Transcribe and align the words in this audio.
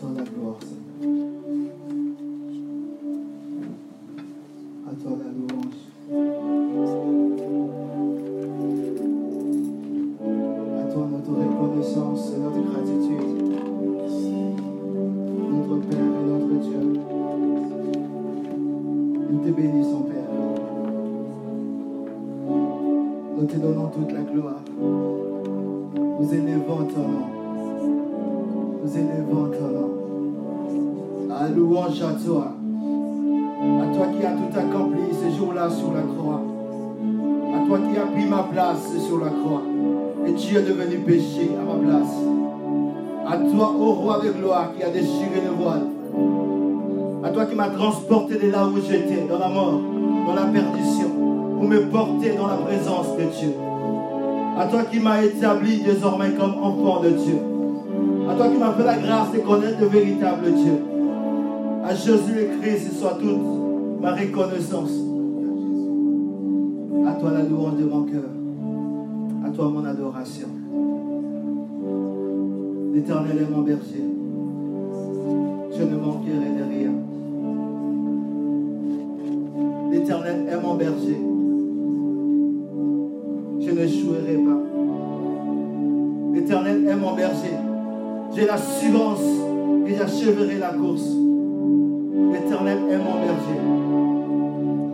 Dans 0.00 0.12
la 0.12 0.22
gloire. 0.22 1.27
Où 48.68 48.80
j'étais, 48.80 49.26
dans 49.28 49.38
la 49.38 49.48
mort, 49.48 49.80
dans 50.26 50.34
la 50.34 50.46
perdition, 50.46 51.10
pour 51.58 51.68
me 51.68 51.80
porter 51.90 52.34
dans 52.36 52.46
la 52.46 52.56
présence 52.56 53.16
de 53.16 53.24
Dieu. 53.24 53.52
À 54.58 54.66
toi 54.66 54.82
qui 54.90 55.00
m'as 55.00 55.22
établi 55.22 55.82
désormais 55.82 56.30
comme 56.32 56.54
enfant 56.62 57.00
de 57.02 57.10
Dieu. 57.10 57.38
À 58.28 58.34
toi 58.34 58.48
qui 58.48 58.58
m'as 58.58 58.72
fait 58.72 58.84
la 58.84 58.98
grâce 58.98 59.32
de 59.32 59.38
connaître 59.38 59.80
le 59.80 59.86
véritable 59.86 60.52
Dieu. 60.52 60.78
À 61.84 61.94
Jésus 61.94 62.34
le 62.34 62.60
Christ 62.60 62.98
soit 62.98 63.18
toute 63.20 64.00
ma 64.00 64.12
reconnaissance. 64.12 64.90
À 67.06 67.12
toi 67.12 67.30
la 67.32 67.42
louange 67.42 67.76
de 67.78 67.84
mon 67.84 68.02
cœur. 68.02 68.24
À 69.46 69.50
toi 69.50 69.68
mon 69.68 69.84
adoration. 69.84 70.48
L'Éternel 72.92 73.38
est 73.38 73.50
mon 73.54 73.62
berger. 73.62 74.17
Je 83.60 83.70
ne 83.70 83.86
chouerai 83.86 84.36
pas. 84.36 84.62
L'Éternel 86.34 86.88
est 86.88 86.96
mon 86.96 87.14
berger. 87.14 87.56
J'ai 88.34 88.46
l'assurance 88.46 89.20
que 89.86 89.94
j'achèverai 89.94 90.58
la 90.58 90.68
course. 90.68 91.10
L'Éternel 92.32 92.78
est 92.90 92.98
mon 92.98 93.20
berger. 93.20 93.60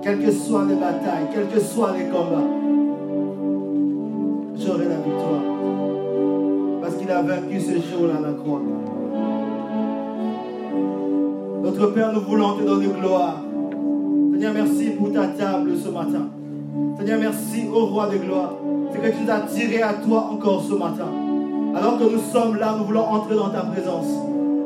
Quelles 0.02 0.18
que 0.18 0.32
soient 0.32 0.64
les 0.68 0.74
batailles, 0.74 1.28
quels 1.32 1.48
que 1.48 1.60
soient 1.60 1.92
les 1.96 2.04
combats, 2.06 2.48
j'aurai 4.56 4.84
la 4.88 4.96
victoire. 4.96 5.42
Parce 6.82 6.96
qu'il 6.96 7.10
a 7.10 7.22
vaincu 7.22 7.60
ce 7.60 7.72
jour-là 7.72 8.20
la 8.20 8.32
croix. 8.32 8.60
Notre 11.62 11.86
Père, 11.86 12.12
nous 12.12 12.20
voulons 12.20 12.56
te 12.56 12.64
donner 12.64 12.88
gloire. 12.88 13.42
Seigneur, 14.44 14.62
merci 14.62 14.90
pour 14.90 15.10
ta 15.10 15.26
table 15.28 15.72
ce 15.82 15.88
matin. 15.88 16.28
Seigneur, 16.98 17.18
merci 17.18 17.66
au 17.74 17.86
roi 17.86 18.10
de 18.10 18.18
gloire. 18.18 18.52
C'est 18.92 19.00
que 19.00 19.16
tu 19.16 19.24
nous 19.24 19.30
as 19.30 19.40
tiré 19.40 19.80
à 19.80 19.94
toi 19.94 20.28
encore 20.30 20.62
ce 20.62 20.74
matin. 20.74 21.08
Alors 21.74 21.98
que 21.98 22.04
nous 22.04 22.20
sommes 22.30 22.56
là, 22.56 22.76
nous 22.78 22.84
voulons 22.84 23.06
entrer 23.06 23.36
dans 23.36 23.48
ta 23.48 23.62
présence. 23.62 24.04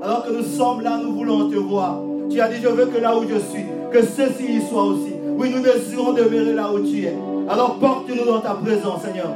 Alors 0.02 0.24
que 0.24 0.32
nous 0.32 0.42
sommes 0.42 0.80
là, 0.80 0.98
nous 1.00 1.14
voulons 1.14 1.48
te 1.48 1.54
voir. 1.54 2.00
Tu 2.28 2.40
as 2.40 2.48
dit, 2.48 2.56
je 2.60 2.66
veux 2.66 2.86
que 2.86 3.00
là 3.00 3.16
où 3.16 3.22
je 3.22 3.38
suis, 3.38 3.66
que 3.92 4.02
ceux-ci 4.02 4.56
y 4.56 4.62
soient 4.62 4.82
aussi. 4.82 5.12
Oui, 5.38 5.48
nous 5.54 5.62
désirons 5.62 6.12
demeurer 6.12 6.54
là 6.54 6.72
où 6.72 6.80
tu 6.80 7.04
es. 7.04 7.16
Alors 7.48 7.78
porte-nous 7.78 8.24
dans 8.24 8.40
ta 8.40 8.54
présence, 8.54 9.02
Seigneur. 9.02 9.30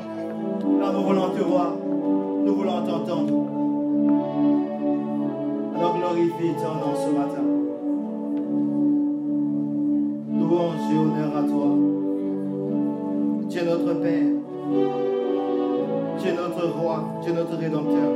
Là, 0.81 0.92
nous 0.92 1.04
voulons 1.04 1.28
te 1.28 1.41
voir. 1.41 1.70
Nous 2.44 2.52
voulons 2.52 2.84
t'entendre. 2.84 3.32
Alors 5.76 5.97
glorifie 5.97 6.52
ton 6.60 6.75
nom 6.84 6.97
ce 6.97 7.16
matin. 7.16 7.61
Louange 10.52 10.92
et 10.92 10.98
honneur 10.98 11.34
à 11.34 11.42
toi. 11.44 11.66
Tu 13.48 13.58
es 13.58 13.64
notre 13.64 13.94
Père. 14.02 14.28
Tu 16.20 16.28
es 16.28 16.32
notre 16.34 16.78
roi. 16.78 17.04
Tu 17.22 17.30
es 17.30 17.32
notre 17.32 17.56
rédempteur. 17.56 18.10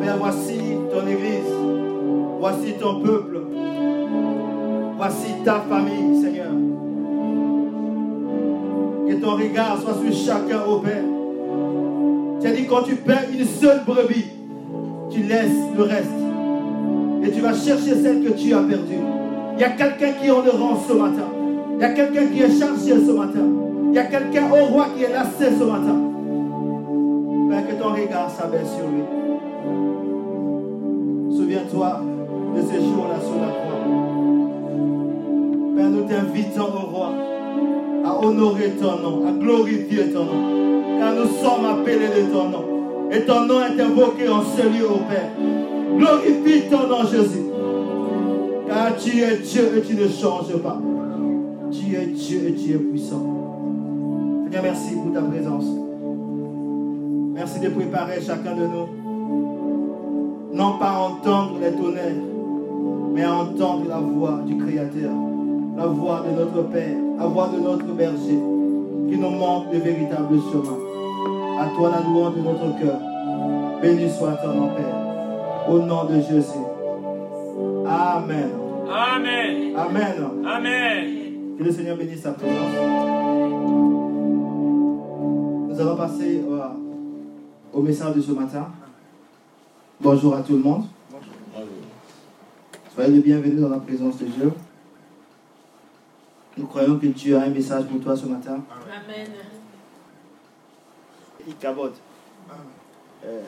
Père, 0.00 0.16
voici 0.18 0.58
ton 0.90 1.06
Église. 1.06 1.54
Voici 2.40 2.72
ton 2.80 3.00
peuple. 3.00 3.40
Voici 4.96 5.32
ta 5.44 5.60
famille, 5.60 6.20
Seigneur. 6.20 6.50
Que 9.06 9.14
ton 9.24 9.36
regard 9.36 9.78
soit 9.80 9.94
sur 9.94 10.12
chacun, 10.12 10.64
ô 10.68 10.80
Père. 10.80 11.04
Tu 12.40 12.48
as 12.48 12.52
dit 12.52 12.66
quand 12.66 12.82
tu 12.82 12.96
perds 12.96 13.28
une 13.32 13.44
seule 13.44 13.84
brebis, 13.86 14.26
tu 15.08 15.22
laisses 15.22 15.70
le 15.76 15.82
reste. 15.84 16.10
Et 17.24 17.30
tu 17.30 17.40
vas 17.40 17.54
chercher 17.54 17.94
celle 17.94 18.24
que 18.24 18.32
tu 18.32 18.52
as 18.52 18.62
perdue. 18.62 19.11
Y 19.62 19.64
a 19.64 19.70
quelqu'un 19.70 20.12
qui 20.20 20.28
en 20.28 20.42
le 20.42 20.50
rend 20.50 20.76
ce 20.88 20.92
matin. 20.92 21.28
Il 21.76 21.80
y 21.80 21.84
a 21.84 21.90
quelqu'un 21.90 22.26
qui 22.26 22.42
est 22.42 22.58
chargé 22.58 22.94
ce 23.06 23.12
matin. 23.12 23.46
Il 23.90 23.94
y 23.94 23.98
a 23.98 24.06
quelqu'un 24.06 24.50
au 24.50 24.64
roi 24.66 24.88
qui 24.96 25.04
est 25.04 25.12
lassé 25.12 25.56
ce 25.56 25.62
matin. 25.62 26.00
Père, 27.48 27.68
que 27.68 27.80
ton 27.80 27.90
regard 27.90 28.28
s'abaisse 28.28 28.66
sur 28.76 28.88
lui. 28.88 29.04
Souviens-toi 31.36 32.00
de 32.56 32.60
ces 32.60 32.80
jours-là 32.80 33.20
sur 33.20 33.40
la 33.40 33.52
croix. 33.52 33.78
Père, 35.76 35.90
nous 35.90 36.08
t'invitons 36.08 36.64
au 36.64 36.96
roi 36.96 37.12
à 38.04 38.26
honorer 38.26 38.70
ton 38.70 38.98
nom, 38.98 39.28
à 39.28 39.30
glorifier 39.30 40.10
ton 40.10 40.24
nom. 40.24 40.98
Car 40.98 41.14
nous 41.14 41.28
sommes 41.40 41.66
appelés 41.66 42.08
de 42.08 42.32
ton 42.32 42.48
nom. 42.48 42.64
Et 43.12 43.20
ton 43.20 43.44
nom 43.44 43.60
est 43.60 43.80
invoqué 43.80 44.28
en 44.28 44.42
ce 44.42 44.62
lieu, 44.62 44.90
ô 44.90 44.98
Père. 45.08 45.30
Glorifie 45.96 46.68
ton 46.68 46.88
nom, 46.88 47.06
Jésus. 47.08 47.51
Car 48.72 48.96
tu 48.96 49.20
es 49.20 49.36
Dieu 49.36 49.76
et 49.76 49.82
tu 49.82 49.94
ne 49.94 50.08
changes 50.08 50.56
pas. 50.62 50.78
Tu 51.70 51.94
es 51.94 52.06
Dieu 52.06 52.48
et 52.48 52.54
tu 52.54 52.72
es 52.72 52.78
puissant. 52.78 53.22
Seigneur, 54.44 54.62
merci 54.62 54.94
pour 54.96 55.12
ta 55.12 55.20
présence. 55.20 55.66
Merci 57.34 57.60
de 57.60 57.68
préparer 57.68 58.18
chacun 58.22 58.56
de 58.56 58.62
nous. 58.62 58.88
Non 60.54 60.78
pas 60.78 60.88
à 60.88 61.00
entendre 61.00 61.58
les 61.60 61.72
tonnerres, 61.72 62.22
mais 63.12 63.24
à 63.24 63.34
entendre 63.34 63.84
la 63.88 63.98
voix 63.98 64.40
du 64.46 64.56
Créateur, 64.56 65.12
la 65.76 65.86
voix 65.86 66.22
de 66.26 66.40
notre 66.40 66.62
Père, 66.70 66.96
la 67.18 67.26
voix 67.26 67.50
de 67.54 67.60
notre 67.60 67.92
berger, 67.92 68.40
qui 69.10 69.18
nous 69.18 69.30
montre 69.30 69.66
le 69.70 69.80
véritable 69.80 70.38
chemin. 70.50 70.78
À 71.60 71.66
toi 71.76 71.90
la 71.90 72.00
louange 72.08 72.36
de 72.36 72.40
notre 72.40 72.78
cœur. 72.80 72.98
Béni 73.82 74.08
soit 74.08 74.32
ton 74.42 74.54
nom, 74.54 74.68
Père. 74.68 75.68
Au 75.68 75.78
nom 75.78 76.04
de 76.04 76.14
Jésus. 76.22 76.71
Amen. 77.92 78.50
Amen. 78.88 79.76
Amen. 79.76 80.46
Amen. 80.46 81.56
Que 81.58 81.62
le 81.64 81.70
Seigneur 81.70 81.96
bénisse 81.98 82.22
sa 82.22 82.32
présence. 82.32 82.72
Nous 85.68 85.80
allons 85.80 85.96
passer 85.96 86.42
euh, 86.48 86.68
au 87.70 87.82
message 87.82 88.14
de 88.14 88.22
ce 88.22 88.32
matin. 88.32 88.68
Bonjour 90.00 90.34
à 90.34 90.40
tout 90.40 90.54
le 90.54 90.62
monde. 90.62 90.86
Soyez 92.94 93.10
les 93.10 93.20
bienvenus 93.20 93.60
dans 93.60 93.68
la 93.68 93.78
présence 93.78 94.18
de 94.18 94.24
Dieu. 94.24 94.52
Nous 96.56 96.66
croyons 96.66 96.98
que 96.98 97.06
Dieu 97.06 97.36
a 97.36 97.42
un 97.42 97.50
message 97.50 97.84
pour 97.86 98.00
toi 98.00 98.16
ce 98.16 98.24
matin. 98.26 98.62
Amen. 98.86 99.28
Ikabod, 101.46 101.92
euh, 103.24 103.42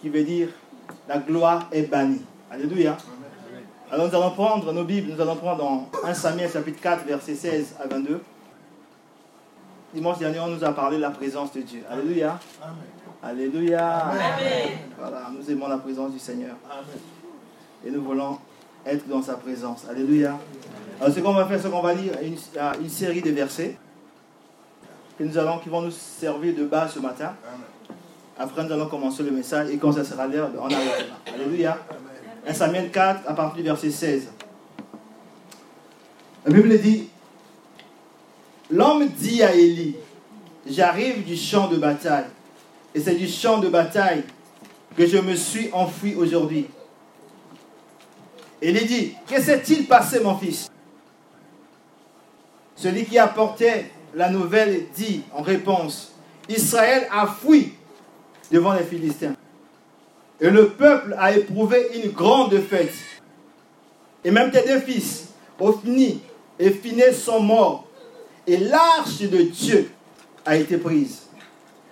qui 0.00 0.10
veut 0.10 0.24
dire 0.24 0.48
la 1.08 1.18
gloire 1.18 1.68
est 1.72 1.90
bannie. 1.90 2.22
Alléluia. 2.50 2.96
Alors 3.92 4.06
nous 4.06 4.14
allons 4.14 4.30
prendre 4.30 4.72
nos 4.72 4.84
Bibles, 4.84 5.12
nous 5.12 5.20
allons 5.20 5.34
prendre 5.34 5.58
dans 5.58 5.88
1 6.08 6.14
Samuel 6.14 6.48
chapitre 6.48 6.80
4, 6.80 7.06
verset 7.06 7.34
16 7.34 7.74
à 7.82 7.88
22. 7.88 8.20
Dimanche 9.92 10.18
dernier, 10.18 10.38
on 10.38 10.46
nous 10.46 10.62
a 10.62 10.70
parlé 10.72 10.96
de 10.96 11.02
la 11.02 11.10
présence 11.10 11.52
de 11.52 11.62
Dieu. 11.62 11.82
Alléluia. 11.90 12.38
Alléluia. 13.20 13.96
Amen. 13.98 14.68
Voilà, 14.96 15.30
nous 15.36 15.50
aimons 15.50 15.66
la 15.66 15.78
présence 15.78 16.12
du 16.12 16.20
Seigneur. 16.20 16.54
Et 17.84 17.90
nous 17.90 18.00
voulons 18.02 18.38
être 18.86 19.08
dans 19.08 19.22
sa 19.22 19.34
présence. 19.34 19.84
Alléluia. 19.90 20.38
Alors 21.00 21.12
ce 21.12 21.18
qu'on 21.18 21.32
va 21.32 21.46
faire, 21.46 21.60
c'est 21.60 21.68
qu'on 21.68 21.82
va 21.82 21.92
lire 21.92 22.12
une, 22.22 22.36
une 22.80 22.88
série 22.88 23.22
de 23.22 23.30
versets 23.30 23.76
que 25.18 25.24
nous 25.24 25.36
allons, 25.36 25.58
qui 25.58 25.68
vont 25.68 25.82
nous 25.82 25.90
servir 25.90 26.54
de 26.54 26.64
base 26.64 26.92
ce 26.94 27.00
matin. 27.00 27.34
Après, 28.38 28.62
nous 28.62 28.72
allons 28.72 28.86
commencer 28.86 29.24
le 29.24 29.32
message 29.32 29.68
et 29.70 29.78
quand 29.78 29.90
ça 29.90 30.04
sera 30.04 30.28
l'heure, 30.28 30.48
on 30.60 30.66
arrêtera. 30.66 31.16
Alléluia. 31.34 31.76
1 32.46 32.54
Samuel 32.54 32.90
4, 32.90 33.28
à 33.28 33.34
partir 33.34 33.56
du 33.56 33.62
verset 33.62 33.90
16. 33.90 34.28
La 36.46 36.52
Bible 36.52 36.78
dit 36.78 37.08
L'homme 38.70 39.08
dit 39.08 39.42
à 39.42 39.54
Élie 39.54 39.96
J'arrive 40.66 41.24
du 41.24 41.36
champ 41.36 41.68
de 41.68 41.76
bataille, 41.76 42.26
et 42.94 43.00
c'est 43.00 43.14
du 43.14 43.26
champ 43.26 43.58
de 43.58 43.68
bataille 43.68 44.24
que 44.96 45.06
je 45.06 45.18
me 45.18 45.34
suis 45.34 45.70
enfui 45.72 46.14
aujourd'hui. 46.14 46.66
Il 48.62 48.74
dit, 48.86 49.14
que 49.26 49.40
s'est-il 49.40 49.86
passé 49.86 50.20
mon 50.20 50.36
fils? 50.36 50.70
Celui 52.76 53.04
qui 53.04 53.18
apportait 53.18 53.90
la 54.14 54.28
nouvelle 54.28 54.86
dit 54.94 55.22
en 55.32 55.42
réponse, 55.42 56.12
Israël 56.48 57.06
a 57.10 57.26
fui 57.26 57.72
devant 58.50 58.74
les 58.74 58.84
Philistins. 58.84 59.34
Et 60.40 60.48
le 60.48 60.70
peuple 60.70 61.14
a 61.18 61.32
éprouvé 61.32 61.88
une 62.02 62.10
grande 62.12 62.58
fête. 62.60 62.94
Et 64.24 64.30
même 64.30 64.50
tes 64.50 64.66
deux 64.66 64.80
fils, 64.80 65.28
Ophni 65.58 66.22
et 66.58 66.70
Phiné, 66.70 67.12
sont 67.12 67.40
morts. 67.40 67.86
Et 68.46 68.56
l'arche 68.56 69.20
de 69.20 69.42
Dieu 69.42 69.90
a 70.46 70.56
été 70.56 70.78
prise. 70.78 71.28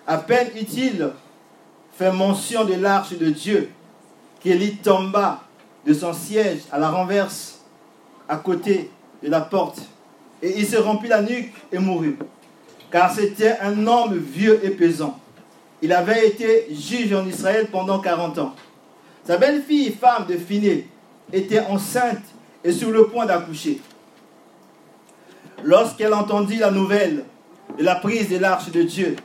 À 0.07 0.19
peine 0.19 0.49
utile 0.59 1.11
fait 1.93 2.11
mention 2.11 2.65
de 2.65 2.75
l'arche 2.75 3.13
de 3.19 3.29
Dieu, 3.29 3.71
qu'Élie 4.41 4.77
tomba 4.77 5.43
de 5.85 5.93
son 5.93 6.13
siège 6.13 6.61
à 6.73 6.79
la 6.79 6.91
renverse, 6.91 7.61
à 8.29 8.37
côté 8.37 8.91
de 9.23 9.29
la 9.29 9.41
porte. 9.41 9.81
Et 10.43 10.59
il 10.59 10.67
se 10.67 10.77
remplit 10.77 11.09
la 11.09 11.23
nuque 11.23 11.53
et 11.73 11.79
mourut. 11.79 12.17
Car 12.91 13.13
c'était 13.13 13.59
un 13.61 13.87
homme 13.87 14.17
vieux 14.17 14.61
et 14.63 14.71
pesant. 14.71 15.19
Il 15.83 15.93
avait 15.93 16.29
été 16.29 16.69
juge 16.71 17.13
en 17.13 17.27
Israël 17.27 17.69
pendant 17.71 18.01
40 18.01 18.39
ans. 18.39 18.55
Sa 19.25 19.37
belle-fille, 19.37 19.93
femme 19.93 20.27
de 20.27 20.37
Phiné, 20.37 20.89
était 21.33 21.61
enceinte 21.61 22.25
et 22.65 22.73
sur 22.73 22.91
le 22.91 23.07
point 23.07 23.27
d'accoucher. 23.27 23.81
Lorsqu'elle 25.63 26.15
entendit 26.15 26.57
la 26.57 26.71
nouvelle 26.71 27.25
de 27.79 27.85
la 27.85 27.97
prise 27.97 28.29
de 28.29 28.39
l'arche 28.39 28.71
de 28.71 28.83
Dieu, 28.83 29.17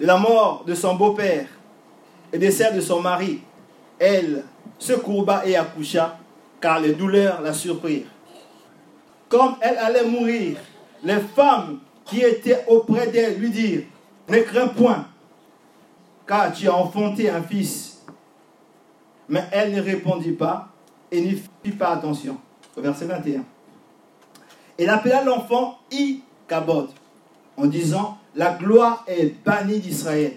de 0.00 0.06
la 0.06 0.16
mort 0.16 0.64
de 0.66 0.74
son 0.74 0.94
beau-père, 0.94 1.46
et 2.32 2.38
de 2.38 2.50
celle 2.50 2.74
de 2.74 2.80
son 2.80 3.00
mari, 3.00 3.40
elle 3.98 4.44
se 4.78 4.92
courba 4.92 5.42
et 5.46 5.56
accoucha, 5.56 6.18
car 6.60 6.80
les 6.80 6.92
douleurs 6.92 7.40
la 7.40 7.52
surprirent. 7.52 8.06
Comme 9.28 9.56
elle 9.60 9.78
allait 9.78 10.04
mourir, 10.04 10.56
les 11.02 11.20
femmes 11.34 11.78
qui 12.04 12.20
étaient 12.20 12.64
auprès 12.68 13.08
d'elle 13.08 13.38
lui 13.38 13.50
dirent, 13.50 13.84
ne 14.28 14.38
crains 14.40 14.68
point, 14.68 15.06
car 16.26 16.52
tu 16.52 16.68
as 16.68 16.74
enfanté 16.74 17.30
un 17.30 17.42
fils. 17.42 18.04
Mais 19.28 19.44
elle 19.52 19.74
ne 19.74 19.80
répondit 19.80 20.32
pas 20.32 20.68
et 21.10 21.20
n'y 21.20 21.42
fit 21.62 21.72
pas 21.72 21.90
attention. 21.90 22.38
Au 22.76 22.80
verset 22.80 23.06
21. 23.06 23.44
Elle 24.78 24.90
appela 24.90 25.24
l'enfant 25.24 25.78
Ikabod 25.90 26.90
en 27.56 27.66
disant, 27.66 28.18
la 28.34 28.52
gloire 28.52 29.04
est 29.06 29.34
bannie 29.44 29.78
d'Israël. 29.78 30.34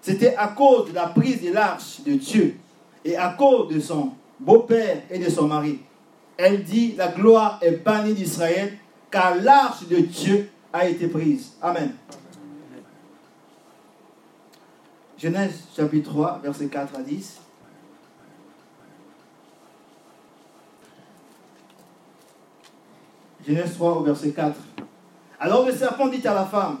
C'était 0.00 0.36
à 0.36 0.48
cause 0.48 0.90
de 0.90 0.94
la 0.94 1.08
prise 1.08 1.42
de 1.42 1.52
l'arche 1.52 2.00
de 2.06 2.12
Dieu 2.12 2.56
et 3.04 3.16
à 3.16 3.30
cause 3.30 3.74
de 3.74 3.80
son 3.80 4.12
beau-père 4.38 5.02
et 5.10 5.18
de 5.18 5.28
son 5.28 5.48
mari. 5.48 5.80
Elle 6.36 6.62
dit, 6.62 6.94
la 6.96 7.08
gloire 7.08 7.58
est 7.62 7.82
bannie 7.84 8.14
d'Israël, 8.14 8.76
car 9.10 9.34
l'arche 9.36 9.88
de 9.88 9.96
Dieu 9.96 10.50
a 10.72 10.86
été 10.86 11.08
prise. 11.08 11.54
Amen. 11.62 11.92
Genèse 15.18 15.64
chapitre 15.74 16.10
3, 16.10 16.40
versets 16.42 16.66
4 16.66 16.94
à 16.96 17.02
10. 17.02 17.40
Genèse 23.46 23.74
3 23.74 23.92
au 23.92 24.02
verset 24.02 24.32
4. 24.32 24.54
Alors 25.40 25.64
le 25.64 25.72
serpent 25.72 26.08
dit 26.08 26.26
à 26.26 26.34
la 26.34 26.44
femme, 26.44 26.80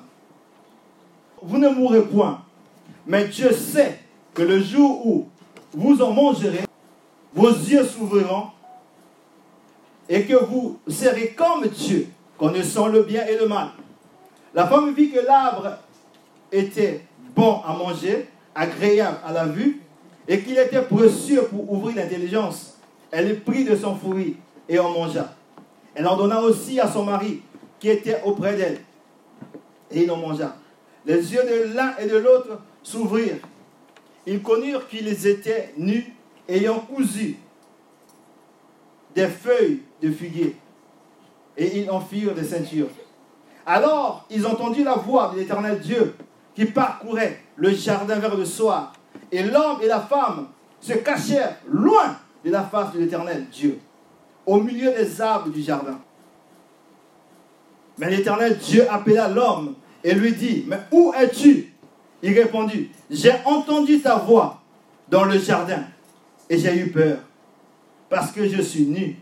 vous 1.40 1.56
ne 1.56 1.68
mourrez 1.70 2.02
point, 2.02 2.42
mais 3.06 3.26
Dieu 3.28 3.52
sait 3.52 4.00
que 4.34 4.42
le 4.42 4.60
jour 4.60 5.06
où 5.06 5.28
vous 5.72 6.02
en 6.02 6.12
mangerez, 6.12 6.64
vos 7.34 7.50
yeux 7.50 7.84
s'ouvriront 7.84 8.48
et 10.08 10.24
que 10.24 10.44
vous 10.44 10.78
serez 10.88 11.34
comme 11.34 11.66
Dieu, 11.68 12.08
connaissant 12.36 12.88
le 12.88 13.02
bien 13.02 13.24
et 13.26 13.38
le 13.38 13.48
mal. 13.48 13.68
La 14.54 14.66
femme 14.66 14.92
vit 14.92 15.10
que 15.10 15.20
l'arbre 15.20 15.78
était 16.52 17.05
bon 17.36 17.60
à 17.64 17.74
manger, 17.74 18.26
agréable 18.54 19.18
à 19.24 19.32
la 19.32 19.44
vue, 19.44 19.82
et 20.26 20.40
qu'il 20.40 20.58
était 20.58 20.82
précieux 20.82 21.42
pour 21.42 21.70
ouvrir 21.70 21.96
l'intelligence. 21.96 22.78
Elle 23.12 23.40
prit 23.40 23.64
de 23.64 23.76
son 23.76 23.94
fruit 23.94 24.36
et 24.68 24.78
en 24.78 24.90
mangea. 24.90 25.34
Elle 25.94 26.08
en 26.08 26.16
donna 26.16 26.40
aussi 26.40 26.80
à 26.80 26.88
son 26.88 27.04
mari 27.04 27.42
qui 27.78 27.90
était 27.90 28.20
auprès 28.24 28.56
d'elle, 28.56 28.80
et 29.90 30.02
il 30.02 30.10
en 30.10 30.16
mangea. 30.16 30.56
Les 31.04 31.32
yeux 31.32 31.42
de 31.44 31.74
l'un 31.74 31.94
et 31.98 32.06
de 32.06 32.16
l'autre 32.16 32.60
s'ouvrirent. 32.82 33.36
Ils 34.26 34.42
connurent 34.42 34.88
qu'ils 34.88 35.26
étaient 35.26 35.72
nus, 35.76 36.12
ayant 36.48 36.80
cousu 36.80 37.36
des 39.14 39.28
feuilles 39.28 39.82
de 40.02 40.10
figuier, 40.10 40.56
et 41.56 41.78
ils 41.78 41.90
en 41.90 42.00
firent 42.00 42.34
des 42.34 42.44
ceintures. 42.44 42.88
Alors 43.64 44.26
ils 44.30 44.46
entendirent 44.46 44.86
la 44.86 44.94
voix 44.94 45.32
de 45.32 45.40
l'éternel 45.40 45.80
Dieu 45.80 46.14
qui 46.56 46.64
parcourait 46.64 47.42
le 47.56 47.70
jardin 47.70 48.18
vers 48.18 48.34
le 48.34 48.46
soir. 48.46 48.94
Et 49.30 49.42
l'homme 49.42 49.78
et 49.82 49.86
la 49.86 50.00
femme 50.00 50.48
se 50.80 50.94
cachèrent 50.94 51.56
loin 51.68 52.16
de 52.44 52.50
la 52.50 52.64
face 52.64 52.92
de 52.92 53.00
l'éternel 53.00 53.46
Dieu, 53.52 53.78
au 54.46 54.60
milieu 54.60 54.90
des 54.92 55.20
arbres 55.20 55.50
du 55.50 55.62
jardin. 55.62 55.98
Mais 57.98 58.10
l'éternel 58.10 58.56
Dieu 58.56 58.86
appela 58.90 59.28
l'homme 59.28 59.74
et 60.02 60.14
lui 60.14 60.32
dit, 60.32 60.64
mais 60.66 60.78
où 60.90 61.12
es-tu? 61.18 61.72
Il 62.22 62.32
répondit, 62.32 62.90
j'ai 63.10 63.34
entendu 63.44 64.00
ta 64.00 64.16
voix 64.16 64.62
dans 65.08 65.24
le 65.24 65.38
jardin 65.38 65.84
et 66.48 66.58
j'ai 66.58 66.74
eu 66.76 66.90
peur 66.90 67.18
parce 68.08 68.32
que 68.32 68.48
je 68.48 68.62
suis 68.62 68.86
nu 68.86 69.16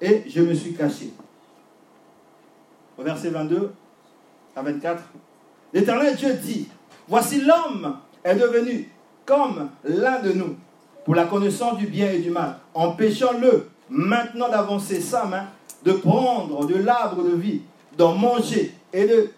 et 0.00 0.24
je 0.28 0.40
me 0.40 0.54
suis 0.54 0.74
caché. 0.74 1.12
Au 2.98 3.02
verset 3.02 3.30
22 3.30 3.72
à 4.56 4.62
24, 4.62 5.02
l'Éternel 5.74 6.16
Dieu 6.16 6.32
dit, 6.34 6.68
voici 7.08 7.42
l'homme 7.42 7.98
est 8.22 8.36
devenu 8.36 8.88
comme 9.26 9.68
l'un 9.84 10.20
de 10.20 10.32
nous 10.32 10.56
pour 11.04 11.14
la 11.14 11.24
connaissance 11.24 11.76
du 11.76 11.86
bien 11.86 12.10
et 12.10 12.20
du 12.20 12.30
mal. 12.30 12.58
Empêchons-le 12.72 13.68
maintenant 13.90 14.48
d'avancer 14.48 15.00
sa 15.00 15.24
main, 15.26 15.48
de 15.84 15.92
prendre 15.92 16.66
de 16.66 16.76
l'arbre 16.76 17.22
de 17.22 17.34
vie, 17.34 17.60
d'en 17.98 18.14
manger 18.14 18.74
et 18.92 19.06
de 19.06 19.30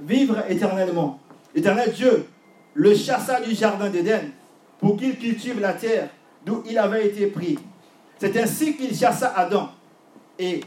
vivre 0.00 0.36
éternellement. 0.48 1.18
L'Éternel 1.54 1.92
Dieu 1.92 2.26
le 2.74 2.94
chassa 2.94 3.40
du 3.40 3.54
jardin 3.54 3.90
d'Éden 3.90 4.30
pour 4.78 4.96
qu'il 4.96 5.18
cultive 5.18 5.60
la 5.60 5.72
terre 5.72 6.10
d'où 6.46 6.62
il 6.68 6.78
avait 6.78 7.06
été 7.06 7.26
pris. 7.26 7.58
C'est 8.18 8.36
ainsi 8.36 8.76
qu'il 8.76 8.96
chassa 8.96 9.32
Adam 9.36 9.70
et 10.38 10.60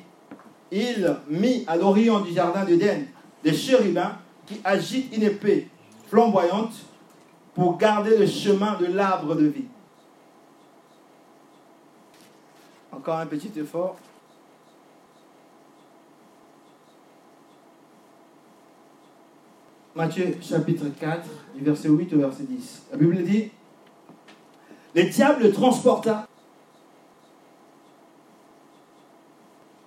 il 0.71 1.15
mit 1.29 1.63
à 1.67 1.77
l'orient 1.77 2.19
du 2.19 2.33
jardin 2.33 2.65
d'Éden 2.65 3.05
des 3.43 3.53
chérubins 3.53 4.17
qui 4.51 4.61
agitent 4.63 5.15
une 5.15 5.23
épée 5.23 5.67
flamboyante 6.07 6.73
pour 7.53 7.77
garder 7.77 8.17
le 8.17 8.27
chemin 8.27 8.77
de 8.77 8.85
l'arbre 8.85 9.35
de 9.35 9.45
vie. 9.45 9.65
Encore 12.91 13.17
un 13.17 13.25
petit 13.25 13.51
effort. 13.57 13.95
Matthieu 19.95 20.37
chapitre 20.41 20.85
4, 20.99 21.27
du 21.55 21.63
verset 21.63 21.89
8 21.89 22.13
au 22.13 22.19
verset 22.19 22.43
10. 22.43 22.83
La 22.91 22.97
Bible 22.97 23.23
dit, 23.23 23.51
le 24.95 25.03
diable 25.03 25.43
le 25.43 25.51
transporta 25.51 26.27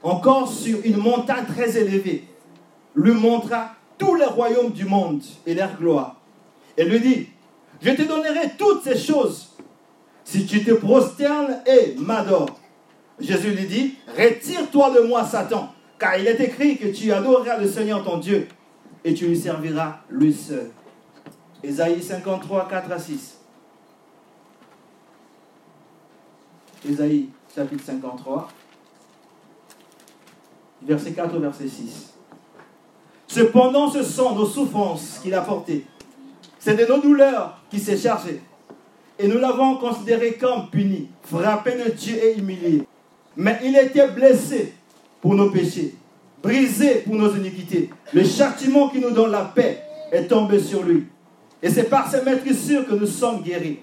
encore 0.03 0.49
sur 0.49 0.79
une 0.85 0.99
montagne 0.99 1.47
très 1.47 1.79
élevée, 1.79 2.25
lui 2.95 3.13
montra 3.13 3.74
tous 3.99 4.15
les 4.15 4.25
royaumes 4.25 4.73
du 4.73 4.85
monde 4.85 5.23
et 5.47 5.55
leur 5.55 5.77
gloire. 5.77 6.17
Et 6.77 6.85
lui 6.85 7.01
dit, 7.01 7.29
je 7.81 7.91
te 7.91 8.03
donnerai 8.03 8.51
toutes 8.59 8.83
ces 8.83 8.99
choses 8.99 9.51
si 10.25 10.47
tu 10.47 10.65
te 10.65 10.73
prosternes 10.73 11.63
et 11.67 11.95
m'adores. 11.99 12.59
Jésus 13.21 13.51
lui 13.51 13.67
dit, 13.67 13.95
retire-toi 14.17 14.91
de 14.91 15.01
moi, 15.01 15.25
Satan, 15.25 15.73
car 15.99 16.19
il 16.19 16.27
est 16.27 16.41
écrit 16.41 16.77
que 16.77 16.89
tu 16.89 17.13
adoreras 17.13 17.59
le 17.59 17.69
Seigneur 17.69 18.03
ton 18.03 18.19
Dieu 18.19 18.49
et 19.05 19.15
tu 19.15 19.27
lui 19.27 19.39
serviras 19.39 19.99
lui 20.11 20.33
seul. 20.33 20.71
Ésaïe 21.63 22.03
53, 22.03 22.69
4 22.69 22.93
à 22.93 22.99
6. 22.99 23.39
Ésaïe 26.89 27.29
chapitre 27.55 27.85
53, 27.85 28.49
verset 30.83 31.13
4 31.13 31.37
au 31.37 31.41
verset 31.41 31.69
6. 31.69 32.14
Cependant, 33.35 33.91
ce 33.91 34.05
sont 34.05 34.33
nos 34.37 34.47
souffrances 34.47 35.19
qu'il 35.21 35.35
a 35.35 35.41
portées. 35.41 35.85
C'est 36.61 36.77
de 36.77 36.87
nos 36.87 37.01
douleurs 37.01 37.59
qu'il 37.69 37.81
s'est 37.81 37.97
chargé. 37.97 38.41
Et 39.19 39.27
nous 39.27 39.39
l'avons 39.39 39.75
considéré 39.75 40.35
comme 40.35 40.71
puni, 40.71 41.09
frappé 41.25 41.73
de 41.73 41.91
Dieu 41.91 42.15
et 42.15 42.39
humilié. 42.39 42.85
Mais 43.37 43.59
il 43.65 43.77
était 43.77 44.07
blessé 44.07 44.75
pour 45.21 45.35
nos 45.35 45.51
péchés, 45.51 45.97
brisé 46.41 47.03
pour 47.05 47.17
nos 47.17 47.35
iniquités. 47.35 47.91
Le 48.13 48.23
châtiment 48.23 48.89
qui 48.89 49.01
nous 49.01 49.11
donne 49.11 49.33
la 49.33 49.47
paix 49.47 49.83
est 50.13 50.29
tombé 50.29 50.61
sur 50.61 50.85
lui. 50.85 51.07
Et 51.61 51.71
c'est 51.71 51.91
par 51.91 52.09
ses 52.09 52.23
maîtresses 52.23 52.87
que 52.89 52.95
nous 52.95 53.09
sommes 53.09 53.43
guéris. 53.43 53.81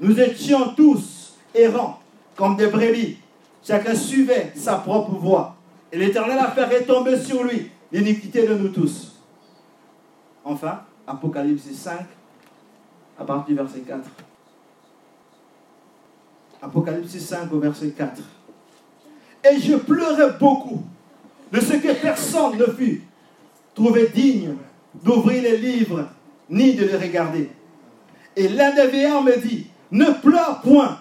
Nous 0.00 0.18
étions 0.18 0.72
tous 0.74 1.34
errants, 1.54 2.00
comme 2.34 2.56
des 2.56 2.68
brebis. 2.68 3.18
Chacun 3.62 3.94
suivait 3.94 4.52
sa 4.56 4.76
propre 4.76 5.10
voie. 5.10 5.54
Et 5.92 5.98
l'Éternel 5.98 6.38
a 6.38 6.50
fait 6.52 6.64
retomber 6.64 7.18
sur 7.18 7.44
lui 7.44 7.72
l'iniquité 7.92 8.46
de 8.46 8.54
nous 8.54 8.68
tous. 8.68 9.16
Enfin, 10.44 10.82
Apocalypse 11.06 11.70
5, 11.72 12.00
à 13.18 13.24
partir 13.24 13.46
du 13.46 13.54
verset 13.54 13.80
4. 13.80 14.00
Apocalypse 16.62 17.18
5 17.18 17.52
au 17.52 17.60
verset 17.60 17.90
4. 17.90 18.22
Et 19.50 19.60
je 19.60 19.76
pleurais 19.76 20.32
beaucoup 20.38 20.82
de 21.52 21.60
ce 21.60 21.74
que 21.74 22.00
personne 22.00 22.58
ne 22.58 22.66
fut 22.66 23.02
trouvé 23.74 24.08
digne 24.08 24.54
d'ouvrir 24.94 25.42
les 25.42 25.58
livres 25.58 26.08
ni 26.48 26.74
de 26.74 26.86
les 26.86 26.96
regarder. 26.96 27.50
Et 28.34 28.48
l'un 28.48 28.74
des 28.74 28.86
veillants 28.86 29.22
me 29.22 29.36
dit, 29.36 29.66
ne 29.90 30.06
pleure 30.06 30.60
point. 30.62 30.98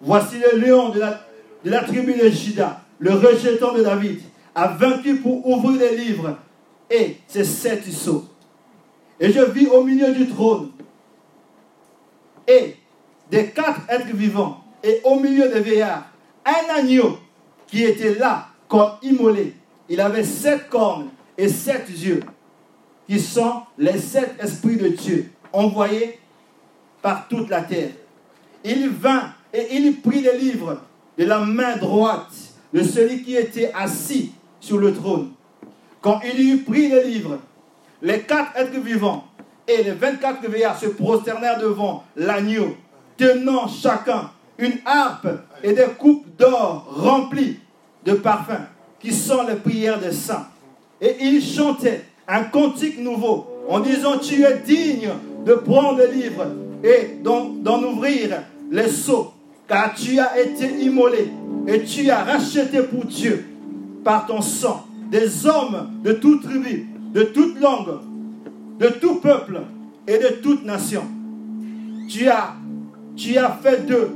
Voici 0.00 0.36
le 0.38 0.58
lion 0.58 0.90
de 0.90 1.00
la, 1.00 1.20
de 1.64 1.70
la 1.70 1.82
tribu 1.84 2.14
de 2.14 2.28
Juda, 2.28 2.82
le 2.98 3.12
rejeton 3.12 3.74
de 3.74 3.82
David, 3.82 4.20
a 4.54 4.68
vaincu 4.68 5.16
pour 5.16 5.46
ouvrir 5.46 5.80
les 5.80 5.96
livres 5.96 6.36
et 6.90 7.16
ses 7.26 7.44
sept 7.44 7.84
sceaux. 7.90 8.24
Et 9.18 9.32
je 9.32 9.40
vis 9.40 9.66
au 9.66 9.84
milieu 9.84 10.12
du 10.12 10.28
trône 10.28 10.70
et 12.46 12.76
des 13.30 13.46
quatre 13.50 13.82
êtres 13.88 14.14
vivants 14.14 14.64
et 14.82 15.00
au 15.04 15.20
milieu 15.20 15.48
des 15.48 15.60
veillards 15.60 16.10
un 16.44 16.74
agneau 16.74 17.18
qui 17.66 17.84
était 17.84 18.14
là 18.14 18.48
comme 18.68 18.92
immolé. 19.02 19.54
Il 19.88 20.00
avait 20.00 20.24
sept 20.24 20.68
cornes 20.68 21.08
et 21.36 21.48
sept 21.48 21.88
yeux, 21.88 22.20
qui 23.06 23.18
sont 23.18 23.62
les 23.78 23.98
sept 23.98 24.34
esprits 24.40 24.76
de 24.76 24.88
Dieu 24.88 25.30
envoyés 25.52 26.18
par 27.02 27.28
toute 27.28 27.48
la 27.48 27.62
terre. 27.62 27.90
Il 28.64 28.88
vint 28.88 29.32
et 29.52 29.76
il 29.76 30.00
prit 30.00 30.20
les 30.20 30.38
livres 30.38 30.80
de 31.18 31.24
la 31.24 31.40
main 31.40 31.76
droite 31.76 32.32
de 32.72 32.82
celui 32.82 33.22
qui 33.22 33.36
était 33.36 33.72
assis 33.74 34.32
sur 34.60 34.78
le 34.78 34.92
trône. 34.92 35.30
Quand 36.00 36.20
il 36.24 36.40
eut 36.40 36.58
pris 36.62 36.88
les 36.88 37.04
livres, 37.04 37.38
les 38.02 38.20
quatre 38.20 38.56
êtres 38.56 38.80
vivants 38.80 39.24
et 39.66 39.82
les 39.82 39.92
vingt-quatre 39.92 40.48
veillards 40.48 40.78
se 40.78 40.86
prosternèrent 40.86 41.58
devant 41.58 42.04
l'agneau, 42.16 42.76
tenant 43.16 43.68
chacun 43.68 44.30
une 44.58 44.78
harpe 44.84 45.28
et 45.62 45.72
des 45.72 45.86
coupes 45.98 46.26
d'or 46.38 46.86
remplies 46.88 47.58
de 48.04 48.12
parfums, 48.14 48.66
qui 48.98 49.12
sont 49.12 49.46
les 49.46 49.56
prières 49.56 49.98
des 49.98 50.12
saints. 50.12 50.46
Et 51.00 51.16
ils 51.20 51.42
chantaient 51.42 52.04
un 52.28 52.44
cantique 52.44 52.98
nouveau 52.98 53.46
en 53.68 53.80
disant, 53.80 54.18
tu 54.18 54.42
es 54.44 54.58
digne 54.58 55.10
de 55.44 55.54
prendre 55.54 55.98
le 55.98 56.06
livre 56.06 56.46
et 56.82 57.18
d'en 57.22 57.82
ouvrir 57.82 58.42
les 58.70 58.88
seaux, 58.88 59.32
car 59.68 59.94
tu 59.94 60.18
as 60.18 60.40
été 60.40 60.66
immolé 60.80 61.30
et 61.66 61.82
tu 61.84 62.10
as 62.10 62.24
racheté 62.24 62.82
pour 62.82 63.04
Dieu 63.04 63.49
par 64.04 64.26
ton 64.26 64.40
sang 64.40 64.86
des 65.10 65.46
hommes 65.46 65.88
de 66.04 66.12
toute 66.12 66.42
tribu, 66.42 66.88
de 67.12 67.22
toute 67.22 67.60
langue, 67.60 67.98
de 68.78 68.86
tout 68.88 69.16
peuple 69.16 69.60
et 70.06 70.18
de 70.18 70.28
toute 70.42 70.64
nation. 70.64 71.02
Tu 72.08 72.28
as, 72.28 72.54
tu 73.16 73.36
as 73.36 73.50
fait 73.62 73.86
d'eux 73.86 74.10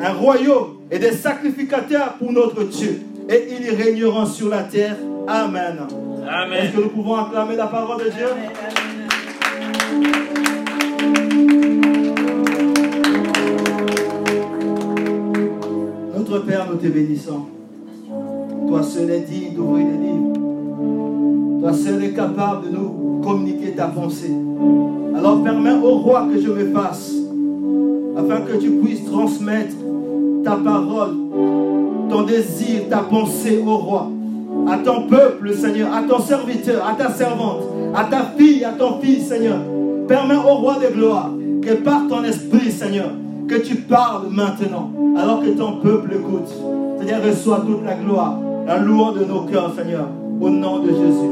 un 0.00 0.12
royaume 0.12 0.78
et 0.90 0.98
des 0.98 1.12
sacrificateurs 1.12 2.14
pour 2.14 2.32
notre 2.32 2.64
Dieu. 2.64 3.02
Et 3.28 3.48
ils 3.60 3.70
régneront 3.70 4.26
sur 4.26 4.48
la 4.48 4.64
terre. 4.64 4.96
Amen. 5.28 5.78
Amen. 6.28 6.64
Est-ce 6.64 6.72
que 6.72 6.80
nous 6.80 6.88
pouvons 6.88 7.14
acclamer 7.14 7.56
la 7.56 7.66
parole 7.66 8.04
de 8.04 8.10
Dieu? 8.10 8.26
Notre 16.16 16.38
Père, 16.40 16.66
nous 16.70 16.76
te 16.76 16.86
bénissons. 16.86 17.59
Toi 18.70 18.84
seul 18.84 19.10
es 19.10 19.18
digne 19.22 19.52
d'ouvrir 19.52 19.84
les 19.84 20.06
livres. 20.06 21.60
Toi 21.60 21.72
seul 21.72 22.04
es 22.04 22.12
capable 22.12 22.70
de 22.70 22.76
nous 22.76 23.20
communiquer 23.20 23.72
ta 23.72 23.86
pensée. 23.86 24.30
Alors 25.16 25.42
permets 25.42 25.74
au 25.74 25.98
roi 25.98 26.28
que 26.32 26.40
je 26.40 26.48
me 26.48 26.72
fasse, 26.72 27.12
afin 28.16 28.42
que 28.42 28.58
tu 28.58 28.70
puisses 28.70 29.04
transmettre 29.06 29.74
ta 30.44 30.52
parole, 30.52 31.16
ton 32.10 32.22
désir, 32.22 32.88
ta 32.88 32.98
pensée 32.98 33.60
au 33.66 33.76
roi, 33.76 34.06
à 34.68 34.78
ton 34.78 35.08
peuple, 35.08 35.52
Seigneur, 35.52 35.92
à 35.92 36.02
ton 36.02 36.20
serviteur, 36.20 36.86
à 36.86 36.94
ta 36.94 37.10
servante, 37.10 37.64
à 37.92 38.04
ta 38.04 38.22
fille, 38.38 38.64
à 38.64 38.70
ton 38.70 39.00
fils, 39.00 39.26
Seigneur. 39.26 39.58
Permets 40.06 40.36
au 40.36 40.54
roi 40.54 40.76
de 40.76 40.94
gloire 40.94 41.32
que 41.60 41.74
par 41.74 42.06
ton 42.08 42.22
esprit, 42.22 42.70
Seigneur, 42.70 43.10
que 43.48 43.56
tu 43.56 43.74
parles 43.74 44.28
maintenant, 44.30 44.92
alors 45.16 45.40
que 45.40 45.48
ton 45.48 45.80
peuple 45.80 46.12
écoute. 46.12 46.54
Seigneur, 47.00 47.20
reçois 47.24 47.64
toute 47.66 47.84
la 47.84 47.94
gloire, 47.94 48.38
la 48.66 48.78
louange 48.78 49.18
de 49.18 49.24
nos 49.24 49.42
cœurs, 49.42 49.74
Seigneur, 49.74 50.08
au 50.40 50.48
nom 50.48 50.80
de 50.80 50.88
Jésus. 50.88 51.30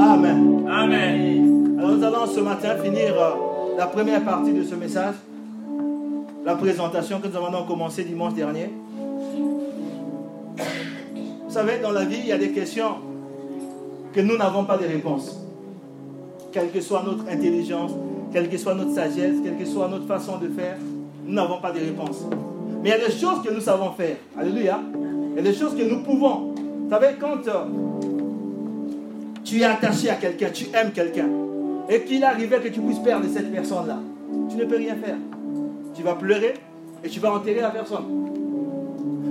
Amen. 0.00 0.66
Amen. 0.68 1.76
Alors 1.78 1.92
nous 1.92 2.04
allons 2.04 2.26
ce 2.26 2.40
matin 2.40 2.76
finir 2.82 3.14
euh, 3.18 3.76
la 3.78 3.86
première 3.86 4.22
partie 4.24 4.52
de 4.52 4.62
ce 4.62 4.74
message, 4.74 5.14
la 6.44 6.54
présentation 6.54 7.20
que 7.20 7.28
nous 7.28 7.36
avons 7.36 7.64
commencé 7.64 8.04
dimanche 8.04 8.34
dernier. 8.34 8.70
Vous 10.56 11.54
savez, 11.54 11.78
dans 11.82 11.90
la 11.90 12.04
vie, 12.04 12.18
il 12.20 12.26
y 12.26 12.32
a 12.32 12.38
des 12.38 12.50
questions 12.50 12.96
que 14.12 14.20
nous 14.20 14.36
n'avons 14.36 14.64
pas 14.64 14.76
de 14.76 14.86
réponses. 14.86 15.40
Quelle 16.52 16.70
que 16.70 16.80
soit 16.80 17.02
notre 17.04 17.28
intelligence, 17.28 17.92
quelle 18.32 18.48
que 18.48 18.58
soit 18.58 18.74
notre 18.74 18.94
sagesse, 18.94 19.36
quelle 19.42 19.56
que 19.56 19.64
soit 19.64 19.88
notre 19.88 20.06
façon 20.06 20.38
de 20.38 20.48
faire, 20.48 20.76
nous 21.24 21.34
n'avons 21.34 21.60
pas 21.60 21.72
de 21.72 21.78
réponses. 21.78 22.24
Mais 22.82 22.90
il 22.90 22.92
y 22.92 22.94
a 22.94 23.06
des 23.06 23.12
choses 23.12 23.42
que 23.44 23.52
nous 23.52 23.60
savons 23.60 23.90
faire. 23.92 24.16
Alléluia. 24.38 24.80
A 25.38 25.42
des 25.42 25.54
choses 25.54 25.76
que 25.76 25.82
nous 25.82 26.02
pouvons. 26.02 26.54
Vous 26.56 26.90
savez, 26.90 27.14
quand 27.20 27.46
euh, 27.46 27.64
tu 29.44 29.60
es 29.60 29.64
attaché 29.64 30.10
à 30.10 30.16
quelqu'un, 30.16 30.50
tu 30.50 30.66
aimes 30.74 30.90
quelqu'un, 30.92 31.28
et 31.88 32.02
qu'il 32.02 32.22
arrivait 32.24 32.58
que 32.58 32.68
tu 32.68 32.80
puisses 32.80 32.98
perdre 32.98 33.26
cette 33.32 33.52
personne-là, 33.52 33.98
tu 34.50 34.56
ne 34.56 34.64
peux 34.64 34.76
rien 34.76 34.96
faire. 34.96 35.16
Tu 35.94 36.02
vas 36.02 36.14
pleurer 36.14 36.54
et 37.04 37.08
tu 37.08 37.20
vas 37.20 37.32
enterrer 37.32 37.60
la 37.60 37.70
personne. 37.70 38.04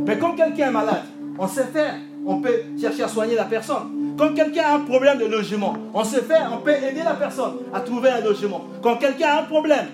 Mais 0.06 0.18
quand 0.18 0.36
quelqu'un 0.36 0.70
est 0.70 0.72
malade, 0.72 1.04
on 1.38 1.48
sait 1.48 1.66
faire. 1.66 1.96
On 2.26 2.42
peut 2.42 2.64
chercher 2.80 3.04
à 3.04 3.08
soigner 3.08 3.36
la 3.36 3.46
personne. 3.46 4.16
Quand 4.18 4.34
quelqu'un 4.34 4.64
a 4.64 4.76
un 4.76 4.80
problème 4.82 5.18
de 5.18 5.26
logement, 5.26 5.74
on 5.94 6.04
sait 6.04 6.22
faire, 6.22 6.52
on 6.54 6.64
peut 6.64 6.72
aider 6.72 7.04
la 7.04 7.14
personne 7.14 7.54
à 7.74 7.80
trouver 7.82 8.10
un 8.10 8.22
logement. 8.22 8.66
Quand 8.82 8.98
quelqu'un 8.98 9.28
a 9.28 9.42
un 9.42 9.44
problème 9.44 9.88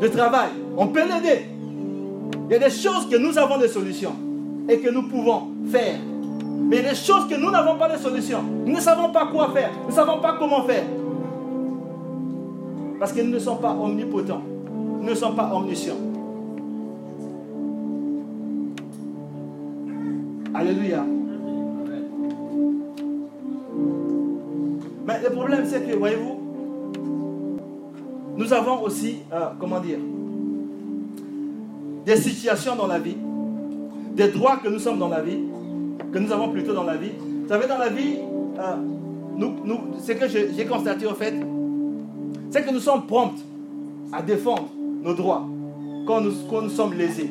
de 0.00 0.08
travail, 0.08 0.50
on 0.76 0.88
peut 0.88 1.02
l'aider. 1.02 1.46
Il 2.48 2.52
y 2.52 2.56
a 2.56 2.58
des 2.58 2.74
choses 2.74 3.08
que 3.08 3.16
nous 3.16 3.38
avons 3.38 3.58
des 3.58 3.68
solutions 3.68 4.14
et 4.70 4.78
que 4.78 4.88
nous 4.88 5.02
pouvons 5.02 5.48
faire. 5.66 5.98
Mais 6.68 6.80
des 6.82 6.94
choses 6.94 7.26
que 7.28 7.34
nous 7.34 7.50
n'avons 7.50 7.76
pas 7.76 7.88
de 7.88 7.98
solutions. 7.98 8.42
Nous 8.64 8.72
ne 8.72 8.80
savons 8.80 9.10
pas 9.10 9.26
quoi 9.26 9.50
faire. 9.52 9.70
Nous 9.82 9.88
ne 9.88 9.92
savons 9.92 10.20
pas 10.20 10.36
comment 10.38 10.62
faire. 10.62 10.84
Parce 13.00 13.12
que 13.12 13.20
nous 13.20 13.32
ne 13.32 13.38
sommes 13.40 13.58
pas 13.58 13.72
omnipotents. 13.74 14.42
Nous 15.00 15.08
ne 15.08 15.14
sommes 15.14 15.34
pas 15.34 15.50
omniscients. 15.52 15.96
Alléluia. 20.54 21.04
Mais 25.06 25.14
le 25.24 25.30
problème, 25.30 25.64
c'est 25.66 25.84
que, 25.84 25.96
voyez-vous, 25.96 26.38
nous 28.36 28.52
avons 28.52 28.82
aussi, 28.82 29.18
euh, 29.32 29.46
comment 29.58 29.80
dire, 29.80 29.98
des 32.06 32.16
situations 32.16 32.76
dans 32.76 32.86
la 32.86 32.98
vie, 32.98 33.16
des 34.14 34.28
droits 34.28 34.56
que 34.56 34.68
nous 34.68 34.78
sommes 34.78 34.98
dans 34.98 35.08
la 35.08 35.22
vie, 35.22 35.38
que 36.12 36.18
nous 36.18 36.32
avons 36.32 36.50
plutôt 36.50 36.72
dans 36.72 36.84
la 36.84 36.96
vie. 36.96 37.12
Vous 37.18 37.48
savez, 37.48 37.66
dans 37.66 37.78
la 37.78 37.88
vie, 37.88 38.16
euh, 38.58 38.76
ce 40.00 40.12
que 40.12 40.28
j'ai 40.28 40.66
constaté 40.66 41.06
au 41.06 41.14
fait, 41.14 41.34
c'est 42.50 42.64
que 42.64 42.70
nous 42.72 42.80
sommes 42.80 43.06
prompts 43.06 43.40
à 44.12 44.22
défendre 44.22 44.68
nos 45.02 45.14
droits 45.14 45.46
quand 46.06 46.20
nous, 46.20 46.68
sommes 46.68 46.94
lésés. 46.94 47.30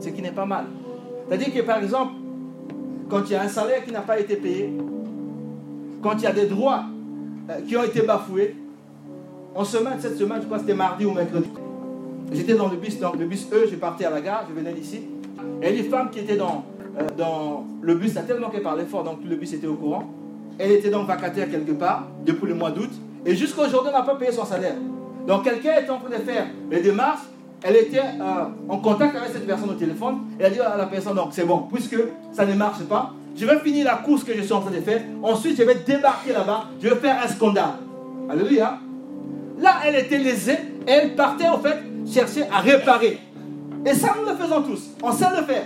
Ce 0.00 0.08
qui 0.10 0.20
n'est 0.20 0.32
pas 0.32 0.44
mal. 0.44 0.66
C'est-à-dire 1.28 1.54
que 1.54 1.60
par 1.60 1.82
exemple, 1.82 2.12
quand 3.08 3.22
il 3.26 3.32
y 3.32 3.34
a 3.34 3.42
un 3.42 3.48
salaire 3.48 3.84
qui 3.84 3.92
n'a 3.92 4.02
pas 4.02 4.20
été 4.20 4.36
payé, 4.36 4.70
quand 6.02 6.14
il 6.18 6.22
y 6.22 6.26
a 6.26 6.32
des 6.32 6.46
droits 6.46 6.84
euh, 7.48 7.60
qui 7.66 7.76
ont 7.76 7.84
été 7.84 8.02
bafoués, 8.02 8.56
en 9.54 9.64
semaine, 9.64 9.94
cette 10.00 10.18
semaine, 10.18 10.40
je 10.40 10.46
crois 10.46 10.58
que 10.58 10.64
c'était 10.64 10.76
mardi 10.76 11.06
ou 11.06 11.12
mercredi, 11.12 11.48
j'étais 12.32 12.54
dans 12.54 12.68
le 12.68 12.76
bus, 12.76 12.98
dans 12.98 13.12
le 13.12 13.24
bus 13.24 13.48
E, 13.52 13.66
j'ai 13.70 13.76
parti 13.76 14.04
à 14.04 14.10
la 14.10 14.20
gare, 14.20 14.44
je 14.48 14.54
venais 14.54 14.72
d'ici, 14.72 15.02
et 15.62 15.72
les 15.72 15.84
femmes 15.84 16.10
qui 16.10 16.20
étaient 16.20 16.36
dans, 16.36 16.64
euh, 16.98 17.06
dans 17.16 17.64
le 17.80 17.94
bus, 17.94 18.16
a 18.16 18.22
tellement 18.22 18.50
qu'elle 18.50 18.62
parlait 18.62 18.84
fort, 18.84 19.04
donc 19.04 19.18
le 19.24 19.36
bus 19.36 19.52
était 19.52 19.66
au 19.66 19.74
courant, 19.74 20.04
elle 20.58 20.72
était 20.72 20.90
donc 20.90 21.06
vacataire 21.06 21.50
quelque 21.50 21.72
part 21.72 22.08
depuis 22.24 22.46
le 22.46 22.54
mois 22.54 22.70
d'août, 22.70 22.90
et 23.26 23.34
jusqu'à 23.34 23.62
aujourd'hui, 23.62 23.90
on 23.92 23.98
n'a 23.98 24.04
pas 24.04 24.16
payé 24.16 24.32
son 24.32 24.44
salaire. 24.44 24.74
Donc 25.26 25.44
quelqu'un 25.44 25.78
était 25.80 25.90
en 25.90 25.98
train 25.98 26.10
de 26.10 26.22
faire 26.22 26.46
les 26.70 26.80
démarches 26.80 27.22
elle 27.66 27.76
était 27.76 27.98
euh, 27.98 28.44
en 28.68 28.76
contact 28.76 29.16
avec 29.16 29.30
cette 29.32 29.46
personne 29.46 29.70
au 29.70 29.74
téléphone. 29.74 30.18
Elle 30.38 30.46
a 30.46 30.50
dit 30.50 30.60
à 30.60 30.76
la 30.76 30.84
personne, 30.84 31.16
donc 31.16 31.28
c'est 31.30 31.46
bon, 31.46 31.66
puisque 31.72 31.96
ça 32.30 32.44
ne 32.44 32.52
marche 32.52 32.82
pas, 32.84 33.14
je 33.34 33.46
vais 33.46 33.58
finir 33.60 33.86
la 33.86 33.96
course 33.96 34.22
que 34.22 34.34
je 34.34 34.42
suis 34.42 34.52
en 34.52 34.60
train 34.60 34.70
de 34.70 34.80
faire. 34.82 35.00
Ensuite, 35.22 35.56
je 35.56 35.62
vais 35.62 35.76
débarquer 35.76 36.34
là-bas. 36.34 36.66
Je 36.80 36.88
vais 36.88 36.96
faire 36.96 37.16
un 37.24 37.26
scandale. 37.26 37.74
Alléluia. 38.28 38.78
Là, 39.58 39.76
elle 39.86 39.96
était 39.96 40.18
lésée. 40.18 40.58
elle 40.86 41.14
partait 41.14 41.48
en 41.48 41.58
fait 41.58 41.78
chercher 42.06 42.42
à 42.52 42.60
réparer. 42.60 43.18
Et 43.86 43.94
ça, 43.94 44.14
nous 44.18 44.28
le 44.28 44.36
faisons 44.36 44.62
tous. 44.62 44.90
On 45.02 45.12
sait 45.12 45.26
le 45.36 45.42
faire. 45.44 45.64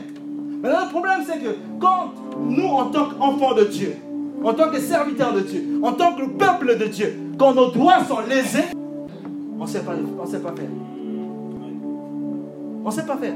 Mais 0.62 0.68
le 0.68 0.90
problème, 0.90 1.20
c'est 1.26 1.38
que 1.38 1.56
quand 1.80 2.12
nous, 2.40 2.66
en 2.66 2.86
tant 2.86 3.10
qu'enfants 3.10 3.54
de 3.54 3.64
Dieu, 3.64 3.96
en 4.42 4.54
tant 4.54 4.70
que 4.70 4.80
serviteurs 4.80 5.32
de 5.32 5.40
Dieu, 5.40 5.80
en 5.82 5.92
tant 5.92 6.14
que 6.14 6.24
peuple 6.24 6.76
de 6.78 6.86
Dieu, 6.86 7.16
quand 7.38 7.54
nos 7.54 7.70
droits 7.70 8.04
sont 8.04 8.20
lésés, 8.28 8.64
on 9.58 9.64
ne 9.64 9.68
sait 9.68 9.80
pas, 9.80 9.92
faire. 9.92 10.04
On 10.20 10.22
ne 10.24 10.30
sait 12.92 13.02
pas 13.06 13.16
faire. 13.16 13.34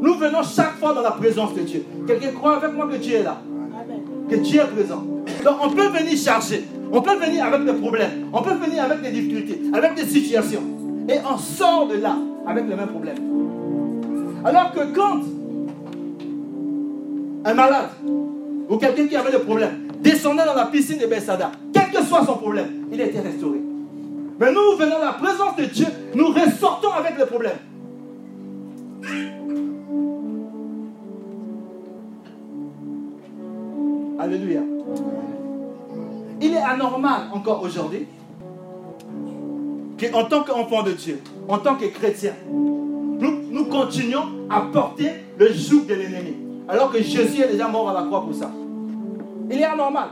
Nous 0.00 0.14
venons 0.14 0.42
chaque 0.42 0.78
fois 0.78 0.94
dans 0.94 1.02
la 1.02 1.12
présence 1.12 1.54
de 1.54 1.60
Dieu. 1.60 1.84
Quelqu'un 2.06 2.32
croit 2.32 2.56
avec 2.56 2.74
moi 2.74 2.88
que 2.88 2.96
Dieu 2.96 3.16
est 3.16 3.22
là. 3.22 3.40
Que 4.28 4.36
Dieu 4.36 4.60
est 4.60 4.66
présent. 4.66 5.04
Donc 5.44 5.56
on 5.62 5.70
peut 5.70 5.88
venir 5.88 6.16
chercher. 6.16 6.64
On 6.90 7.00
peut 7.00 7.16
venir 7.16 7.44
avec 7.44 7.64
des 7.64 7.72
problèmes. 7.74 8.28
On 8.32 8.42
peut 8.42 8.54
venir 8.54 8.82
avec 8.82 9.02
des 9.02 9.10
difficultés, 9.10 9.60
avec 9.72 9.94
des 9.94 10.04
situations. 10.04 10.62
Et 11.08 11.14
on 11.28 11.38
sort 11.38 11.88
de 11.88 11.96
là 11.96 12.16
avec 12.46 12.68
le 12.68 12.76
même 12.76 12.88
problème. 12.88 13.16
Alors 14.44 14.72
que 14.72 14.80
quand 14.94 15.20
un 17.44 17.54
malade 17.54 17.90
ou 18.68 18.76
quelqu'un 18.76 19.06
qui 19.06 19.16
avait 19.16 19.30
des 19.30 19.38
problèmes 19.38 19.88
descendait 20.00 20.44
dans 20.44 20.54
la 20.54 20.66
piscine 20.66 20.98
de 20.98 21.06
Bessada, 21.06 21.52
quel 21.72 21.90
que 21.90 22.02
soit 22.02 22.24
son 22.24 22.36
problème, 22.36 22.86
il 22.92 23.00
été 23.00 23.20
restauré. 23.20 23.60
Mais 24.40 24.52
nous 24.52 24.76
venons 24.76 24.98
dans 24.98 25.04
la 25.04 25.12
présence 25.12 25.56
de 25.56 25.64
Dieu, 25.64 25.86
nous 26.14 26.28
ressortons 26.28 26.92
avec 26.92 27.18
le 27.18 27.26
problème. 27.26 27.52
Alléluia. 34.18 34.60
Il 36.40 36.54
est 36.54 36.58
anormal 36.58 37.22
encore 37.32 37.62
aujourd'hui 37.62 38.06
qu'en 40.10 40.24
tant 40.24 40.42
qu'enfant 40.42 40.82
de 40.82 40.92
Dieu, 40.92 41.20
en 41.48 41.58
tant 41.58 41.76
que 41.76 41.86
chrétien, 41.86 42.32
nous, 42.48 43.64
continuons 43.66 44.24
à 44.50 44.62
porter 44.72 45.10
le 45.38 45.52
joug 45.52 45.84
de 45.86 45.94
l'ennemi. 45.94 46.34
Alors 46.68 46.90
que 46.90 47.02
Jésus 47.02 47.42
est 47.42 47.52
déjà 47.52 47.68
mort 47.68 47.88
à 47.90 47.94
la 47.94 48.02
croix 48.02 48.24
pour 48.24 48.34
ça. 48.34 48.50
Il 49.50 49.60
est 49.60 49.64
anormal. 49.64 50.08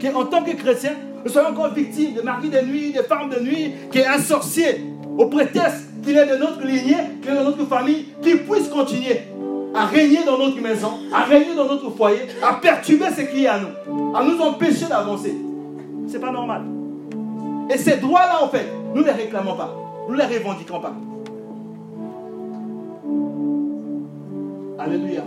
Qu'en 0.00 0.24
tant 0.24 0.42
que 0.42 0.52
chrétien, 0.56 0.92
nous 1.24 1.30
soyons 1.30 1.48
encore 1.50 1.72
victimes 1.72 2.14
de 2.14 2.22
maris 2.22 2.48
de 2.48 2.60
nuit, 2.60 2.92
de 2.92 3.02
femmes 3.02 3.30
de 3.30 3.40
nuit, 3.40 3.72
qui 3.90 3.98
est 3.98 4.06
un 4.06 4.18
sorcier, 4.18 4.84
au 5.16 5.26
prétexte 5.26 5.88
qu'il 6.02 6.16
est 6.16 6.26
de 6.26 6.36
notre 6.36 6.64
lignée, 6.66 6.96
qu'il 7.22 7.32
est 7.32 7.38
de 7.38 7.44
notre 7.44 7.64
famille, 7.66 8.06
qui 8.20 8.34
puisse 8.34 8.68
continuer 8.68 9.20
à 9.74 9.86
régner 9.86 10.24
dans 10.24 10.38
notre 10.38 10.60
maison, 10.60 10.92
à 11.14 11.24
régner 11.24 11.54
dans 11.54 11.66
notre 11.66 11.90
foyer, 11.90 12.20
à 12.42 12.54
perturber 12.54 13.06
ce 13.16 13.22
qui 13.22 13.44
est 13.44 13.48
à 13.48 13.58
nous, 13.60 14.16
à 14.16 14.24
nous 14.24 14.38
empêcher 14.40 14.86
d'avancer. 14.86 15.34
C'est 16.08 16.20
pas 16.20 16.32
normal. 16.32 16.62
Et 17.72 17.78
ces 17.78 17.96
droits-là, 17.96 18.42
en 18.42 18.48
fait, 18.48 18.66
nous 18.94 19.00
ne 19.00 19.06
les 19.06 19.12
réclamons 19.12 19.54
pas. 19.56 19.74
Nous 20.08 20.14
ne 20.14 20.18
les 20.18 20.38
revendiquons 20.38 20.80
pas. 20.80 20.92
Alléluia. 24.78 25.22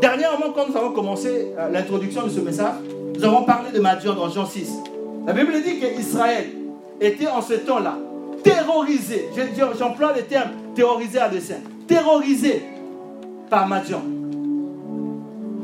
Dernièrement, 0.00 0.52
quand 0.54 0.68
nous 0.70 0.76
avons 0.76 0.92
commencé 0.92 1.52
euh, 1.58 1.68
l'introduction 1.68 2.22
de 2.22 2.30
ce 2.30 2.40
message, 2.40 2.76
nous 3.14 3.24
avons 3.24 3.44
parlé 3.44 3.70
de 3.72 3.80
Madian 3.80 4.14
dans 4.14 4.30
Jean 4.30 4.46
6. 4.46 4.72
La 5.26 5.34
Bible 5.34 5.52
dit 5.62 5.78
qu'Israël 5.78 6.46
était 7.00 7.28
en 7.28 7.42
ce 7.42 7.54
temps-là 7.54 7.98
terrorisé. 8.42 9.28
J'emploie 9.78 10.14
le 10.16 10.22
terme 10.22 10.50
terrorisé 10.74 11.18
à 11.18 11.28
dessein. 11.28 11.58
Terrorisé 11.86 12.62
par 13.50 13.68
Madian. 13.68 14.02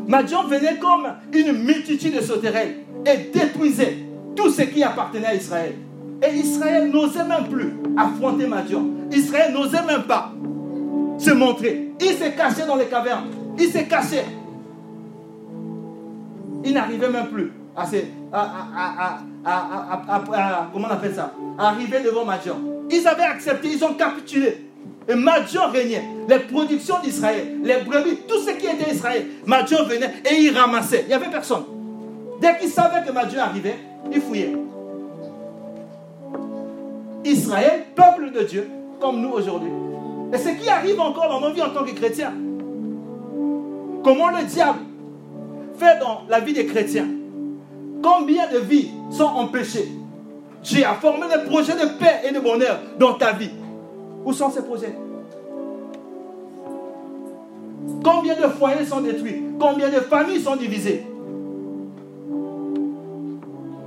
Madian 0.07 0.45
venait 0.45 0.76
comme 0.76 1.07
une 1.33 1.52
multitude 1.64 2.16
de 2.16 2.21
sauterelles 2.21 2.76
et 3.07 3.31
détruisait 3.33 4.05
tout 4.37 4.50
ce 4.50 4.62
qui 4.62 4.83
appartenait 4.83 5.26
à 5.26 5.35
Israël. 5.35 5.75
Et 6.23 6.35
Israël 6.37 6.90
n'osait 6.90 7.25
même 7.25 7.49
plus 7.50 7.75
affronter 7.97 8.47
Madian. 8.47 8.85
Israël 9.12 9.52
n'osait 9.52 9.82
même 9.82 10.02
pas 10.04 10.32
se 11.19 11.30
montrer. 11.30 11.91
Il 12.00 12.13
s'est 12.13 12.32
caché 12.32 12.67
dans 12.67 12.76
les 12.76 12.87
cavernes. 12.87 13.26
Il 13.58 13.69
s'est 13.69 13.87
caché. 13.87 14.23
Il 16.65 16.75
n'arrivait 16.75 17.08
même 17.08 17.28
plus 17.28 17.52
à, 17.76 17.87
se, 17.87 17.97
comment 20.73 20.89
on 20.89 20.93
appelle 20.93 21.15
ça? 21.15 21.32
Arriver 21.58 22.00
devant 22.00 22.25
Madian. 22.25 22.56
Ils 22.91 23.06
avaient 23.06 23.23
accepté, 23.25 23.69
ils 23.73 23.84
ont 23.84 23.95
capitulé. 23.95 24.67
Et 25.08 25.15
Madian 25.15 25.69
régnait. 25.71 26.02
Les 26.28 26.41
productions 26.41 26.97
d'Israël, 27.02 27.58
les 27.63 27.76
brebis, 27.84 28.19
tout 28.26 28.39
ce 28.39 28.50
qui 28.50 28.67
était 28.67 28.91
Israël, 28.93 29.26
Madian 29.47 29.84
venait 29.84 30.13
et 30.28 30.34
il 30.41 30.56
ramassait. 30.56 31.02
Il 31.02 31.08
n'y 31.08 31.15
avait 31.15 31.30
personne. 31.30 31.65
Dès 32.41 32.58
qu'ils 32.58 32.71
savaient 32.71 33.06
que 33.06 33.13
Madian 33.13 33.43
arrivait, 33.43 33.76
ils 34.12 34.21
fouillaient. 34.21 34.56
Israël, 37.25 37.84
peuple 37.95 38.32
de 38.32 38.42
Dieu, 38.45 38.69
comme 39.00 39.21
nous 39.21 39.30
aujourd'hui. 39.30 39.71
Et 40.32 40.38
ce 40.38 40.49
qui 40.50 40.69
arrive 40.69 41.00
encore 41.00 41.28
dans 41.28 41.40
nos 41.40 41.52
vies 41.52 41.62
en 41.62 41.71
tant 41.71 41.84
que 41.84 41.92
chrétiens. 41.92 42.32
Comment 44.02 44.30
le 44.30 44.45
diable 44.45 44.80
fait 45.78 45.99
dans 45.99 46.23
la 46.28 46.40
vie 46.40 46.52
des 46.52 46.66
chrétiens? 46.66 47.08
Combien 48.02 48.49
de 48.52 48.58
vies 48.58 48.90
sont 49.10 49.25
empêchées 49.25 49.88
Dieu 50.62 50.84
a 50.84 50.95
formé 50.95 51.26
des 51.28 51.49
projets 51.49 51.75
de 51.75 51.99
paix 51.99 52.23
et 52.28 52.32
de 52.32 52.40
bonheur 52.40 52.80
dans 52.99 53.14
ta 53.14 53.32
vie. 53.32 53.50
Où 54.25 54.32
sont 54.32 54.50
ces 54.50 54.62
projets? 54.62 54.97
Combien 58.02 58.34
de 58.34 58.49
foyers 58.49 58.84
sont 58.84 59.00
détruits? 59.00 59.42
Combien 59.58 59.88
de 59.88 60.00
familles 60.00 60.40
sont 60.40 60.56
divisées? 60.56 61.06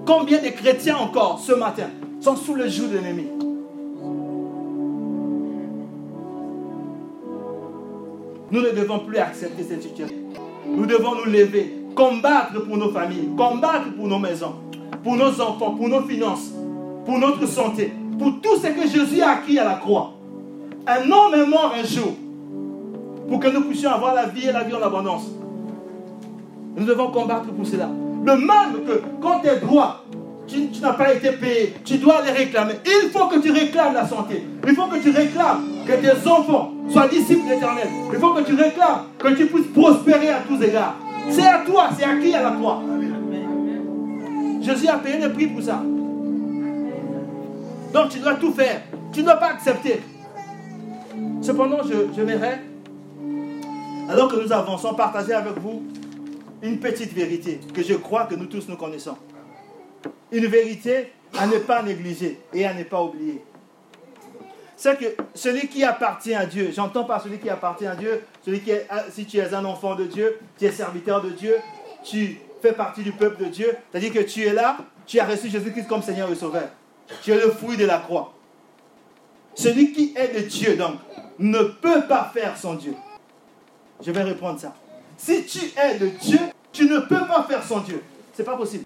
Combien 0.10 0.42
de 0.42 0.48
chrétiens 0.48 0.98
encore 0.98 1.40
ce 1.40 1.52
matin 1.52 1.86
sont 2.20 2.36
sous 2.36 2.56
le 2.56 2.68
joug 2.68 2.88
de 2.88 2.98
l'ennemi? 2.98 3.28
Nous 8.50 8.60
ne 8.60 8.72
devons 8.72 9.02
plus 9.02 9.20
accepter 9.20 9.62
cette 9.62 9.84
situation. 9.84 10.18
Nous 10.66 10.88
devons 10.88 11.14
nous 11.14 11.32
lever, 11.32 11.76
combattre 11.94 12.60
pour 12.66 12.78
nos 12.78 12.90
familles, 12.90 13.30
combattre 13.38 13.94
pour 13.96 14.08
nos 14.08 14.18
maisons, 14.18 14.56
pour 15.04 15.16
nos 15.16 15.40
enfants, 15.40 15.76
pour 15.76 15.88
nos 15.88 16.02
finances, 16.02 16.54
pour 17.06 17.20
notre 17.20 17.46
santé, 17.46 17.94
pour 18.18 18.42
tout 18.42 18.56
ce 18.56 18.66
que 18.66 18.88
Jésus 18.88 19.22
a 19.22 19.34
acquis 19.34 19.60
à 19.60 19.64
la 19.64 19.76
croix. 19.76 20.14
Un 20.88 21.04
homme 21.12 21.36
est 21.36 21.46
mort 21.46 21.72
un 21.80 21.84
jour 21.84 22.16
pour 23.28 23.40
que 23.40 23.48
nous 23.50 23.62
puissions 23.62 23.92
avoir 23.92 24.16
la 24.16 24.26
vie 24.26 24.48
et 24.48 24.52
la 24.52 24.64
vie 24.64 24.74
en 24.74 24.82
abondance. 24.82 25.28
Nous 26.76 26.86
devons 26.86 27.12
combattre 27.12 27.52
pour 27.52 27.68
cela. 27.68 27.90
De 28.26 28.32
même 28.32 28.86
que 28.86 29.02
quand 29.22 29.40
tes 29.40 29.58
droits, 29.58 30.04
tu, 30.48 30.68
n'as 30.82 30.94
pas 30.94 31.14
été 31.14 31.32
payé, 31.32 31.76
tu 31.86 31.98
dois 31.98 32.22
les 32.26 32.32
réclamer. 32.32 32.74
Il 32.86 33.10
faut 33.12 33.28
que 33.28 33.40
tu 33.40 33.52
réclames 33.52 33.94
la 33.94 34.08
santé. 34.08 34.44
Il 34.68 34.76
faut 34.76 34.88
que 34.88 34.98
tu 34.98 35.12
réclames 35.12 35.64
que 35.86 35.94
tes 35.94 36.28
enfants 36.28 36.72
sois 36.90 37.08
disciple 37.08 37.52
éternel. 37.52 37.88
Il 38.12 38.20
faut 38.20 38.34
que 38.34 38.42
tu 38.42 38.56
réclames 38.56 39.06
que 39.18 39.30
tu 39.36 39.46
puisses 39.46 39.68
prospérer 39.68 40.30
à 40.30 40.40
tous 40.48 40.62
égards. 40.62 40.96
C'est 41.30 41.46
à 41.46 41.60
toi, 41.60 41.90
c'est 41.98 42.04
à 42.04 42.18
qui 42.18 42.34
à 42.34 42.42
la 42.42 42.52
croix? 42.52 42.82
Jésus 44.62 44.88
a 44.88 44.98
payé 44.98 45.20
le 45.20 45.32
prix 45.32 45.48
pour 45.48 45.62
ça. 45.62 45.82
Donc 47.94 48.10
tu 48.10 48.20
dois 48.20 48.36
tout 48.36 48.52
faire. 48.52 48.82
Tu 49.14 49.22
ne 49.22 49.26
dois 49.26 49.36
pas 49.36 49.52
accepter. 49.52 50.02
Cependant, 51.42 51.78
je, 51.84 52.14
je 52.16 52.22
verrai, 52.22 52.60
alors 54.10 54.28
que 54.28 54.44
nous 54.44 54.52
avançons, 54.52 54.94
partager 54.94 55.34
avec 55.34 55.58
vous 55.60 55.84
une 56.62 56.80
petite 56.80 57.14
vérité 57.14 57.60
que 57.74 57.84
je 57.84 57.94
crois 57.94 58.26
que 58.26 58.36
nous 58.36 58.46
tous 58.46 58.68
nous 58.68 58.78
connaissons. 58.78 59.18
Une 60.32 60.46
vérité 60.48 61.12
à 61.38 61.48
ne 61.48 61.58
pas 61.60 61.82
négliger 61.82 62.40
et 62.54 62.66
à 62.66 62.74
ne 62.74 62.84
pas 62.84 63.02
oublier 63.02 63.42
c'est 64.80 64.98
que 64.98 65.22
celui 65.36 65.68
qui 65.68 65.84
appartient 65.84 66.34
à 66.34 66.46
Dieu, 66.46 66.72
j'entends 66.74 67.04
pas 67.04 67.20
celui 67.20 67.38
qui 67.38 67.50
appartient 67.50 67.86
à 67.86 67.98
Dieu, 67.98 68.24
celui 68.46 68.62
qui 68.62 68.72
est, 68.72 68.88
ah, 68.90 69.04
si 69.12 69.26
tu 69.26 69.36
es 69.36 69.54
un 69.54 69.66
enfant 69.66 69.94
de 69.94 70.06
Dieu, 70.06 70.40
tu 70.58 70.64
es 70.64 70.72
serviteur 70.72 71.22
de 71.22 71.32
Dieu, 71.32 71.58
tu 72.02 72.40
fais 72.62 72.72
partie 72.72 73.04
du 73.04 73.12
peuple 73.12 73.44
de 73.44 73.50
Dieu, 73.50 73.76
c'est-à-dire 73.92 74.14
que 74.14 74.20
tu 74.20 74.46
es 74.46 74.54
là, 74.54 74.78
tu 75.06 75.20
as 75.20 75.26
reçu 75.26 75.50
Jésus-Christ 75.50 75.86
comme 75.86 76.02
Seigneur 76.02 76.32
et 76.32 76.36
Sauveur. 76.36 76.70
Tu 77.22 77.32
es 77.32 77.36
le 77.36 77.52
fruit 77.52 77.76
de 77.76 77.86
la 77.86 77.98
croix. 77.98 78.34
Celui 79.54 79.92
qui 79.92 80.14
est 80.16 80.34
de 80.34 80.48
Dieu, 80.48 80.78
donc, 80.78 80.96
ne 81.40 81.62
peut 81.62 82.04
pas 82.08 82.32
faire 82.34 82.58
son 82.58 82.76
Dieu. 82.76 82.94
Je 84.02 84.12
vais 84.12 84.24
répondre 84.24 84.62
ça. 84.62 84.74
Si 85.20 85.44
tu 85.44 85.60
es 85.78 86.00
de 86.00 86.08
Dieu, 86.08 86.40
tu 86.72 86.86
ne 86.86 87.00
peux 87.00 87.28
pas 87.28 87.44
faire 87.44 87.62
son 87.64 87.82
Dieu. 87.82 88.02
Ce 88.34 88.42
n'est 88.42 88.46
pas 88.46 88.56
possible. 88.56 88.86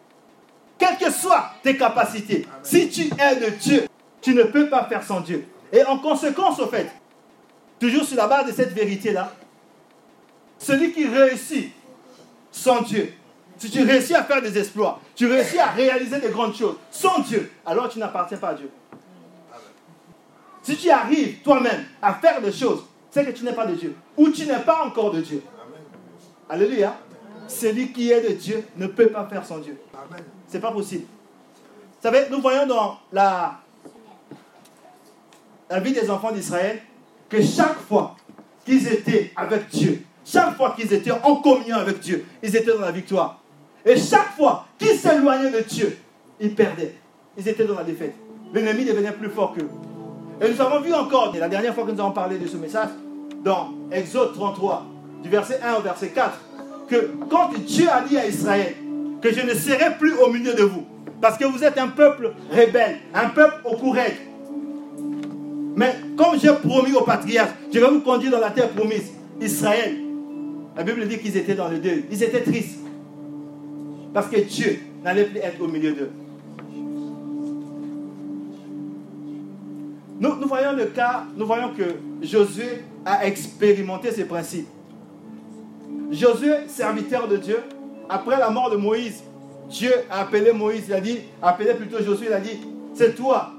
Quelles 0.79 0.97
que 0.97 1.11
soient 1.11 1.51
tes 1.61 1.77
capacités, 1.77 2.47
si 2.63 2.89
tu 2.89 3.03
es 3.03 3.35
de 3.35 3.49
Dieu, 3.51 3.87
tu 4.19 4.33
ne 4.33 4.43
peux 4.43 4.67
pas 4.67 4.85
faire 4.85 5.03
son 5.03 5.21
Dieu. 5.21 5.45
Et 5.71 5.83
en 5.85 5.99
conséquence, 5.99 6.59
au 6.59 6.67
fait, 6.67 6.91
toujours 7.79 8.03
sur 8.03 8.17
la 8.17 8.27
base 8.27 8.47
de 8.47 8.51
cette 8.51 8.73
vérité-là, 8.73 9.31
celui 10.57 10.91
qui 10.91 11.07
réussit 11.07 11.71
sans 12.51 12.81
Dieu, 12.81 13.13
si 13.57 13.69
tu 13.69 13.83
réussis 13.83 14.15
à 14.15 14.23
faire 14.23 14.41
des 14.41 14.57
exploits, 14.57 14.99
tu 15.15 15.27
réussis 15.27 15.59
à 15.59 15.67
réaliser 15.67 16.19
des 16.19 16.29
grandes 16.29 16.55
choses 16.55 16.77
sans 16.89 17.19
Dieu, 17.19 17.51
alors 17.65 17.89
tu 17.89 17.99
n'appartiens 17.99 18.37
pas 18.37 18.49
à 18.49 18.53
Dieu. 18.55 18.69
Si 20.63 20.75
tu 20.77 20.89
arrives 20.89 21.41
toi-même 21.43 21.85
à 22.01 22.15
faire 22.15 22.41
des 22.41 22.51
choses, 22.51 22.85
c'est 23.11 23.23
que 23.23 23.31
tu 23.31 23.43
n'es 23.45 23.53
pas 23.53 23.67
de 23.67 23.75
Dieu. 23.75 23.95
Ou 24.17 24.29
tu 24.29 24.45
n'es 24.47 24.59
pas 24.59 24.83
encore 24.83 25.11
de 25.11 25.21
Dieu. 25.21 25.43
Alléluia. 26.53 26.95
Celui 27.47 27.91
qui 27.91 28.11
est 28.11 28.21
de 28.21 28.35
Dieu 28.35 28.63
ne 28.77 28.85
peut 28.85 29.07
pas 29.07 29.25
faire 29.25 29.43
sans 29.43 29.57
Dieu. 29.57 29.75
C'est 30.47 30.59
pas 30.59 30.71
possible. 30.71 31.05
Vous 31.05 32.09
savez, 32.09 32.27
nous 32.29 32.41
voyons 32.41 32.67
dans 32.67 32.99
la 33.11 33.59
la 35.67 35.79
vie 35.79 35.93
des 35.93 36.07
enfants 36.11 36.31
d'Israël 36.31 36.79
que 37.27 37.41
chaque 37.41 37.79
fois 37.79 38.15
qu'ils 38.63 38.87
étaient 38.87 39.31
avec 39.35 39.67
Dieu, 39.69 40.03
chaque 40.23 40.55
fois 40.55 40.75
qu'ils 40.77 40.93
étaient 40.93 41.09
en 41.11 41.37
communion 41.37 41.77
avec 41.77 41.99
Dieu, 42.01 42.23
ils 42.43 42.55
étaient 42.55 42.71
dans 42.71 42.81
la 42.81 42.91
victoire. 42.91 43.41
Et 43.83 43.97
chaque 43.97 44.35
fois 44.35 44.67
qu'ils 44.77 44.95
s'éloignaient 44.95 45.49
de 45.49 45.61
Dieu, 45.61 45.97
ils 46.39 46.53
perdaient. 46.53 46.93
Ils 47.35 47.47
étaient 47.47 47.65
dans 47.65 47.77
la 47.77 47.83
défaite. 47.83 48.13
L'ennemi 48.53 48.85
devenait 48.85 49.11
plus 49.11 49.29
fort 49.29 49.55
qu'eux. 49.55 49.69
Et 50.39 50.51
nous 50.51 50.61
avons 50.61 50.81
vu 50.81 50.93
encore, 50.93 51.35
la 51.35 51.49
dernière 51.49 51.73
fois 51.73 51.83
que 51.83 51.91
nous 51.91 51.99
avons 51.99 52.11
parlé 52.11 52.37
de 52.37 52.45
ce 52.45 52.57
message, 52.57 52.89
dans 53.43 53.71
Exode 53.91 54.35
33, 54.35 54.92
du 55.23 55.29
verset 55.29 55.59
1 55.63 55.75
au 55.75 55.81
verset 55.81 56.09
4, 56.09 56.31
que 56.87 57.11
quand 57.29 57.49
Dieu 57.65 57.87
a 57.89 58.01
dit 58.01 58.17
à 58.17 58.27
Israël 58.27 58.75
que 59.21 59.33
je 59.33 59.41
ne 59.41 59.53
serai 59.53 59.97
plus 59.97 60.13
au 60.15 60.29
milieu 60.31 60.53
de 60.53 60.63
vous, 60.63 60.85
parce 61.21 61.37
que 61.37 61.45
vous 61.45 61.63
êtes 61.63 61.77
un 61.77 61.87
peuple 61.87 62.33
rebelle, 62.51 62.97
un 63.13 63.29
peuple 63.29 63.61
au 63.63 63.77
courage. 63.77 64.17
Mais 65.75 65.95
comme 66.17 66.37
j'ai 66.39 66.53
promis 66.53 66.93
aux 66.93 67.03
patriarches, 67.03 67.53
je 67.73 67.79
vais 67.79 67.89
vous 67.89 68.01
conduire 68.01 68.31
dans 68.31 68.39
la 68.39 68.51
terre 68.51 68.69
promise, 68.69 69.11
Israël. 69.41 69.95
La 70.75 70.83
Bible 70.83 71.07
dit 71.07 71.17
qu'ils 71.19 71.37
étaient 71.37 71.55
dans 71.55 71.69
le 71.69 71.79
deuil. 71.79 72.05
Ils 72.11 72.21
étaient 72.21 72.41
tristes. 72.41 72.79
Parce 74.13 74.27
que 74.27 74.41
Dieu 74.41 74.79
n'allait 75.03 75.25
plus 75.25 75.39
être 75.39 75.61
au 75.61 75.67
milieu 75.67 75.93
d'eux. 75.93 76.11
Nous, 80.19 80.35
nous, 80.35 80.47
voyons 80.47 80.73
le 80.73 80.85
cas, 80.85 81.23
nous 81.35 81.45
voyons 81.45 81.71
que 81.73 81.83
Josué 82.21 82.83
a 83.05 83.25
expérimenté 83.25 84.11
ces 84.11 84.25
principes. 84.25 84.67
Josué, 86.13 86.67
serviteur 86.67 87.27
de 87.27 87.37
Dieu, 87.37 87.57
après 88.07 88.37
la 88.37 88.49
mort 88.49 88.69
de 88.69 88.77
Moïse, 88.77 89.23
Dieu 89.69 89.91
a 90.11 90.21
appelé 90.21 90.51
Moïse, 90.51 90.85
il 90.87 90.93
a 90.93 91.01
dit, 91.01 91.19
appelé 91.41 91.73
plutôt 91.73 92.03
Josué, 92.03 92.27
il 92.29 92.33
a 92.33 92.39
dit, 92.39 92.59
c'est 92.93 93.15
toi 93.15 93.51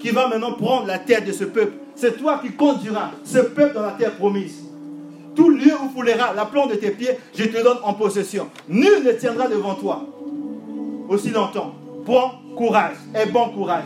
qui 0.00 0.10
vas 0.10 0.28
maintenant 0.28 0.52
prendre 0.52 0.86
la 0.86 0.98
terre 0.98 1.24
de 1.24 1.32
ce 1.32 1.44
peuple. 1.44 1.72
C'est 1.94 2.16
toi 2.16 2.40
qui 2.42 2.52
conduiras 2.52 3.10
ce 3.24 3.38
peuple 3.38 3.74
dans 3.74 3.82
la 3.82 3.92
terre 3.92 4.14
promise. 4.14 4.64
Tout 5.34 5.50
lieu 5.50 5.72
où 5.82 5.88
foulera 5.90 6.32
la 6.34 6.46
plante 6.46 6.70
de 6.70 6.76
tes 6.76 6.90
pieds, 6.90 7.18
je 7.34 7.44
te 7.44 7.62
donne 7.62 7.78
en 7.82 7.94
possession. 7.94 8.48
Nul 8.68 9.04
ne 9.04 9.12
tiendra 9.12 9.48
devant 9.48 9.74
toi 9.74 10.04
aussi 11.08 11.30
longtemps. 11.30 11.74
Prends 12.04 12.40
courage 12.56 12.96
et 13.14 13.28
bon 13.28 13.50
courage. 13.50 13.84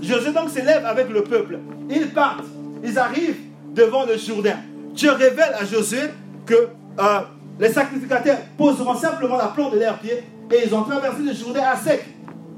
Josué 0.00 0.32
donc 0.32 0.50
s'élève 0.50 0.84
avec 0.84 1.08
le 1.08 1.22
peuple. 1.22 1.58
Ils 1.90 2.10
partent. 2.10 2.44
Ils 2.84 2.98
arrivent 2.98 3.40
devant 3.74 4.04
le 4.04 4.16
Jourdain. 4.16 4.56
Dieu 4.92 5.10
révèle 5.12 5.54
à 5.58 5.64
Josué 5.64 6.00
que 6.46 6.68
euh, 6.98 7.20
les 7.60 7.72
sacrificateurs 7.72 8.38
poseront 8.56 8.94
simplement 8.94 9.36
la 9.36 9.46
plante 9.46 9.74
de 9.74 9.78
leurs 9.78 9.98
pieds 9.98 10.22
et 10.50 10.66
ils 10.66 10.74
ont 10.74 10.82
traversé 10.82 11.22
le 11.22 11.32
Jourdain 11.32 11.62
à 11.72 11.76
sec. 11.76 12.04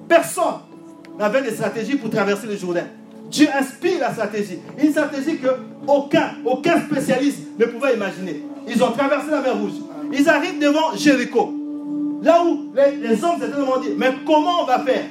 Personne 0.09 0.61
n'avait 1.19 1.43
de 1.43 1.51
stratégie 1.51 1.97
pour 1.97 2.11
traverser 2.11 2.47
le 2.47 2.57
Jourdain. 2.57 2.85
Dieu 3.31 3.49
inspire 3.55 4.01
la 4.01 4.13
stratégie. 4.13 4.59
Une 4.83 4.91
stratégie 4.91 5.39
que 5.39 5.49
aucun, 5.87 6.33
aucun 6.45 6.81
spécialiste 6.81 7.41
ne 7.59 7.67
pouvait 7.67 7.95
imaginer. 7.95 8.43
Ils 8.69 8.83
ont 8.83 8.91
traversé 8.91 9.31
la 9.31 9.41
mer 9.41 9.57
Rouge. 9.57 9.73
Ils 10.13 10.29
arrivent 10.29 10.59
devant 10.59 10.95
Jéricho. 10.97 11.55
Là 12.23 12.43
où 12.45 12.73
les, 12.75 13.25
hommes 13.25 13.41
s'étaient 13.41 13.57
demandé, 13.57 13.95
mais 13.97 14.13
comment 14.27 14.63
on 14.63 14.67
va 14.67 14.81
faire? 14.81 15.05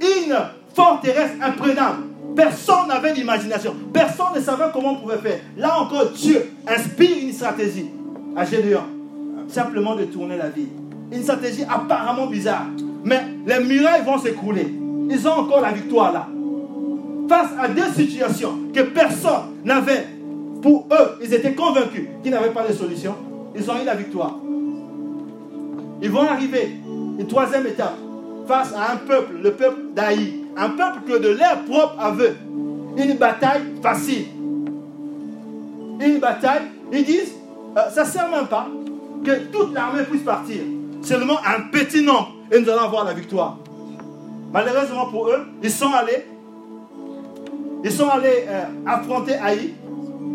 Une 0.00 0.36
forteresse 0.74 1.32
imprenable. 1.40 2.04
Personne 2.34 2.88
n'avait 2.88 3.12
d'imagination. 3.12 3.74
Personne 3.92 4.34
ne 4.34 4.40
savait 4.40 4.64
comment 4.72 4.92
on 4.92 4.96
pouvait 4.96 5.18
faire. 5.18 5.40
Là 5.56 5.80
encore, 5.80 6.10
Dieu 6.10 6.52
inspire 6.66 7.16
une 7.22 7.32
stratégie 7.32 7.90
à 8.36 8.44
Gédéon. 8.44 8.82
Simplement 9.48 9.96
de 9.96 10.04
tourner 10.04 10.36
la 10.36 10.48
ville. 10.48 10.68
Une 11.12 11.22
stratégie 11.22 11.64
apparemment 11.64 12.26
bizarre. 12.26 12.66
Mais 13.04 13.22
les 13.46 13.64
murailles 13.64 14.04
vont 14.04 14.18
s'écrouler. 14.18 14.74
Ils 15.08 15.28
ont 15.28 15.32
encore 15.32 15.60
la 15.60 15.72
victoire 15.72 16.12
là. 16.12 16.28
Face 17.28 17.50
à 17.60 17.68
deux 17.68 17.90
situations 17.94 18.58
que 18.72 18.82
personne 18.82 19.54
n'avait, 19.64 20.06
pour 20.62 20.86
eux, 20.92 21.18
ils 21.22 21.32
étaient 21.32 21.54
convaincus 21.54 22.08
qu'ils 22.22 22.32
n'avaient 22.32 22.50
pas 22.50 22.66
de 22.66 22.72
solution. 22.72 23.14
Ils 23.56 23.68
ont 23.70 23.74
eu 23.80 23.84
la 23.84 23.94
victoire. 23.94 24.36
Ils 26.02 26.10
vont 26.10 26.22
arriver, 26.22 26.76
une 27.18 27.26
troisième 27.26 27.66
étape, 27.66 27.96
face 28.46 28.72
à 28.74 28.92
un 28.92 28.96
peuple, 28.96 29.36
le 29.42 29.52
peuple 29.52 29.80
d'Aï. 29.94 30.34
Un 30.56 30.70
peuple 30.70 31.00
que 31.06 31.18
de 31.18 31.28
l'air 31.28 31.64
propre 31.68 31.96
aveu. 31.98 32.36
Une 32.96 33.14
bataille 33.14 33.62
facile. 33.82 34.26
Une 36.00 36.18
bataille, 36.18 36.62
ils 36.92 37.04
disent, 37.04 37.34
euh, 37.76 37.90
ça 37.90 38.04
ne 38.04 38.08
sert 38.08 38.28
même 38.30 38.46
pas 38.46 38.66
que 39.24 39.46
toute 39.52 39.74
l'armée 39.74 40.02
puisse 40.04 40.22
partir. 40.22 40.62
Seulement 41.02 41.38
un 41.44 41.62
petit 41.70 42.02
nombre 42.02 42.32
et 42.50 42.60
nous 42.60 42.68
allons 42.68 42.82
avoir 42.82 43.04
la 43.04 43.12
victoire. 43.12 43.58
Malheureusement 44.52 45.06
pour 45.06 45.28
eux, 45.28 45.46
ils 45.62 45.70
sont 45.70 45.92
allés, 45.92 46.26
ils 47.84 47.92
sont 47.92 48.08
allés 48.08 48.44
euh, 48.48 48.64
affronter 48.86 49.34
Haï 49.34 49.74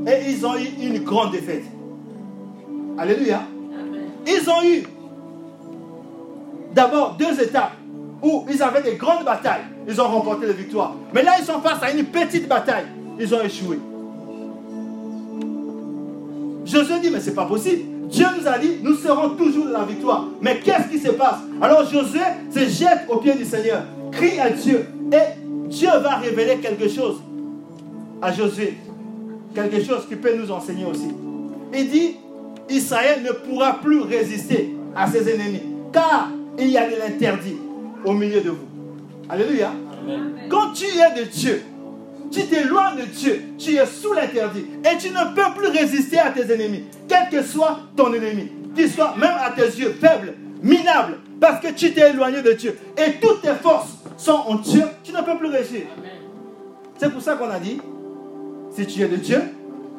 et 0.07 0.29
ils 0.31 0.45
ont 0.45 0.55
eu 0.57 0.67
une 0.81 0.99
grande 1.03 1.31
défaite. 1.31 1.63
Alléluia. 2.97 3.41
Ils 4.27 4.49
ont 4.49 4.63
eu 4.63 4.83
d'abord 6.73 7.15
deux 7.17 7.41
étapes 7.41 7.73
où 8.21 8.45
ils 8.49 8.61
avaient 8.61 8.83
des 8.83 8.95
grandes 8.95 9.25
batailles. 9.25 9.63
Ils 9.87 9.99
ont 9.99 10.07
remporté 10.07 10.45
la 10.45 10.53
victoire. 10.53 10.95
Mais 11.13 11.23
là, 11.23 11.33
ils 11.39 11.45
sont 11.45 11.59
face 11.61 11.81
à 11.81 11.91
une 11.91 12.05
petite 12.05 12.47
bataille. 12.47 12.85
Ils 13.19 13.33
ont 13.33 13.41
échoué. 13.41 13.79
Josué 16.71 16.99
dit, 17.01 17.09
mais 17.11 17.19
c'est 17.19 17.35
pas 17.35 17.45
possible. 17.45 17.83
Dieu 18.09 18.25
nous 18.39 18.47
a 18.47 18.57
dit, 18.57 18.77
nous 18.81 18.95
serons 18.95 19.31
toujours 19.31 19.65
dans 19.65 19.79
la 19.79 19.85
victoire. 19.85 20.27
Mais 20.41 20.59
qu'est-ce 20.59 20.89
qui 20.89 20.99
se 20.99 21.11
passe? 21.11 21.39
Alors 21.61 21.83
Josué 21.89 22.21
se 22.49 22.59
jette 22.59 23.05
au 23.09 23.17
pied 23.17 23.33
du 23.33 23.45
Seigneur, 23.45 23.83
crie 24.11 24.39
à 24.39 24.49
Dieu, 24.49 24.85
et 25.11 25.67
Dieu 25.67 25.89
va 26.01 26.15
révéler 26.15 26.57
quelque 26.57 26.87
chose 26.87 27.21
à 28.21 28.31
Josué. 28.31 28.77
Quelque 29.53 29.83
chose 29.83 30.05
qui 30.07 30.15
peut 30.15 30.33
nous 30.35 30.49
enseigner 30.49 30.85
aussi. 30.85 31.09
Il 31.73 31.89
dit, 31.89 32.15
Israël 32.69 33.21
ne 33.23 33.31
pourra 33.31 33.79
plus 33.81 34.01
résister 34.01 34.73
à 34.95 35.07
ses 35.07 35.29
ennemis, 35.29 35.61
car 35.91 36.29
il 36.57 36.69
y 36.69 36.77
a 36.77 36.89
de 36.89 36.95
l'interdit 36.95 37.57
au 38.05 38.13
milieu 38.13 38.41
de 38.41 38.49
vous. 38.49 38.67
Alléluia. 39.29 39.71
Quand 40.49 40.71
tu 40.73 40.85
es 40.85 41.21
de 41.21 41.29
Dieu, 41.29 41.61
tu 42.31 42.45
t'éloignes 42.45 42.97
de 42.97 43.05
Dieu, 43.05 43.41
tu 43.57 43.75
es 43.75 43.85
sous 43.85 44.13
l'interdit 44.13 44.65
et 44.83 44.97
tu 44.97 45.09
ne 45.09 45.35
peux 45.35 45.59
plus 45.59 45.67
résister 45.67 46.19
à 46.19 46.31
tes 46.31 46.51
ennemis, 46.51 46.85
quel 47.07 47.29
que 47.29 47.43
soit 47.43 47.79
ton 47.95 48.13
ennemi, 48.13 48.49
qu'il 48.75 48.89
soit 48.89 49.15
même 49.17 49.35
à 49.39 49.51
tes 49.51 49.67
yeux 49.67 49.95
faible, 49.99 50.33
minable, 50.63 51.17
parce 51.39 51.59
que 51.59 51.71
tu 51.73 51.93
t'es 51.93 52.11
éloigné 52.11 52.41
de 52.41 52.53
Dieu 52.53 52.77
et 52.97 53.13
toutes 53.21 53.41
tes 53.41 53.55
forces 53.61 53.97
sont 54.17 54.43
en 54.47 54.55
Dieu, 54.55 54.83
tu 55.03 55.11
ne 55.11 55.21
peux 55.21 55.37
plus 55.37 55.49
réussir. 55.49 55.81
C'est 56.97 57.11
pour 57.11 57.21
ça 57.21 57.35
qu'on 57.35 57.49
a 57.49 57.59
dit, 57.59 57.79
si 58.75 58.85
tu 58.85 59.01
es 59.01 59.07
de 59.07 59.17
Dieu, 59.17 59.41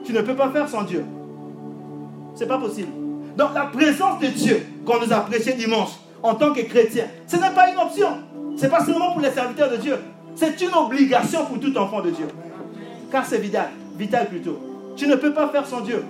tu 0.05 0.13
ne 0.13 0.23
peux 0.23 0.35
pas 0.35 0.51
faire 0.51 0.69
sans 0.69 0.83
Dieu. 0.83 1.05
C'est 2.35 2.47
pas 2.47 2.59
possible. 2.59 2.89
Donc 3.37 3.51
la 3.55 3.67
présence 3.67 4.21
de 4.21 4.27
Dieu 4.29 4.63
qu'on 4.87 5.05
nous 5.05 5.13
a 5.13 5.21
prêché 5.21 5.53
dimanche 5.53 5.91
en 6.23 6.35
tant 6.35 6.53
que 6.53 6.61
chrétien, 6.63 7.07
ce 7.27 7.37
n'est 7.37 7.51
pas 7.51 7.71
une 7.71 7.79
option. 7.79 8.09
Ce 8.57 8.63
n'est 8.63 8.69
pas 8.69 8.85
seulement 8.85 9.13
pour 9.13 9.21
les 9.21 9.31
serviteurs 9.31 9.71
de 9.71 9.77
Dieu. 9.77 9.97
C'est 10.43 10.61
une 10.61 10.75
obligation 10.75 11.47
pour 11.47 11.61
tout 11.61 11.77
enfant 11.79 12.01
de 12.01 12.11
Dieu. 12.11 12.27
Car 13.13 13.25
c'est 13.25 13.39
vital, 13.39 13.69
vital 13.97 14.29
plutôt. 14.29 14.59
Tu 14.97 15.07
ne 15.07 15.15
peux 15.15 15.33
pas 15.33 15.49
faire 15.51 15.65
sans 15.65 15.83
Dieu. 15.83 16.05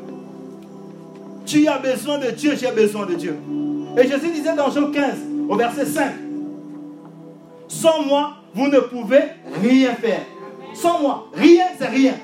Tu 1.45 1.69
as 1.69 1.77
besoin 1.77 2.17
de 2.17 2.31
Dieu, 2.31 2.55
j'ai 2.59 2.71
besoin 2.71 3.05
de 3.05 3.13
Dieu. 3.13 3.37
Et 3.99 4.09
Jésus 4.09 4.31
disait 4.33 4.57
dans 4.57 4.71
Jean 4.71 4.91
15, 4.91 5.05
au 5.51 5.55
verset 5.55 5.85
5, 5.85 6.13
Sans 7.69 8.07
moi, 8.07 8.37
vous 8.55 8.69
ne 8.69 8.81
pouvez 8.81 9.21
rien 9.61 9.95
faire. 9.97 10.23
Sans 10.73 11.03
moi, 11.03 11.27
rien, 11.35 11.67
c'est 11.79 11.89
rien. 11.89 12.15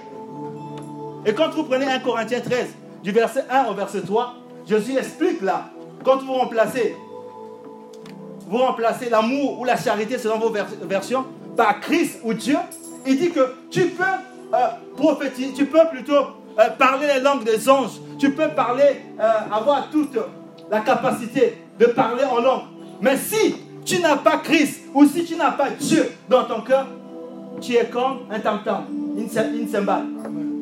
Et 1.27 1.35
quand 1.35 1.51
vous 1.51 1.65
prenez 1.65 1.85
1 1.85 1.99
Corinthiens 1.99 2.41
13, 2.41 2.69
du 3.05 3.13
verset 3.13 3.45
1 3.51 3.67
au 3.67 3.75
verset 3.75 4.01
3, 4.01 4.35
Jésus 4.67 4.97
explique 4.97 5.43
là, 5.43 5.73
quand 6.03 6.23
vous 6.23 6.33
remplacez, 6.33 6.97
vous 8.49 8.57
remplacez 8.57 9.11
l'amour 9.11 9.61
ou 9.61 9.67
la 9.67 9.77
charité 9.77 10.17
selon 10.17 10.39
vos 10.39 10.55
versions, 10.85 11.27
par 11.59 11.81
Christ 11.81 12.21
ou 12.23 12.33
Dieu, 12.33 12.57
il 13.05 13.19
dit 13.19 13.31
que 13.31 13.41
tu 13.69 13.89
peux 13.89 14.05
euh, 14.05 14.67
prophétiser, 14.97 15.53
tu 15.53 15.67
peux 15.67 15.87
plutôt 15.91 16.15
euh, 16.15 16.69
parler 16.79 17.09
les 17.09 17.21
langues 17.21 17.43
des 17.43 17.69
anges, 17.69 18.01
tu 18.17 18.31
peux 18.31 18.49
parler, 18.51 19.03
euh, 19.19 19.53
avoir 19.53 19.91
toute 19.91 20.17
la 20.71 20.81
capacité 20.81 21.59
de 21.77 21.87
parler 21.87 22.23
en 22.23 22.39
langue. 22.39 22.63
Mais 23.01 23.17
si 23.17 23.57
tu 23.85 24.01
n'as 24.01 24.19
pas 24.19 24.37
Christ 24.39 24.83
ou 24.95 25.05
si 25.05 25.25
tu 25.25 25.35
n'as 25.35 25.51
pas 25.51 25.71
Dieu 25.71 26.09
dans 26.29 26.45
ton 26.45 26.61
cœur, 26.61 26.87
tu 27.61 27.75
es 27.75 27.87
comme 27.87 28.21
un 28.31 28.39
tam-tam, 28.39 28.85
une, 29.17 29.29
cymbale. 29.29 30.05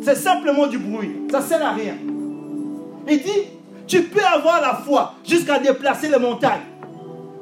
C'est 0.02 0.14
simplement 0.14 0.66
du 0.66 0.78
bruit, 0.78 1.10
ça 1.30 1.40
ne 1.40 1.44
sert 1.44 1.66
à 1.66 1.72
rien. 1.72 1.96
Il 3.06 3.22
dit, 3.22 3.42
tu 3.86 4.02
peux 4.04 4.24
avoir 4.24 4.62
la 4.62 4.74
foi 4.74 5.12
jusqu'à 5.26 5.58
déplacer 5.58 6.08
les 6.08 6.18
montagnes. 6.18 6.62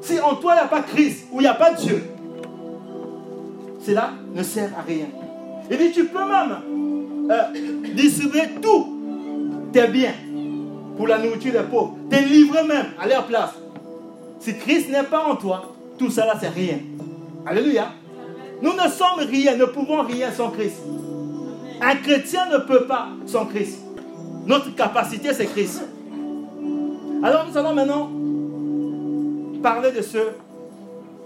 Si 0.01 0.19
en 0.19 0.35
toi 0.35 0.55
il 0.55 0.57
n'y 0.57 0.61
a 0.61 0.67
pas 0.67 0.81
Christ 0.81 1.27
ou 1.31 1.39
il 1.39 1.43
n'y 1.43 1.47
a 1.47 1.53
pas 1.53 1.71
Dieu, 1.71 2.03
cela 3.85 4.11
ne 4.33 4.43
sert 4.43 4.71
à 4.77 4.81
rien. 4.81 5.05
Il 5.69 5.77
dit, 5.77 5.91
tu 5.91 6.05
peux 6.05 6.25
même 6.25 7.29
euh, 7.29 7.93
distribuer 7.93 8.49
tous 8.61 8.87
tes 9.71 9.87
biens 9.87 10.13
pour 10.97 11.07
la 11.07 11.17
nourriture 11.17 11.51
des 11.51 11.67
pauvres, 11.69 11.97
te 12.09 12.15
livrer 12.15 12.63
même 12.63 12.87
à 12.99 13.07
leur 13.07 13.25
place. 13.25 13.51
Si 14.39 14.57
Christ 14.57 14.89
n'est 14.89 15.03
pas 15.03 15.25
en 15.25 15.35
toi, 15.35 15.73
tout 15.97 16.09
cela 16.09 16.35
c'est 16.39 16.49
rien. 16.49 16.79
Alléluia. 17.45 17.91
Nous 18.61 18.73
ne 18.73 18.89
sommes 18.89 19.27
rien, 19.29 19.55
ne 19.55 19.65
pouvons 19.65 20.03
rien 20.03 20.31
sans 20.31 20.49
Christ. 20.51 20.77
Un 21.81 21.95
chrétien 21.95 22.47
ne 22.51 22.59
peut 22.59 22.85
pas 22.85 23.09
sans 23.25 23.45
Christ. 23.45 23.79
Notre 24.45 24.73
capacité, 24.75 25.33
c'est 25.33 25.45
Christ. 25.45 25.83
Alors 27.23 27.45
nous 27.49 27.57
allons 27.57 27.73
maintenant 27.73 28.09
parler 29.61 29.91
de 29.91 30.01
ce 30.01 30.17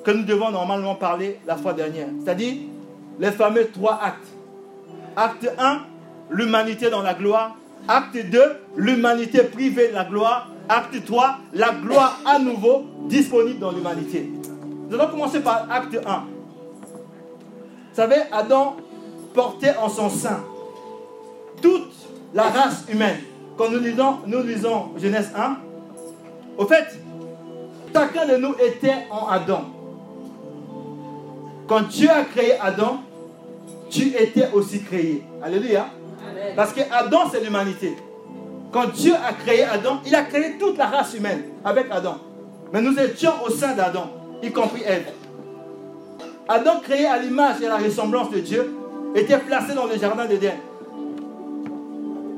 que 0.04 0.12
nous 0.12 0.24
devons 0.24 0.52
normalement 0.52 0.96
parler 0.96 1.40
la 1.46 1.56
fois 1.58 1.74
dernière, 1.74 2.08
c'est-à-dire 2.24 2.56
les 3.20 3.32
fameux 3.32 3.68
trois 3.68 4.00
actes. 4.02 4.28
Acte 5.16 5.50
1, 5.58 5.82
l'humanité 6.30 6.90
dans 6.90 7.02
la 7.02 7.14
gloire. 7.14 7.56
Acte 7.88 8.18
2, 8.18 8.42
l'humanité 8.78 9.44
privée 9.44 9.90
de 9.90 9.94
la 9.94 10.06
gloire. 10.06 10.50
Acte 10.70 11.04
3, 11.06 11.38
la 11.54 11.72
gloire 11.72 12.20
à 12.26 12.40
nouveau 12.40 12.86
disponible 13.08 13.60
dans 13.60 13.72
l'humanité. 13.72 14.30
Nous 14.90 14.96
allons 15.00 15.12
commencer 15.12 15.42
par 15.42 15.68
acte 15.70 15.96
1. 15.96 15.98
Vous 16.00 17.96
savez, 17.96 18.18
Adam 18.32 18.78
portait 19.34 19.76
en 19.78 19.90
son 19.90 20.10
sein 20.10 20.40
toute 21.62 21.92
la 22.34 22.44
race 22.44 22.86
humaine. 22.92 23.18
Quand 23.58 23.70
nous 23.70 23.80
lisons, 23.80 24.20
nous 24.26 24.42
lisons 24.42 24.92
Genèse 24.98 25.32
1, 25.36 25.58
au 26.58 26.66
fait, 26.66 26.86
chacun 27.94 28.28
de 28.28 28.38
nous 28.38 28.54
était 28.54 29.08
en 29.10 29.28
Adam. 29.28 29.79
Quand 31.70 31.88
Dieu 31.88 32.10
a 32.10 32.24
créé 32.24 32.54
Adam, 32.60 33.02
tu 33.92 34.08
étais 34.08 34.50
aussi 34.54 34.82
créé. 34.82 35.24
Alléluia. 35.44 35.86
Parce 36.56 36.74
que 36.74 36.82
Adam, 36.92 37.30
c'est 37.32 37.44
l'humanité. 37.44 37.96
Quand 38.72 38.92
Dieu 38.92 39.14
a 39.14 39.34
créé 39.34 39.64
Adam, 39.64 40.00
il 40.04 40.16
a 40.16 40.24
créé 40.24 40.58
toute 40.60 40.80
la 40.80 40.88
race 40.88 41.14
humaine 41.14 41.44
avec 41.64 41.86
Adam. 41.92 42.18
Mais 42.74 42.82
nous 42.82 42.98
étions 43.00 43.34
au 43.46 43.52
sein 43.52 43.76
d'Adam, 43.76 44.10
y 44.42 44.52
compris 44.52 44.82
Ève. 44.84 45.12
Adam, 46.48 46.80
créé 46.82 47.06
à 47.06 47.20
l'image 47.20 47.62
et 47.62 47.68
à 47.68 47.70
la 47.70 47.78
ressemblance 47.78 48.32
de 48.32 48.40
Dieu, 48.40 48.74
était 49.14 49.38
placé 49.38 49.76
dans 49.76 49.86
le 49.86 49.96
jardin 49.96 50.26
d'Éden. 50.26 50.56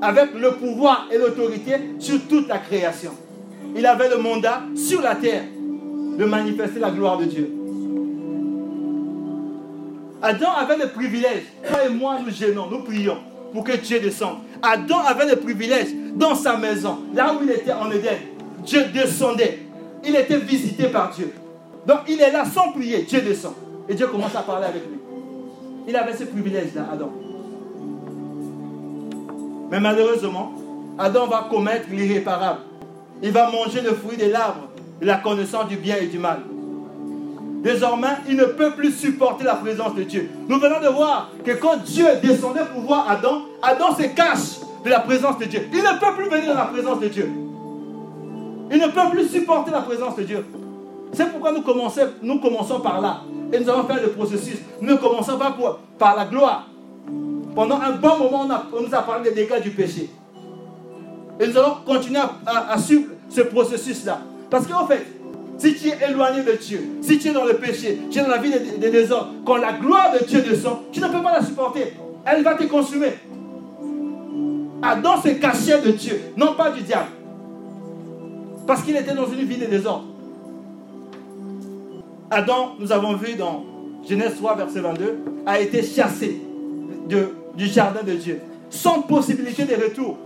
Avec 0.02 0.34
le 0.34 0.52
pouvoir 0.56 1.08
et 1.10 1.18
l'autorité 1.18 1.78
sur 2.00 2.20
toute 2.28 2.50
la 2.50 2.58
création. 2.58 3.12
Il 3.78 3.86
avait 3.86 4.10
le 4.10 4.18
mandat 4.18 4.64
sur 4.76 5.02
la 5.02 5.16
terre 5.16 5.44
de 6.18 6.26
manifester 6.26 6.82
la 6.82 6.92
gloire 6.92 7.18
de 7.18 7.26
Dieu. 7.26 7.61
Adam 10.22 10.52
avait 10.52 10.78
le 10.78 10.90
privilège. 10.90 11.44
Toi 11.68 11.86
et 11.86 11.90
moi, 11.90 12.20
nous 12.24 12.32
gênons, 12.32 12.68
nous 12.70 12.84
prions 12.84 13.18
pour 13.54 13.64
que 13.64 13.76
Dieu 13.78 14.00
descende. 14.00 14.38
Adam 14.62 15.00
avait 15.00 15.28
le 15.28 15.36
privilège 15.36 15.90
dans 16.16 16.36
sa 16.36 16.58
maison, 16.58 17.00
là 17.14 17.34
où 17.34 17.44
il 17.44 17.52
était 17.52 17.74
en 17.74 17.90
Éden. 17.92 18.18
Dieu 18.66 18.86
descendait. 18.94 19.60
Il 20.06 20.16
était 20.16 20.38
visité 20.38 20.86
par 20.86 21.12
Dieu. 21.12 21.34
Donc 21.86 22.00
il 22.08 22.22
est 22.22 22.32
là 22.32 22.46
sans 22.46 22.72
prier. 22.72 23.04
Dieu 23.04 23.22
descend. 23.22 23.54
Et 23.90 23.96
Dieu 23.96 24.08
commence 24.08 24.36
à 24.36 24.42
parler 24.42 24.68
avec 24.68 24.84
lui. 24.84 25.00
Il 25.88 25.96
avait 25.96 26.16
ce 26.16 26.24
privilège-là, 26.24 26.88
Adam. 26.94 27.12
Mais 29.72 29.80
malheureusement, 29.80 30.54
Adam 30.98 31.28
va 31.28 31.48
commettre 31.50 31.88
l'irréparable. 31.92 32.60
Il 33.24 33.32
va 33.32 33.50
manger 33.50 33.82
le 33.82 33.94
fruit 33.94 34.18
de 34.18 34.26
l'arbre 34.26 34.68
la 35.02 35.16
connaissance 35.16 35.68
du 35.68 35.78
bien 35.78 35.98
et 35.98 36.08
du 36.08 36.20
mal. 36.20 36.42
Désormais, 37.62 38.18
il 38.28 38.38
ne 38.38 38.46
peut 38.46 38.72
plus 38.72 38.92
supporter 38.92 39.44
la 39.44 39.56
présence 39.56 39.94
de 39.94 40.04
Dieu. 40.04 40.30
Nous 40.48 40.60
venons 40.60 40.82
de 40.82 40.88
voir 40.88 41.30
que 41.46 41.52
quand 41.52 41.78
Dieu 41.78 42.08
descendait 42.22 42.66
pour 42.74 42.82
voir 42.82 43.08
Adam, 43.10 43.44
Adam 43.62 43.96
se 43.96 44.04
cache 44.04 44.60
de 44.84 44.90
la 44.90 45.00
présence 45.00 45.38
de 45.38 45.46
Dieu. 45.46 45.62
Il 45.72 45.80
ne 45.80 46.00
peut 46.00 46.16
plus 46.18 46.30
venir 46.30 46.54
dans 46.54 46.60
la 46.60 46.66
présence 46.66 47.00
de 47.00 47.08
Dieu. 47.08 47.30
Il 48.72 48.78
ne 48.80 48.88
peut 48.88 49.12
plus 49.12 49.28
supporter 49.28 49.70
la 49.70 49.82
présence 49.82 50.16
de 50.16 50.24
Dieu. 50.24 50.46
C'est 51.14 51.30
pourquoi 51.30 51.52
nous 51.52 51.62
commençons, 51.62 52.80
par 52.80 53.02
là. 53.02 53.22
Et 53.52 53.60
nous 53.60 53.70
allons 53.70 53.84
faire 53.84 54.02
le 54.02 54.10
processus. 54.10 54.58
Nous 54.80 54.94
ne 54.94 54.98
commençons 54.98 55.38
pas 55.38 55.56
par 56.00 56.16
la 56.16 56.26
gloire. 56.26 56.68
Pendant 57.54 57.80
un 57.82 57.92
bon 57.92 58.18
moment, 58.18 58.48
on, 58.74 58.82
nous 58.82 58.96
a 58.96 59.02
parlé 59.02 59.30
des 59.30 59.36
dégâts 59.36 59.62
du 59.62 59.72
péché. 59.72 60.10
Et 61.40 61.48
nous 61.48 61.58
allons 61.58 61.76
continuer 61.86 62.22
à, 62.46 62.78
suivre 62.80 63.10
ce 63.30 63.42
processus-là. 63.42 64.20
Parce 64.50 64.66
qu'en 64.68 64.88
fait, 64.88 65.06
si 65.58 65.76
tu 65.76 65.90
es 65.90 66.10
éloigné 66.10 66.44
de 66.44 66.54
Dieu, 66.54 66.82
si 67.02 67.20
tu 67.20 67.30
es 67.30 67.34
dans 67.34 67.46
le 67.46 67.56
péché, 67.56 68.00
tu 68.10 68.20
es 68.20 68.22
dans 68.22 68.30
la 68.30 68.38
vie 68.38 68.52
des, 68.80 68.90
désordres, 68.90 69.34
quand 69.46 69.58
la 69.58 69.74
gloire 69.74 70.12
de 70.20 70.26
Dieu 70.26 70.42
descend, 70.42 70.78
tu 70.92 71.00
ne 71.00 71.08
peux 71.08 71.22
pas 71.22 71.34
la 71.34 71.46
supporter. 71.46 71.94
Elle 72.26 72.44
va 72.44 72.56
te 72.56 72.64
consumer. 72.64 73.14
Adam 74.82 75.22
se 75.22 75.30
cachait 75.30 75.82
de 75.82 75.92
Dieu, 75.92 76.20
non 76.38 76.56
pas 76.56 76.72
du 76.72 76.82
diable. 76.82 77.10
Parce 78.66 78.82
qu'il 78.84 78.96
était 78.96 79.14
dans 79.14 79.28
une 79.28 79.46
vie 79.46 79.58
de 79.58 79.66
désordre. 79.66 80.06
Adam, 82.32 82.76
nous 82.80 82.92
avons 82.92 83.16
vu 83.16 83.36
dans 83.36 83.66
Genèse 84.08 84.36
3, 84.38 84.56
verset 84.56 84.80
22, 84.80 85.20
a 85.46 85.60
été 85.60 85.84
chassé 85.84 86.42
de, 87.08 87.30
du 87.56 87.68
jardin 87.68 88.04
de 88.04 88.14
Dieu, 88.14 88.40
sans 88.70 89.02
possibilité 89.02 89.66
de 89.66 89.76
retour. 89.76 90.18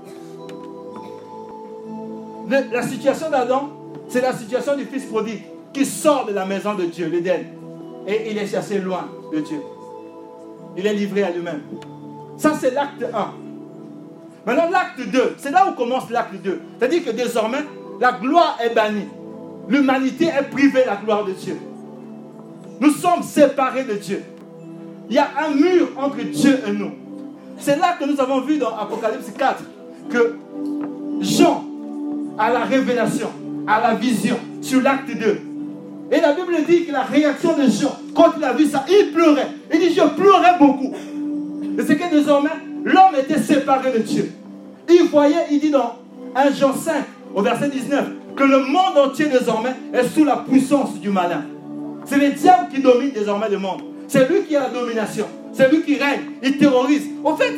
la 2.47 2.83
situation 2.83 3.29
d'Adam 3.29 3.84
c'est 4.07 4.21
la 4.21 4.33
situation 4.33 4.75
du 4.75 4.85
fils 4.85 5.05
prodigue 5.05 5.41
qui 5.73 5.85
sort 5.85 6.25
de 6.25 6.33
la 6.33 6.45
maison 6.45 6.73
de 6.73 6.85
Dieu, 6.85 7.07
l'Éden, 7.07 7.43
et 8.07 8.31
il 8.31 8.37
est 8.37 8.47
chassé 8.47 8.79
loin 8.79 9.09
de 9.33 9.39
Dieu. 9.39 9.61
Il 10.77 10.85
est 10.85 10.93
livré 10.93 11.23
à 11.23 11.31
lui-même. 11.31 11.61
Ça, 12.37 12.53
c'est 12.59 12.71
l'acte 12.71 13.03
1. 13.03 13.33
Maintenant, 14.45 14.69
l'acte 14.69 15.09
2, 15.09 15.35
c'est 15.37 15.51
là 15.51 15.67
où 15.67 15.73
commence 15.73 16.09
l'acte 16.09 16.35
2. 16.35 16.61
C'est-à-dire 16.77 17.03
que 17.03 17.11
désormais, 17.11 17.63
la 17.99 18.13
gloire 18.13 18.57
est 18.63 18.73
bannie. 18.73 19.07
L'humanité 19.67 20.25
est 20.25 20.49
privée 20.49 20.83
de 20.83 20.87
la 20.87 20.97
gloire 20.97 21.25
de 21.25 21.31
Dieu. 21.31 21.57
Nous 22.79 22.91
sommes 22.91 23.23
séparés 23.23 23.83
de 23.83 23.93
Dieu. 23.93 24.23
Il 25.09 25.15
y 25.15 25.19
a 25.19 25.27
un 25.45 25.53
mur 25.55 25.89
entre 25.97 26.21
Dieu 26.21 26.59
et 26.67 26.71
nous. 26.71 26.91
C'est 27.57 27.77
là 27.79 27.95
que 27.99 28.05
nous 28.05 28.19
avons 28.19 28.41
vu 28.41 28.57
dans 28.57 28.75
Apocalypse 28.75 29.31
4 29.37 29.63
que 30.09 30.35
Jean 31.21 31.63
a 32.37 32.51
la 32.51 32.65
révélation 32.65 33.29
à 33.67 33.81
la 33.81 33.95
vision 33.95 34.37
sur 34.61 34.81
l'acte 34.81 35.11
2. 35.11 35.41
Et 36.11 36.21
la 36.21 36.33
Bible 36.33 36.55
dit 36.67 36.85
que 36.85 36.91
la 36.91 37.01
réaction 37.01 37.57
de 37.57 37.63
Jean, 37.63 37.97
quand 38.15 38.33
il 38.37 38.43
a 38.43 38.53
vu 38.53 38.65
ça, 38.65 38.85
il 38.87 39.11
pleurait. 39.11 39.47
Il 39.73 39.79
dit, 39.79 39.93
je 39.93 40.01
pleurais 40.01 40.57
beaucoup. 40.59 40.93
Et 41.77 41.81
c'est 41.81 41.95
que 41.95 42.09
désormais, 42.11 42.51
l'homme 42.83 43.15
était 43.19 43.39
séparé 43.39 43.91
de 43.91 43.99
Dieu. 43.99 44.31
Il 44.89 45.07
voyait, 45.09 45.47
il 45.51 45.59
dit 45.59 45.71
dans 45.71 45.95
1 46.35 46.51
Jean 46.51 46.73
5, 46.73 46.93
au 47.33 47.41
verset 47.41 47.69
19, 47.69 48.05
que 48.35 48.43
le 48.43 48.59
monde 48.59 48.97
entier 49.03 49.27
désormais 49.27 49.73
est 49.93 50.07
sous 50.07 50.23
la 50.23 50.37
puissance 50.37 50.99
du 50.99 51.09
malin. 51.09 51.43
C'est 52.05 52.17
le 52.17 52.29
diable 52.31 52.67
qui 52.71 52.81
domine 52.81 53.11
désormais 53.11 53.49
le 53.49 53.57
monde. 53.57 53.81
C'est 54.07 54.29
lui 54.29 54.43
qui 54.43 54.55
a 54.55 54.61
la 54.61 54.69
domination. 54.69 55.25
C'est 55.53 55.71
lui 55.71 55.81
qui 55.81 55.95
règne. 55.95 56.21
Il 56.43 56.57
terrorise. 56.57 57.09
En 57.23 57.35
fait, 57.35 57.55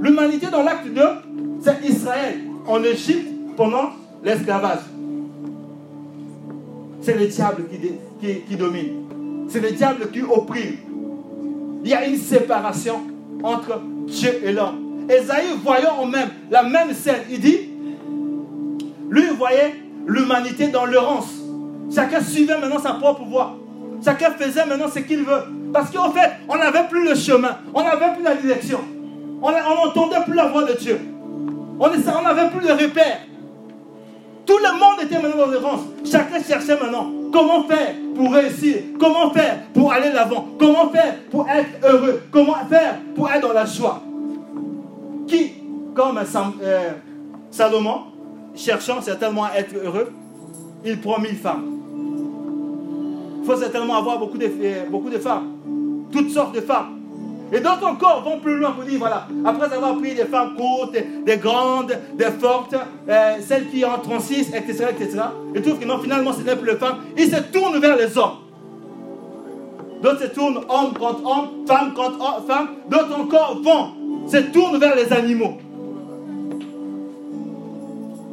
l'humanité 0.00 0.46
dans 0.52 0.62
l'acte 0.62 0.86
2, 0.86 1.02
c'est 1.60 1.84
Israël 1.84 2.38
en 2.66 2.82
Égypte 2.84 3.26
pendant 3.56 3.90
l'esclavage 4.22 4.80
c'est 7.08 7.14
le 7.14 7.26
diable 7.26 7.64
qui, 8.20 8.56
domine. 8.56 9.46
C'est 9.48 9.60
le 9.60 9.70
diable 9.70 10.10
qui 10.10 10.20
opprime. 10.20 10.76
Il 11.82 11.90
y 11.90 11.94
a 11.94 12.04
une 12.04 12.18
séparation 12.18 13.00
entre 13.42 13.80
Dieu 14.06 14.42
et 14.44 14.52
l'homme. 14.52 15.06
Esaïe, 15.08 15.56
voyant 15.64 16.00
en 16.00 16.04
même 16.04 16.28
la 16.50 16.64
même 16.64 16.92
scène, 16.92 17.22
il 17.30 17.40
dit, 17.40 17.70
lui 19.08 19.26
voyait 19.38 19.74
l'humanité 20.06 20.68
dans 20.68 20.84
l'errance. 20.84 21.32
Chacun 21.94 22.20
suivait 22.20 22.58
maintenant 22.60 22.78
sa 22.78 22.92
propre 22.92 23.24
voie. 23.24 23.56
Chacun 24.04 24.32
faisait 24.32 24.66
maintenant 24.66 24.88
ce 24.94 24.98
qu'il 24.98 25.20
veut. 25.20 25.44
Parce 25.72 25.90
qu'en 25.90 26.10
fait, 26.10 26.32
on 26.46 26.56
n'avait 26.56 26.88
plus 26.90 27.08
le 27.08 27.14
chemin. 27.14 27.56
On 27.72 27.84
n'avait 27.84 28.16
plus 28.16 28.22
la 28.22 28.34
direction. 28.34 28.80
On 29.40 29.50
n'entendait 29.50 30.24
plus 30.26 30.34
la 30.34 30.48
voix 30.48 30.64
de 30.64 30.74
Dieu. 30.74 31.00
On 31.80 31.88
n'avait 31.88 32.50
plus 32.50 32.66
de 32.66 32.72
repères. 32.72 33.20
Tout 34.48 34.56
le 34.56 34.72
monde 34.80 35.02
était 35.02 35.20
maintenant 35.20 35.44
dans 35.44 35.52
l'errance. 35.52 35.80
Chacun 36.10 36.42
cherchait 36.42 36.80
maintenant 36.80 37.12
comment 37.30 37.64
faire 37.64 37.94
pour 38.16 38.32
réussir, 38.32 38.76
comment 38.98 39.30
faire 39.30 39.58
pour 39.74 39.92
aller 39.92 40.10
l'avant, 40.10 40.48
comment 40.58 40.88
faire 40.88 41.16
pour 41.30 41.46
être 41.50 41.68
heureux, 41.86 42.22
comment 42.30 42.56
faire 42.66 42.98
pour 43.14 43.30
être 43.30 43.46
dans 43.46 43.52
la 43.52 43.66
joie. 43.66 44.02
Qui, 45.26 45.52
comme 45.94 46.18
euh, 46.62 46.90
Salomon, 47.50 48.04
cherchant 48.56 49.02
certainement 49.02 49.44
à 49.44 49.58
être 49.58 49.74
heureux, 49.76 50.10
il 50.82 50.98
prend 50.98 51.18
mille 51.20 51.36
femmes. 51.36 51.66
Il 53.40 53.44
faut 53.44 53.56
certainement 53.56 53.96
avoir 53.96 54.18
beaucoup 54.18 54.38
de, 54.38 54.46
euh, 54.46 54.86
beaucoup 54.90 55.10
de 55.10 55.18
femmes, 55.18 55.58
toutes 56.10 56.30
sortes 56.30 56.54
de 56.54 56.62
femmes. 56.62 56.97
Et 57.52 57.60
d'autres 57.60 57.86
encore 57.86 58.22
vont 58.22 58.40
plus 58.40 58.56
loin 58.58 58.72
pour 58.72 58.84
dire, 58.84 58.98
voilà, 58.98 59.26
après 59.44 59.72
avoir 59.72 59.96
pris 59.96 60.14
des 60.14 60.24
femmes 60.24 60.54
courtes, 60.54 60.96
des 61.24 61.36
grandes, 61.38 61.98
des 62.14 62.30
fortes, 62.38 62.74
euh, 63.08 63.36
celles 63.40 63.68
qui 63.68 63.84
ont 63.84 63.98
36, 64.02 64.52
etc., 64.54 64.86
etc., 64.90 65.18
et 65.54 65.62
trouvent 65.62 65.78
que 65.78 65.86
non, 65.86 65.98
finalement, 65.98 66.32
ce 66.32 66.42
n'est 66.42 66.56
plus 66.56 66.72
les 66.72 66.76
femmes, 66.76 66.98
ils 67.16 67.30
se 67.30 67.40
tournent 67.40 67.78
vers 67.78 67.96
les 67.96 68.18
hommes. 68.18 68.36
D'autres 70.02 70.22
se 70.22 70.26
tournent 70.26 70.58
homme 70.68 70.92
contre 70.98 71.24
homme, 71.24 71.66
femme 71.66 71.94
contre 71.94 72.42
femme, 72.46 72.68
d'autres 72.88 73.18
encore 73.18 73.58
vont, 73.62 74.28
se 74.28 74.36
tournent 74.36 74.78
vers 74.78 74.94
les 74.94 75.10
animaux. 75.12 75.56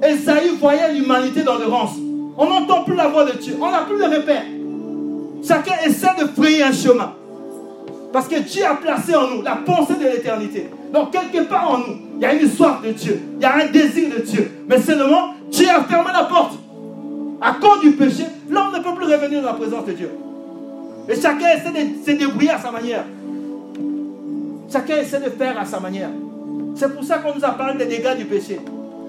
Esaïe 0.03 0.57
voyait 0.59 0.93
l'humanité 0.93 1.43
dans 1.43 1.57
l'errance. 1.57 1.95
On 2.37 2.47
n'entend 2.47 2.83
plus 2.83 2.95
la 2.95 3.07
voix 3.07 3.23
de 3.23 3.37
Dieu, 3.37 3.57
on 3.61 3.71
n'a 3.71 3.83
plus 3.83 3.97
de 3.97 4.03
repères. 4.03 4.43
Chacun 5.47 5.75
essaie 5.85 6.15
de 6.19 6.27
frayer 6.27 6.63
un 6.63 6.73
chemin. 6.73 7.13
Parce 8.15 8.29
que 8.29 8.39
Dieu 8.39 8.63
a 8.65 8.75
placé 8.75 9.13
en 9.13 9.27
nous 9.27 9.41
la 9.41 9.57
pensée 9.57 9.95
de 9.95 10.05
l'éternité. 10.05 10.69
Donc, 10.93 11.11
quelque 11.11 11.43
part 11.49 11.69
en 11.69 11.79
nous, 11.79 11.97
il 12.15 12.21
y 12.21 12.25
a 12.25 12.33
une 12.33 12.49
soif 12.49 12.81
de 12.81 12.91
Dieu. 12.91 13.21
Il 13.35 13.41
y 13.41 13.45
a 13.45 13.55
un 13.55 13.65
désir 13.65 14.09
de 14.09 14.21
Dieu. 14.21 14.49
Mais 14.69 14.79
seulement, 14.79 15.33
Dieu 15.51 15.67
a 15.69 15.83
fermé 15.83 16.11
la 16.13 16.23
porte. 16.23 16.53
À 17.41 17.55
cause 17.55 17.81
du 17.81 17.91
péché, 17.91 18.23
l'homme 18.49 18.71
ne 18.71 18.79
peut 18.79 18.95
plus 18.95 19.13
revenir 19.13 19.41
dans 19.41 19.49
la 19.49 19.55
présence 19.55 19.85
de 19.85 19.91
Dieu. 19.91 20.09
Et 21.09 21.15
chacun 21.19 21.45
essaie 21.57 21.71
de 21.73 22.05
se 22.05 22.11
débrouiller 22.11 22.51
à 22.51 22.57
sa 22.57 22.71
manière. 22.71 23.03
Chacun 24.71 24.95
essaie 24.95 25.19
de 25.19 25.31
faire 25.31 25.59
à 25.59 25.65
sa 25.65 25.81
manière. 25.81 26.11
C'est 26.75 26.95
pour 26.95 27.03
ça 27.03 27.17
qu'on 27.17 27.35
nous 27.35 27.43
a 27.43 27.49
parlé 27.49 27.83
des 27.83 27.97
dégâts 27.97 28.15
du 28.17 28.23
péché. 28.23 28.61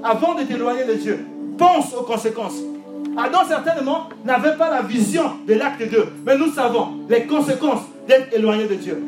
Avant 0.02 0.34
de 0.34 0.42
t'éloigner 0.42 0.84
de 0.84 0.94
Dieu, 0.94 1.24
pense 1.56 1.94
aux 1.94 2.02
conséquences. 2.02 2.58
Adam 3.16 3.38
certainement 3.46 4.08
n'avait 4.24 4.56
pas 4.56 4.68
la 4.68 4.82
vision 4.82 5.30
de 5.46 5.54
l'acte 5.54 5.88
2, 5.88 6.06
mais 6.26 6.36
nous 6.36 6.50
savons 6.52 6.88
les 7.08 7.22
conséquences 7.22 7.82
d'être 8.06 8.34
éloigné 8.34 8.66
de 8.66 8.74
Dieu. 8.74 9.02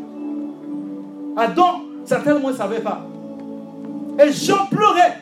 Adam 1.37 1.83
certainement 2.05 2.49
ne 2.49 2.55
savait 2.55 2.81
pas. 2.81 3.01
Et 4.19 4.33
Jean 4.33 4.67
pleurait 4.67 5.19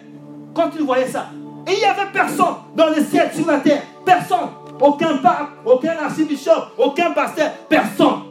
quand 0.54 0.70
il 0.78 0.84
voyait 0.84 1.08
ça. 1.08 1.26
Et 1.66 1.72
il 1.72 1.78
n'y 1.78 1.84
avait 1.84 2.10
personne 2.12 2.54
dans 2.74 2.88
le 2.88 3.02
ciel, 3.02 3.30
sur 3.34 3.46
la 3.46 3.58
terre. 3.58 3.82
Personne. 4.04 4.48
Aucun 4.80 5.16
pape, 5.18 5.48
aucun 5.64 5.96
archibishop, 6.02 6.50
aucun 6.78 7.10
pasteur, 7.12 7.50
personne 7.68 8.22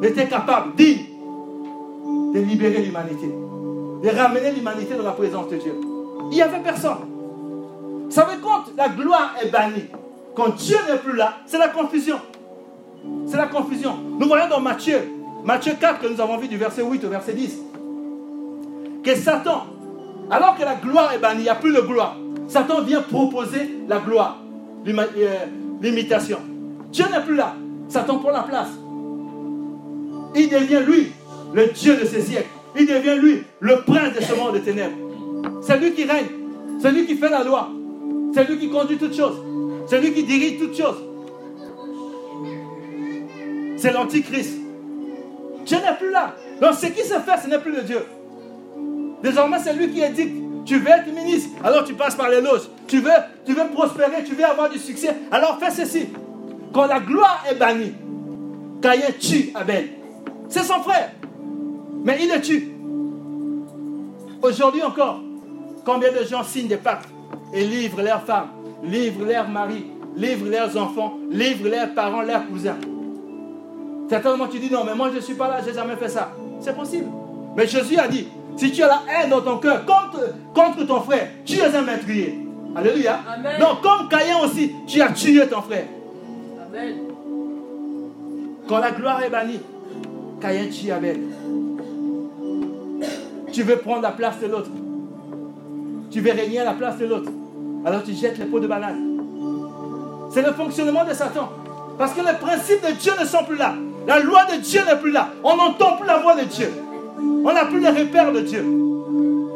n'était 0.00 0.26
capable, 0.26 0.74
dit, 0.76 1.06
de 2.34 2.40
libérer 2.40 2.82
l'humanité, 2.82 3.26
de 3.26 4.08
ramener 4.16 4.52
l'humanité 4.52 4.94
dans 4.94 5.04
la 5.04 5.12
présence 5.12 5.48
de 5.48 5.56
Dieu. 5.56 5.74
Il 6.30 6.34
n'y 6.34 6.42
avait 6.42 6.58
personne. 6.58 6.98
Vous 8.04 8.10
savez, 8.10 8.34
quand 8.42 8.64
la 8.76 8.88
gloire 8.88 9.34
est 9.42 9.50
bannie, 9.50 9.86
quand 10.34 10.56
Dieu 10.56 10.76
n'est 10.88 10.98
plus 10.98 11.16
là, 11.16 11.34
c'est 11.46 11.58
la 11.58 11.68
confusion. 11.68 12.16
C'est 13.26 13.36
la 13.36 13.46
confusion. 13.46 13.94
Nous 14.18 14.26
voyons 14.26 14.48
dans 14.48 14.60
Matthieu, 14.60 15.00
Matthieu 15.44 15.72
4 15.78 16.00
que 16.00 16.06
nous 16.08 16.20
avons 16.20 16.38
vu 16.38 16.48
du 16.48 16.56
verset 16.56 16.82
8 16.82 17.04
au 17.04 17.08
verset 17.08 17.34
10, 17.34 17.58
que 19.02 19.14
Satan, 19.14 19.66
alors 20.30 20.56
que 20.56 20.62
la 20.62 20.74
gloire 20.74 21.12
est 21.12 21.18
bannie, 21.18 21.40
il 21.40 21.44
n'y 21.44 21.48
a 21.48 21.54
plus 21.54 21.72
de 21.72 21.80
gloire. 21.80 22.16
Satan 22.48 22.82
vient 22.82 23.02
proposer 23.02 23.76
la 23.88 23.98
gloire, 23.98 24.38
euh, 24.86 25.34
l'imitation. 25.82 26.38
Dieu 26.90 27.04
n'est 27.10 27.22
plus 27.22 27.36
là. 27.36 27.54
Satan 27.88 28.18
prend 28.18 28.30
la 28.30 28.42
place. 28.42 28.68
Il 30.34 30.48
devient 30.48 30.80
lui 30.86 31.12
le 31.54 31.66
Dieu 31.68 31.96
de 31.96 32.04
ces 32.04 32.22
siècles. 32.22 32.48
Il 32.78 32.86
devient 32.86 33.16
lui 33.20 33.42
le 33.60 33.80
prince 33.80 34.14
de 34.14 34.22
ce 34.22 34.34
monde 34.34 34.54
de 34.54 34.58
ténèbres. 34.58 34.96
C'est 35.62 35.78
lui 35.78 35.92
qui 35.92 36.04
règne. 36.04 36.26
C'est 36.80 36.92
lui 36.92 37.06
qui 37.06 37.16
fait 37.16 37.30
la 37.30 37.42
loi. 37.42 37.68
C'est 38.34 38.48
lui 38.48 38.58
qui 38.58 38.68
conduit 38.68 38.98
toutes 38.98 39.16
choses. 39.16 39.42
C'est 39.86 40.00
lui 40.00 40.12
qui 40.12 40.24
dirige 40.24 40.58
toutes 40.58 40.76
choses. 40.76 41.02
C'est 43.78 43.92
l'antichrist. 43.92 44.54
Dieu 45.64 45.78
n'est 45.78 45.96
plus 45.96 46.10
là. 46.10 46.34
Donc 46.60 46.74
ce 46.74 46.86
qui 46.86 47.02
se 47.02 47.14
fait, 47.14 47.38
ce 47.42 47.48
n'est 47.48 47.58
plus 47.58 47.72
le 47.72 47.82
Dieu. 47.82 48.04
Désormais, 49.22 49.58
c'est 49.62 49.72
lui 49.72 49.90
qui 49.90 50.00
dit 50.10 50.32
tu 50.64 50.78
veux 50.78 50.90
être 50.90 51.10
ministre, 51.14 51.50
alors 51.64 51.84
tu 51.84 51.94
passes 51.94 52.14
par 52.14 52.28
les 52.28 52.42
loges. 52.42 52.68
Tu 52.86 53.00
veux, 53.00 53.10
tu 53.46 53.54
veux 53.54 53.66
prospérer, 53.68 54.22
tu 54.24 54.34
veux 54.34 54.44
avoir 54.44 54.68
du 54.68 54.78
succès, 54.78 55.16
alors 55.30 55.58
fais 55.58 55.70
ceci. 55.70 56.08
Quand 56.74 56.86
la 56.86 57.00
gloire 57.00 57.42
est 57.50 57.54
bannie, 57.54 57.94
Caïn 58.82 59.10
tue 59.18 59.50
Abel. 59.54 59.88
C'est 60.48 60.64
son 60.64 60.80
frère. 60.80 61.10
Mais 62.04 62.18
il 62.20 62.28
le 62.28 62.40
tue. 62.42 62.70
Aujourd'hui 64.42 64.82
encore, 64.82 65.22
combien 65.86 66.12
de 66.12 66.24
gens 66.24 66.42
signent 66.42 66.68
des 66.68 66.76
pactes 66.76 67.08
et 67.54 67.64
livrent 67.64 68.02
leurs 68.02 68.22
femmes, 68.22 68.48
livrent 68.84 69.24
leurs 69.24 69.48
maris, 69.48 69.86
livrent 70.16 70.50
leurs 70.50 70.76
enfants, 70.76 71.16
livrent 71.30 71.68
leurs 71.68 71.94
parents, 71.94 72.22
leurs 72.22 72.46
cousins? 72.46 72.76
Certainement 74.08 74.46
tu 74.46 74.58
dis 74.58 74.70
non, 74.70 74.84
mais 74.84 74.94
moi 74.94 75.10
je 75.10 75.16
ne 75.16 75.20
suis 75.20 75.34
pas 75.34 75.48
là, 75.48 75.60
je 75.62 75.68
n'ai 75.68 75.74
jamais 75.74 75.96
fait 75.96 76.08
ça. 76.08 76.32
C'est 76.60 76.74
possible. 76.74 77.06
Mais 77.56 77.66
Jésus 77.66 77.98
a 77.98 78.08
dit, 78.08 78.28
si 78.56 78.72
tu 78.72 78.82
as 78.82 78.88
la 78.88 79.00
haine 79.08 79.30
dans 79.30 79.40
ton 79.40 79.58
cœur 79.58 79.84
contre, 79.84 80.20
contre 80.54 80.86
ton 80.86 81.00
frère, 81.00 81.28
tu 81.44 81.58
es 81.58 81.74
un 81.74 81.82
meurtrier. 81.82 82.38
Alléluia. 82.74 83.20
Donc 83.60 83.82
comme 83.82 84.08
Caïn 84.08 84.38
aussi, 84.44 84.72
tu 84.86 85.00
as 85.02 85.10
tué 85.10 85.46
ton 85.46 85.62
frère. 85.62 85.86
Amen. 86.66 86.94
Quand 88.68 88.78
la 88.78 88.90
gloire 88.90 89.22
est 89.22 89.30
bannie, 89.30 89.60
Caïn 90.40 90.68
tue 90.68 90.90
Abel. 90.90 91.20
Tu 93.52 93.62
veux 93.62 93.76
prendre 93.76 94.02
la 94.02 94.12
place 94.12 94.38
de 94.40 94.46
l'autre. 94.46 94.70
Tu 96.10 96.20
veux 96.20 96.32
régner 96.32 96.60
à 96.60 96.64
la 96.64 96.72
place 96.72 96.98
de 96.98 97.06
l'autre. 97.06 97.30
Alors 97.84 98.02
tu 98.02 98.12
jettes 98.12 98.38
les 98.38 98.44
pots 98.44 98.60
de 98.60 98.66
banane. 98.66 99.18
C'est 100.30 100.42
le 100.42 100.52
fonctionnement 100.52 101.04
de 101.04 101.14
Satan. 101.14 101.48
Parce 101.96 102.12
que 102.12 102.20
les 102.20 102.36
principes 102.38 102.86
de 102.86 102.92
Dieu 102.92 103.12
ne 103.18 103.24
sont 103.24 103.44
plus 103.44 103.56
là. 103.56 103.74
La 104.08 104.20
loi 104.20 104.46
de 104.46 104.56
Dieu 104.56 104.80
n'est 104.86 104.96
plus 104.96 105.12
là. 105.12 105.28
On 105.44 105.54
n'entend 105.54 105.98
plus 105.98 106.06
la 106.06 106.16
voix 106.16 106.34
de 106.34 106.44
Dieu. 106.44 106.72
On 107.18 107.52
n'a 107.52 107.66
plus 107.66 107.78
les 107.78 107.90
repères 107.90 108.32
de 108.32 108.40
Dieu. 108.40 108.64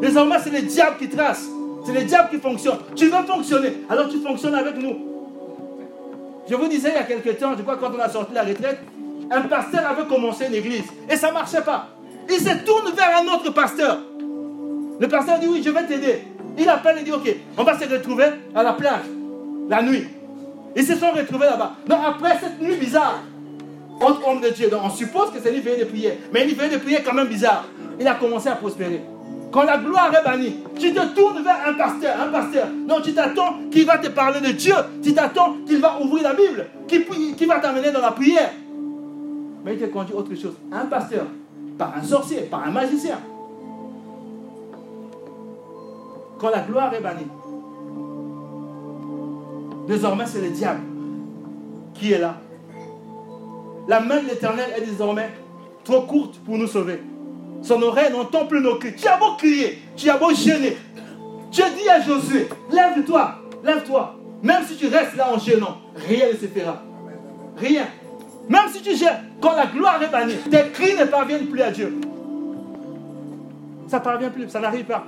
Désormais, 0.03 0.37
c'est 0.45 0.51
le 0.51 0.61
diable 0.61 0.97
qui 0.99 1.09
trace. 1.09 1.49
C'est 1.87 1.93
le 1.93 2.03
diable 2.03 2.29
qui 2.31 2.39
fonctionne. 2.39 2.79
Tu 2.95 3.07
veux 3.07 3.23
fonctionner, 3.23 3.79
alors 3.89 4.09
tu 4.11 4.19
fonctionnes 4.21 4.55
avec 4.55 4.77
nous. 4.77 4.95
Je 6.49 6.55
vous 6.55 6.69
disais 6.69 6.91
il 6.91 6.95
y 6.95 6.99
a 6.99 7.05
quelques 7.05 7.39
temps, 7.39 7.55
je 7.57 7.63
crois 7.63 7.77
quand 7.77 7.91
on 7.97 7.99
a 7.99 8.09
sorti 8.11 8.35
la 8.35 8.43
retraite, 8.43 8.81
un 9.31 9.41
pasteur 9.43 9.87
avait 9.87 10.07
commencé 10.07 10.47
une 10.47 10.55
église 10.55 10.85
et 11.09 11.17
ça 11.17 11.29
ne 11.29 11.33
marchait 11.33 11.63
pas. 11.63 11.89
Il 12.29 12.37
se 12.37 12.65
tourne 12.65 12.93
vers 12.95 13.19
un 13.19 13.35
autre 13.35 13.51
pasteur. 13.53 13.99
Le 15.01 15.09
pasteur 15.09 15.39
dit 15.39 15.47
oui, 15.49 15.63
je 15.65 15.71
vais 15.71 15.87
t'aider. 15.87 16.25
Il 16.59 16.69
appelle 16.69 16.99
et 16.99 17.03
dit 17.03 17.13
ok, 17.13 17.35
on 17.57 17.65
va 17.65 17.79
se 17.79 17.89
retrouver 17.89 18.27
à 18.55 18.63
la 18.63 18.75
plage 18.75 19.07
la 19.69 19.83
nuit. 19.83 20.07
Ils 20.77 20.85
se 20.85 20.95
sont 20.95 21.11
retrouvés 21.11 21.47
là-bas. 21.47 21.73
Donc 21.87 22.01
après 22.07 22.39
cette 22.41 22.61
nuit 22.61 22.77
bizarre, 22.77 23.21
autre 24.01 24.27
homme 24.27 24.41
de 24.41 24.49
Dieu, 24.49 24.69
donc 24.69 24.81
on 24.85 24.91
suppose 24.91 25.31
que 25.31 25.39
c'est 25.43 25.55
une 25.55 25.61
veille 25.61 25.81
de 25.81 25.85
prière. 25.85 26.15
Mais 26.33 26.49
une 26.49 26.55
veille 26.57 26.71
de 26.71 26.79
prière 26.79 27.03
quand 27.05 27.15
même 27.15 27.29
bizarre. 27.29 27.67
Il 28.01 28.07
a 28.07 28.15
commencé 28.15 28.49
à 28.49 28.57
prospérer. 28.57 29.03
Quand 29.53 29.65
la 29.65 29.77
gloire 29.77 30.11
est 30.15 30.25
bannie, 30.25 30.57
tu 30.79 30.95
te 30.95 31.15
tournes 31.15 31.43
vers 31.43 31.59
un 31.69 31.75
pasteur, 31.75 32.17
un 32.21 32.33
pasteur. 32.33 32.69
Donc 32.89 33.03
tu 33.03 33.13
t'attends 33.13 33.57
qu'il 33.71 33.85
va 33.85 33.99
te 33.99 34.09
parler 34.09 34.41
de 34.41 34.53
Dieu. 34.53 34.75
Tu 35.03 35.13
t'attends 35.13 35.57
qu'il 35.67 35.79
va 35.79 36.01
ouvrir 36.01 36.23
la 36.23 36.33
Bible, 36.33 36.67
qu'il 36.89 37.47
va 37.47 37.61
t'amener 37.61 37.93
dans 37.93 38.01
la 38.01 38.13
prière. 38.13 38.51
Mais 39.65 39.75
il 39.75 39.79
te 39.79 39.85
conduit 39.85 40.15
autre 40.15 40.35
chose. 40.35 40.55
Un 40.73 40.87
pasteur, 40.87 41.27
par 41.77 41.95
un 41.97 42.03
sorcier, 42.03 42.41
par 42.51 42.67
un 42.67 42.71
magicien. 42.71 43.19
Quand 46.39 46.51
la 46.51 46.61
gloire 46.61 46.93
est 46.95 47.01
bannie, 47.01 47.27
désormais 49.87 50.25
c'est 50.27 50.41
le 50.41 50.51
diable 50.51 50.81
qui 51.95 52.13
est 52.13 52.19
là. 52.19 52.37
La 53.89 54.01
main 54.01 54.23
de 54.23 54.29
l'éternel 54.29 54.71
est 54.77 54.87
désormais 54.87 55.31
trop 55.85 56.03
courte 56.03 56.39
pour 56.45 56.57
nous 56.57 56.67
sauver. 56.67 57.03
Son 57.63 57.81
oreille 57.83 58.13
n'entend 58.13 58.47
plus 58.47 58.61
nos 58.61 58.77
cris. 58.77 58.95
Tu 58.95 59.07
as 59.07 59.17
beau 59.17 59.35
crier, 59.37 59.83
tu 59.97 60.09
as 60.11 60.17
beau 60.17 60.33
gêner. 60.35 60.77
Dieu 61.51 61.65
dit 61.77 61.89
à 61.89 62.01
Josué, 62.01 62.49
lève-toi, 62.71 63.35
lève-toi. 63.63 64.15
Même 64.43 64.65
si 64.65 64.77
tu 64.77 64.89
restes 64.89 65.17
là 65.17 65.33
en 65.33 65.39
gênant, 65.39 65.79
rien 65.95 66.29
ne 66.29 66.33
se 66.33 66.47
fera. 66.47 66.83
Rien. 67.57 67.87
Même 68.49 68.69
si 68.73 68.83
tu 68.83 68.97
gères, 68.97 69.21
quand 69.41 69.55
la 69.55 69.67
gloire 69.67 70.03
est 70.03 70.09
bannie, 70.09 70.37
tes 70.51 70.71
cris 70.73 70.97
ne 70.99 71.05
parviennent 71.05 71.47
plus 71.47 71.63
à 71.63 71.71
Dieu. 71.71 71.95
Ça 73.87 73.99
ne 73.99 74.05
parvient 74.05 74.31
plus, 74.31 74.49
ça 74.49 74.59
n'arrive 74.59 74.85
pas. 74.85 75.05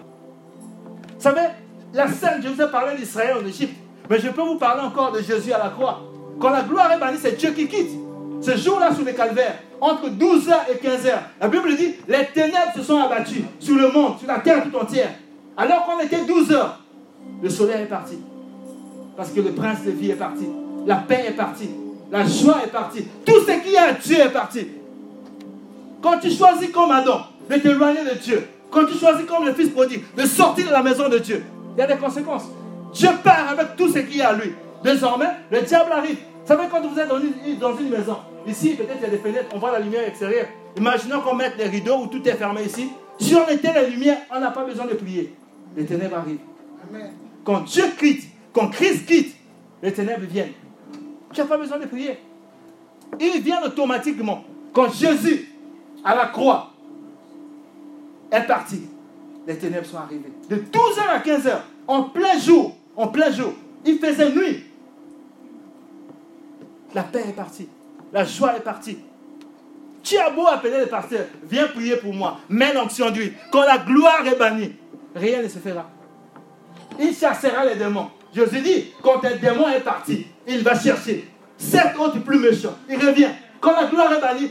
Vous 1.17 1.21
savez, 1.21 1.49
la 1.93 2.09
scène, 2.09 2.41
je 2.43 2.49
vous 2.49 2.61
ai 2.61 2.71
parlé 2.71 2.97
d'Israël 2.97 3.37
en 3.43 3.47
Égypte, 3.47 3.75
mais 4.09 4.21
je 4.21 4.29
peux 4.29 4.43
vous 4.43 4.59
parler 4.59 4.83
encore 4.83 5.11
de 5.11 5.21
Jésus 5.21 5.53
à 5.53 5.59
la 5.59 5.71
croix. 5.71 6.03
Quand 6.39 6.51
la 6.51 6.63
gloire 6.63 6.93
est 6.93 6.99
bannie, 6.99 7.19
c'est 7.21 7.37
Dieu 7.37 7.51
qui 7.51 7.67
quitte. 7.67 8.04
Ce 8.45 8.59
jour-là, 8.59 8.95
sur 8.95 9.07
le 9.07 9.13
calvaire, 9.13 9.55
entre 9.81 10.11
12h 10.11 10.53
et 10.71 10.87
15h, 10.87 11.13
la 11.41 11.49
Bible 11.49 11.75
dit 11.77 11.95
les 12.07 12.27
ténèbres 12.27 12.73
se 12.77 12.83
sont 12.83 12.99
abattues 12.99 13.43
sur 13.59 13.75
le 13.75 13.91
monde, 13.91 14.19
sur 14.19 14.29
la 14.29 14.39
terre 14.41 14.63
tout 14.65 14.77
entière. 14.77 15.13
Alors 15.57 15.87
qu'on 15.87 15.99
était 16.01 16.19
12h, 16.19 16.63
le 17.43 17.49
soleil 17.49 17.85
est 17.85 17.87
parti. 17.87 18.19
Parce 19.17 19.31
que 19.31 19.41
le 19.41 19.53
prince 19.53 19.85
de 19.85 19.93
vie 19.93 20.11
est 20.11 20.17
parti. 20.17 20.47
La 20.87 20.97
paix 20.97 21.25
est 21.29 21.37
partie. 21.37 21.71
La 22.13 22.27
joie 22.27 22.59
est 22.63 22.71
partie. 22.71 23.07
Tout 23.25 23.41
ce 23.47 23.53
qui 23.63 23.75
est 23.75 23.79
à 23.79 23.93
Dieu 23.93 24.21
est 24.21 24.33
parti. 24.33 24.69
Quand 26.03 26.19
tu 26.19 26.31
choisis 26.31 26.71
comme 26.71 26.91
Adam 26.91 27.23
de 27.49 27.57
t'éloigner 27.57 28.05
de 28.05 28.19
Dieu, 28.19 28.47
quand 28.71 28.85
tu 28.85 28.99
choisis 28.99 29.25
comme 29.25 29.47
le 29.47 29.55
fils 29.55 29.71
prodigue 29.71 30.03
de 30.15 30.27
sortir 30.27 30.67
de 30.67 30.73
la 30.73 30.83
maison 30.83 31.09
de 31.09 31.17
Dieu, 31.17 31.43
il 31.75 31.81
y 31.81 31.83
a 31.83 31.87
des 31.87 31.97
conséquences. 31.97 32.45
Dieu 32.93 33.09
part 33.23 33.49
avec 33.53 33.75
tout 33.77 33.89
ce 33.89 34.01
qui 34.01 34.21
est 34.21 34.25
à 34.25 34.35
lui. 34.35 34.53
Désormais, 34.83 35.31
le 35.51 35.63
diable 35.63 35.93
arrive. 35.93 36.19
Vous 36.45 36.49
savez, 36.49 36.69
quand 36.71 36.87
vous 36.87 36.99
êtes 37.01 37.09
dans 37.09 37.19
une, 37.19 37.59
dans 37.59 37.75
une 37.75 37.89
maison, 37.89 38.19
ici, 38.47 38.75
peut-être 38.75 38.99
il 38.99 39.03
y 39.05 39.07
a 39.07 39.09
des 39.09 39.17
fenêtres, 39.17 39.47
on 39.55 39.59
voit 39.59 39.73
la 39.73 39.81
lumière 39.81 40.07
extérieure. 40.07 40.47
Imaginons 40.77 41.23
qu'on 41.23 41.35
mette 41.35 41.57
les 41.57 41.65
rideaux 41.65 42.03
où 42.03 42.07
tout 42.07 42.23
est 42.29 42.35
fermé 42.35 42.65
ici. 42.65 42.91
Si 43.19 43.35
on 43.35 43.49
était 43.49 43.73
la 43.73 43.89
lumière, 43.89 44.19
on 44.31 44.41
n'a 44.41 44.51
pas 44.51 44.63
besoin 44.63 44.85
de 44.85 44.93
prier. 44.93 45.35
Les 45.75 45.87
ténèbres 45.87 46.19
arrivent. 46.19 46.41
Quand 47.45 47.63
Dieu 47.63 47.85
quitte, 47.99 48.25
quand 48.53 48.69
Christ 48.69 49.07
quitte, 49.07 49.35
les 49.83 49.91
ténèbres 49.91 50.27
viennent. 50.27 50.53
Tu 51.33 51.41
n'as 51.41 51.47
pas 51.47 51.57
besoin 51.57 51.79
de 51.79 51.87
prier. 51.87 52.19
Ils 53.19 53.41
viennent 53.41 53.65
automatiquement. 53.65 54.45
Quand 54.75 54.93
Jésus, 54.93 55.49
à 56.05 56.15
la 56.15 56.27
croix, 56.27 56.73
est 58.31 58.47
parti, 58.47 58.83
les 59.47 59.57
ténèbres 59.57 59.87
sont 59.87 59.97
arrivées. 59.97 60.33
De 60.51 60.57
12h 60.57 61.09
à 61.09 61.21
15h, 61.21 61.57
en 61.89 62.03
plein 62.03 62.39
jour, 62.39 62.77
en 62.97 63.09
plein 63.09 63.31
jour, 63.31 63.55
il 63.87 63.99
faisait 63.99 64.31
nuit. 64.31 64.65
La 66.95 67.03
paix 67.03 67.25
est 67.29 67.33
partie. 67.33 67.69
La 68.13 68.25
joie 68.25 68.57
est 68.57 68.61
partie. 68.61 68.99
Tu 70.03 70.19
as 70.19 70.31
beau 70.31 70.47
appeler 70.47 70.81
le 70.81 70.87
pasteur, 70.87 71.25
viens 71.45 71.67
prier 71.69 71.97
pour 71.97 72.13
moi, 72.13 72.39
mets 72.51 72.75
l'onction 72.75 73.11
d'huile. 73.11 73.33
Quand 73.51 73.65
la 73.65 73.79
gloire 73.79 74.25
est 74.27 74.37
bannie, 74.37 74.77
rien 75.17 75.43
ne 75.43 75.49
se 75.49 75.59
fera. 75.59 75.91
Il 77.01 77.15
chassera 77.15 77.65
les 77.65 77.77
démons. 77.77 78.11
Jésus 78.35 78.61
dit, 78.61 78.93
quand 79.03 79.25
un 79.25 79.37
démon 79.37 79.67
est 79.69 79.81
parti, 79.81 80.27
il 80.47 80.63
va 80.63 80.79
chercher 80.79 81.27
sept 81.57 81.97
autres 81.99 82.21
plus 82.21 82.39
méchants. 82.39 82.77
Il 82.89 82.97
revient. 82.97 83.31
Quand 83.61 83.73
la 83.81 83.87
gloire 83.87 84.13
est 84.13 84.21
bannie, 84.21 84.51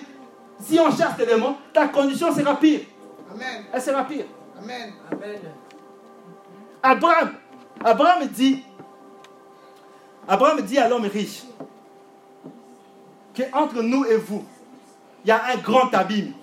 si 0.60 0.80
on 0.80 0.90
chasse 0.90 1.18
les 1.20 1.26
démons, 1.28 1.56
ta 1.72 1.88
condition 1.88 2.34
sera 2.34 2.56
pire. 2.60 2.80
Amen. 3.32 3.66
Elle 3.72 3.82
sera 3.82 4.04
pire. 4.06 4.26
Amen. 4.58 4.94
Amen. 5.12 5.40
Abraham, 6.82 7.34
Abraham 7.84 8.28
dit, 8.28 8.64
Abraham 10.28 10.62
dit 10.62 10.80
à 10.80 10.90
l'homme 10.90 11.06
riche, 11.06 11.44
qu'entre 13.36 13.82
nous 13.82 14.06
et 14.06 14.18
vous, 14.18 14.44
il 15.24 15.30
y 15.30 15.32
a 15.32 15.42
un 15.54 15.58
grand 15.58 15.94
abîme. 15.94 16.34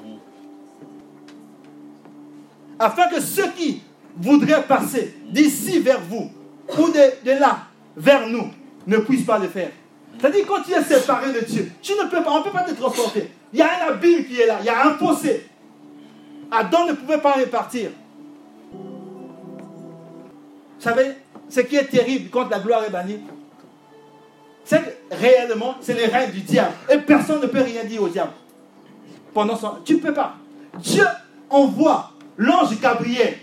Afin 2.79 3.09
que 3.09 3.21
ceux 3.21 3.51
qui 3.51 3.83
voudraient 4.17 4.65
passer 4.67 5.15
d'ici 5.29 5.81
vers 5.81 6.01
vous 6.01 6.31
ou 6.79 6.89
de, 6.89 7.39
là 7.39 7.59
vers 7.97 8.29
nous 8.29 8.51
ne 8.87 8.97
puissent 8.99 9.27
pas 9.27 9.39
le 9.39 9.49
faire. 9.49 9.71
C'est-à-dire 10.19 10.47
quand 10.47 10.63
tu 10.63 10.73
es 10.73 10.83
séparé 10.83 11.33
de 11.33 11.41
Dieu, 11.45 11.71
tu 11.83 11.93
ne 11.93 12.09
peux 12.09 12.23
pas, 12.23 12.31
on 12.31 12.39
ne 12.39 12.45
peut 12.45 12.51
pas 12.51 12.65
te 12.65 12.75
transporter. 12.75 13.31
Il 13.53 13.59
y 13.59 13.63
a 13.63 13.69
un 13.85 13.93
abîme 13.93 14.25
qui 14.25 14.41
est 14.41 14.47
là, 14.47 14.59
il 14.61 14.67
y 14.67 14.69
a 14.69 14.87
un 14.87 14.95
fossé. 14.95 15.47
Adam 16.51 16.87
ne 16.87 16.93
pouvait 16.93 17.21
pas 17.21 17.33
repartir. 17.33 17.91
Vous 18.73 18.79
savez, 20.87 21.13
ce 21.49 21.61
qui 21.61 21.77
est 21.77 21.85
terrible 21.85 22.31
quand 22.31 22.49
la 22.49 22.59
gloire 22.59 22.85
est 22.85 22.91
bannie, 22.91 23.21
c'est 24.65 24.99
réellement, 25.11 25.77
c'est 25.81 25.95
les 25.95 26.07
règnes 26.07 26.33
du 26.33 26.41
diable. 26.41 26.73
Et 26.93 26.99
personne 26.99 27.41
ne 27.41 27.47
peut 27.47 27.63
rien 27.63 27.85
dire 27.85 28.03
au 28.03 28.09
diable. 28.09 28.33
Pendant 29.35 29.57
son... 29.57 29.79
Tu 29.85 29.95
ne 29.95 30.01
peux 30.01 30.15
pas. 30.15 30.35
Dieu 30.79 31.05
envoie 31.49 32.13
l'ange 32.37 32.79
Gabriel 32.81 33.35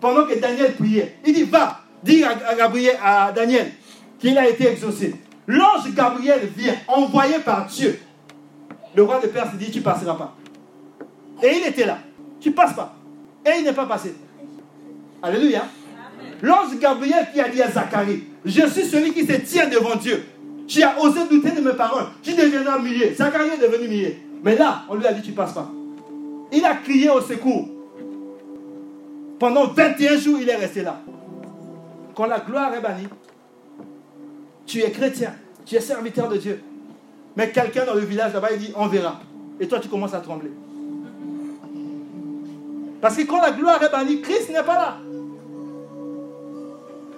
pendant 0.00 0.26
que 0.26 0.38
Daniel 0.38 0.74
priait. 0.74 1.16
Il 1.24 1.34
dit, 1.34 1.44
va, 1.44 1.80
dis 2.02 2.24
à, 2.24 2.54
Gabriel, 2.54 2.96
à 3.02 3.32
Daniel 3.32 3.70
qu'il 4.18 4.36
a 4.36 4.48
été 4.48 4.68
exaucé. 4.68 5.14
L'ange 5.46 5.92
Gabriel 5.94 6.40
vient, 6.56 6.74
envoyé 6.88 7.38
par 7.38 7.66
Dieu. 7.66 8.00
Le 8.94 9.02
roi 9.02 9.20
de 9.20 9.26
Perse 9.26 9.54
dit, 9.54 9.70
tu 9.70 9.80
passeras 9.80 10.14
pas. 10.14 10.34
Et 11.42 11.58
il 11.58 11.66
était 11.66 11.86
là. 11.86 11.98
Tu 12.40 12.52
passes 12.52 12.74
pas. 12.74 12.94
Et 13.44 13.58
il 13.58 13.64
n'est 13.64 13.72
pas 13.72 13.86
passé. 13.86 14.14
Alléluia. 15.22 15.64
L'ange 16.42 16.78
Gabriel 16.78 17.28
qui 17.32 17.40
a 17.40 17.48
dit 17.48 17.62
à 17.62 17.70
Zacharie, 17.70 18.24
je 18.44 18.66
suis 18.66 18.84
celui 18.84 19.12
qui 19.12 19.26
se 19.26 19.32
tient 19.32 19.68
devant 19.68 19.96
Dieu. 19.96 20.24
Tu 20.66 20.82
as 20.82 20.98
osé 21.00 21.26
douter 21.28 21.50
de 21.50 21.60
mes 21.60 21.74
paroles. 21.74 22.06
Tu 22.22 22.32
deviendras 22.34 22.78
millier. 22.78 23.14
Zacharie 23.14 23.50
est 23.50 23.58
devenu 23.58 23.88
millier. 23.88 24.18
Mais 24.42 24.56
là, 24.56 24.82
on 24.88 24.94
lui 24.94 25.06
a 25.06 25.12
dit, 25.12 25.22
tu 25.22 25.32
passes 25.32 25.52
pas. 25.52 25.70
Il 26.52 26.64
a 26.64 26.74
crié 26.76 27.10
au 27.10 27.20
secours. 27.20 27.68
Pendant 29.38 29.66
21 29.66 30.16
jours, 30.18 30.38
il 30.40 30.48
est 30.48 30.56
resté 30.56 30.82
là. 30.82 31.00
Quand 32.14 32.26
la 32.26 32.40
gloire 32.40 32.72
est 32.74 32.80
bannie, 32.80 33.08
tu 34.66 34.80
es 34.80 34.90
chrétien, 34.90 35.34
tu 35.66 35.74
es 35.74 35.80
serviteur 35.80 36.28
de 36.28 36.36
Dieu. 36.36 36.62
Mais 37.36 37.50
quelqu'un 37.50 37.84
dans 37.84 37.94
le 37.94 38.00
village 38.00 38.32
là-bas, 38.32 38.52
il 38.52 38.58
dit, 38.58 38.72
on 38.76 38.86
verra. 38.86 39.20
Et 39.58 39.66
toi, 39.66 39.80
tu 39.80 39.88
commences 39.88 40.14
à 40.14 40.20
trembler. 40.20 40.50
Parce 43.00 43.16
que 43.16 43.22
quand 43.22 43.40
la 43.40 43.50
gloire 43.50 43.82
est 43.82 43.90
bannie, 43.90 44.20
Christ 44.22 44.50
n'est 44.50 44.62
pas 44.62 44.74
là. 44.74 44.96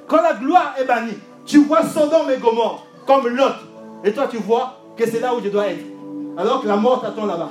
Quand 0.09 0.23
la 0.23 0.35
gloire 0.35 0.75
est 0.81 0.85
bannie, 0.85 1.19
tu 1.45 1.59
vois 1.59 1.85
Sodome 1.85 2.31
et 2.31 2.39
Gomorre 2.39 2.86
comme 3.07 3.29
l'autre. 3.29 3.67
Et 4.05 4.13
toi, 4.13 4.27
tu 4.31 4.37
vois 4.39 4.81
que 4.97 5.07
c'est 5.09 5.21
là 5.21 5.35
où 5.35 5.41
je 5.43 5.49
dois 5.49 5.69
être. 5.69 5.85
Alors 6.37 6.61
que 6.63 6.69
la 6.69 6.77
mort 6.77 7.01
t'attend 7.01 7.27
là-bas. 7.27 7.51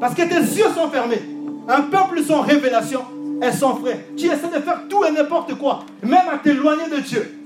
Parce 0.00 0.14
que 0.14 0.22
tes 0.22 0.34
yeux 0.34 0.68
sont 0.74 0.88
fermés. 0.90 1.22
Un 1.68 1.82
peuple 1.82 2.22
sans 2.22 2.42
révélation 2.42 3.00
est 3.40 3.52
sans 3.52 3.76
frais. 3.76 4.06
Tu 4.16 4.26
essaies 4.26 4.48
de 4.48 4.60
faire 4.60 4.82
tout 4.88 5.04
et 5.04 5.10
n'importe 5.10 5.54
quoi, 5.54 5.80
même 6.02 6.28
à 6.32 6.38
t'éloigner 6.38 6.88
de 6.90 7.00
Dieu. 7.00 7.40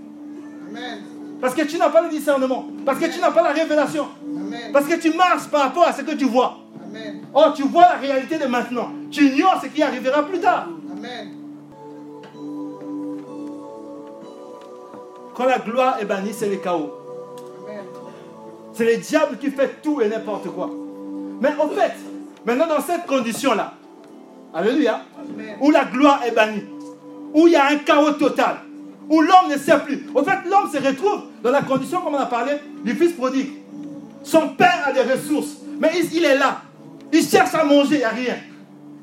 Parce 1.41 1.55
que 1.55 1.63
tu 1.63 1.79
n'as 1.79 1.89
pas 1.89 2.03
le 2.03 2.09
discernement. 2.09 2.67
Parce 2.85 2.99
que 2.99 3.07
tu 3.07 3.21
n'as 3.21 3.31
pas 3.31 3.43
la 3.43 3.53
révélation. 3.53 4.07
Parce 4.73 4.87
que 4.87 4.95
tu 5.01 5.13
marches 5.15 5.49
par 5.49 5.63
rapport 5.63 5.85
à 5.85 5.93
ce 5.93 6.03
que 6.03 6.13
tu 6.13 6.25
vois. 6.25 6.59
Oh, 7.35 7.45
tu 7.55 7.63
vois 7.63 7.83
la 7.83 7.97
réalité 7.97 8.39
de 8.39 8.47
maintenant. 8.47 8.89
Tu 9.11 9.27
ignores 9.27 9.61
ce 9.63 9.69
qui 9.69 9.83
arrivera 9.83 10.23
plus 10.25 10.41
tard. 10.41 10.67
Amen. 10.91 11.38
Quand 15.39 15.47
la 15.47 15.61
gloire 15.61 15.99
est 16.01 16.05
bannie, 16.05 16.33
c'est 16.33 16.49
le 16.49 16.57
chaos. 16.57 16.93
C'est 18.73 18.85
le 18.85 18.97
diable 18.97 19.39
qui 19.39 19.51
fait 19.51 19.81
tout 19.83 20.01
et 20.01 20.09
n'importe 20.09 20.49
quoi. 20.49 20.69
Mais 21.41 21.51
en 21.59 21.69
fait, 21.69 21.93
maintenant 22.45 22.67
dans 22.67 22.81
cette 22.81 23.07
condition-là, 23.07 23.75
Alléluia, 24.53 25.03
où 25.61 25.71
la 25.71 25.85
gloire 25.85 26.23
est 26.27 26.33
bannie, 26.33 26.65
où 27.35 27.47
il 27.47 27.53
y 27.53 27.57
a 27.57 27.67
un 27.67 27.77
chaos 27.77 28.13
total, 28.13 28.57
où 29.09 29.21
l'homme 29.21 29.51
ne 29.51 29.59
sait 29.59 29.79
plus. 29.79 30.07
En 30.15 30.25
fait, 30.25 30.39
l'homme 30.49 30.71
se 30.73 30.79
retrouve 30.79 31.25
dans 31.43 31.51
la 31.51 31.63
condition, 31.63 32.01
comme 32.01 32.15
on 32.15 32.19
a 32.19 32.27
parlé, 32.27 32.53
du 32.83 32.95
fils 32.95 33.13
prodigue. 33.13 33.51
Son 34.25 34.49
père 34.49 34.85
a 34.87 34.93
des 34.93 35.03
ressources, 35.03 35.59
mais 35.79 35.91
il, 36.13 36.25
est 36.25 36.39
là. 36.39 36.63
Il 37.13 37.23
cherche 37.23 37.55
à 37.55 37.63
manger, 37.63 37.97
il 37.97 37.99
n'y 37.99 38.05
a 38.05 38.09
rien. 38.09 38.37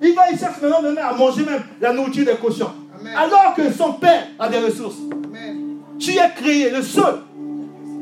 Il 0.02 0.14
va, 0.14 0.30
il 0.32 0.38
cherche 0.38 0.60
maintenant 0.62 0.80
à 1.02 1.14
manger 1.14 1.46
même 1.46 1.62
la 1.80 1.94
nourriture 1.94 2.26
des 2.26 2.36
cochons. 2.36 2.72
Alors 3.16 3.54
que 3.56 3.72
son 3.72 3.94
père 3.94 4.28
a 4.40 4.50
des 4.50 4.60
ressources. 4.60 4.98
Tu 6.00 6.12
es 6.12 6.32
créé, 6.36 6.70
le 6.70 6.82
seul, 6.82 7.16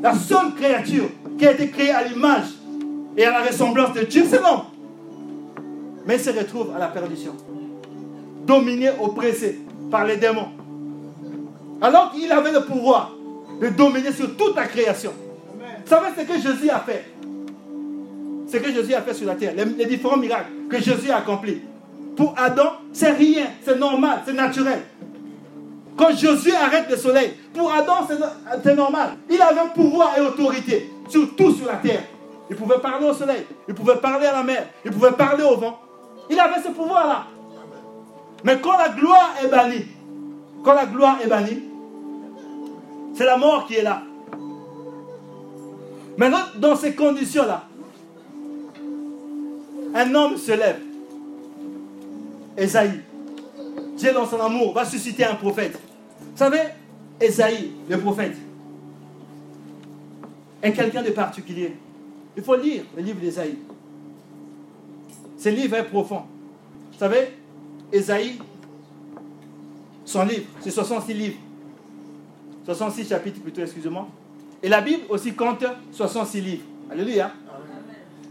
la 0.02 0.14
seule 0.14 0.54
créature 0.56 1.08
qui 1.38 1.46
a 1.46 1.52
été 1.52 1.68
créée 1.70 1.90
à 1.90 2.02
l'image 2.02 2.46
et 3.16 3.24
à 3.24 3.30
la 3.30 3.42
ressemblance 3.42 3.94
de 3.94 4.02
Dieu, 4.02 4.24
c'est 4.28 4.40
l'homme. 4.40 4.64
Mais 6.06 6.16
il 6.16 6.20
se 6.20 6.30
retrouve 6.30 6.74
à 6.74 6.78
la 6.78 6.88
perdition. 6.88 7.32
Dominé, 8.46 8.90
oppressé 9.00 9.60
par 9.90 10.04
les 10.04 10.16
démons. 10.16 10.48
Alors 11.80 12.12
qu'il 12.12 12.30
avait 12.30 12.52
le 12.52 12.64
pouvoir 12.64 13.12
de 13.60 13.68
dominer 13.68 14.12
sur 14.12 14.36
toute 14.36 14.56
la 14.56 14.66
création. 14.66 15.12
Vous 15.58 15.88
savez 15.88 16.08
ce 16.16 16.22
que 16.24 16.34
Jésus 16.34 16.70
a 16.70 16.80
fait? 16.80 17.04
Ce 18.50 18.56
que 18.56 18.72
Jésus 18.72 18.94
a 18.94 19.02
fait 19.02 19.14
sur 19.14 19.26
la 19.26 19.34
terre, 19.34 19.54
les, 19.56 19.64
les 19.64 19.86
différents 19.86 20.16
miracles 20.16 20.50
que 20.68 20.78
Jésus 20.78 21.10
a 21.10 21.18
accomplis. 21.18 21.60
Pour 22.16 22.34
Adam, 22.36 22.72
c'est 22.92 23.12
rien, 23.12 23.46
c'est 23.64 23.78
normal, 23.78 24.22
c'est 24.26 24.34
naturel. 24.34 24.80
Quand 25.96 26.10
Jésus 26.10 26.52
arrête 26.52 26.90
le 26.90 26.96
soleil, 26.96 27.34
pour 27.52 27.72
Adam, 27.72 28.06
c'est 28.62 28.74
normal. 28.74 29.10
Il 29.30 29.40
avait 29.40 29.60
un 29.60 29.68
pouvoir 29.68 30.18
et 30.18 30.20
autorité 30.20 30.90
sur 31.08 31.34
tout 31.36 31.54
sur 31.54 31.66
la 31.66 31.76
terre. 31.76 32.02
Il 32.50 32.56
pouvait 32.56 32.78
parler 32.78 33.06
au 33.06 33.14
soleil, 33.14 33.46
il 33.68 33.74
pouvait 33.74 33.96
parler 33.96 34.26
à 34.26 34.32
la 34.32 34.42
mer, 34.42 34.66
il 34.84 34.90
pouvait 34.90 35.12
parler 35.12 35.44
au 35.44 35.56
vent. 35.56 35.80
Il 36.28 36.38
avait 36.38 36.60
ce 36.62 36.68
pouvoir-là. 36.68 37.26
Mais 38.42 38.60
quand 38.60 38.76
la 38.76 38.90
gloire 38.90 39.34
est 39.42 39.48
bannie, 39.48 39.86
quand 40.62 40.74
la 40.74 40.86
gloire 40.86 41.18
est 41.24 41.28
bannie, 41.28 41.62
c'est 43.14 43.24
la 43.24 43.36
mort 43.36 43.66
qui 43.66 43.76
est 43.76 43.82
là. 43.82 44.02
Maintenant, 46.16 46.44
dans 46.56 46.76
ces 46.76 46.94
conditions-là, 46.94 47.64
un 49.94 50.14
homme 50.14 50.36
se 50.36 50.52
lève. 50.52 50.80
Esaïe. 52.56 53.00
Dieu, 53.96 54.12
dans 54.12 54.26
son 54.26 54.40
amour, 54.40 54.74
va 54.74 54.84
susciter 54.84 55.24
un 55.24 55.34
prophète. 55.34 55.78
Vous 56.34 56.38
savez, 56.38 56.62
Esaïe, 57.20 57.70
le 57.88 57.96
prophète, 57.96 58.36
est 60.60 60.72
quelqu'un 60.72 61.02
de 61.02 61.10
particulier. 61.10 61.76
Il 62.36 62.42
faut 62.42 62.56
lire 62.56 62.82
le 62.96 63.02
livre 63.02 63.20
d'Esaïe. 63.20 63.56
Ce 65.38 65.48
livre 65.48 65.76
est 65.76 65.84
profond. 65.84 66.22
Vous 66.92 66.98
savez, 66.98 67.28
Esaïe, 67.92 68.38
son 70.04 70.24
livre, 70.24 70.46
c'est 70.60 70.72
66 70.72 71.14
livres. 71.14 71.38
66 72.64 73.08
chapitres 73.08 73.40
plutôt, 73.40 73.60
excusez-moi. 73.60 74.08
Et 74.60 74.68
la 74.68 74.80
Bible 74.80 75.04
aussi 75.10 75.34
compte 75.34 75.64
66 75.92 76.40
livres. 76.40 76.64
Alléluia. 76.90 77.30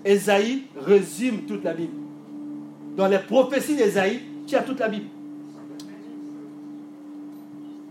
Esaïe 0.03 0.63
résume 0.75 1.43
toute 1.43 1.63
la 1.63 1.73
Bible. 1.73 1.93
Dans 2.97 3.07
les 3.07 3.19
prophéties 3.19 3.77
d'Esaïe, 3.77 4.19
tu 4.45 4.57
as 4.57 4.63
toute 4.63 4.79
la 4.79 4.89
Bible. 4.89 5.07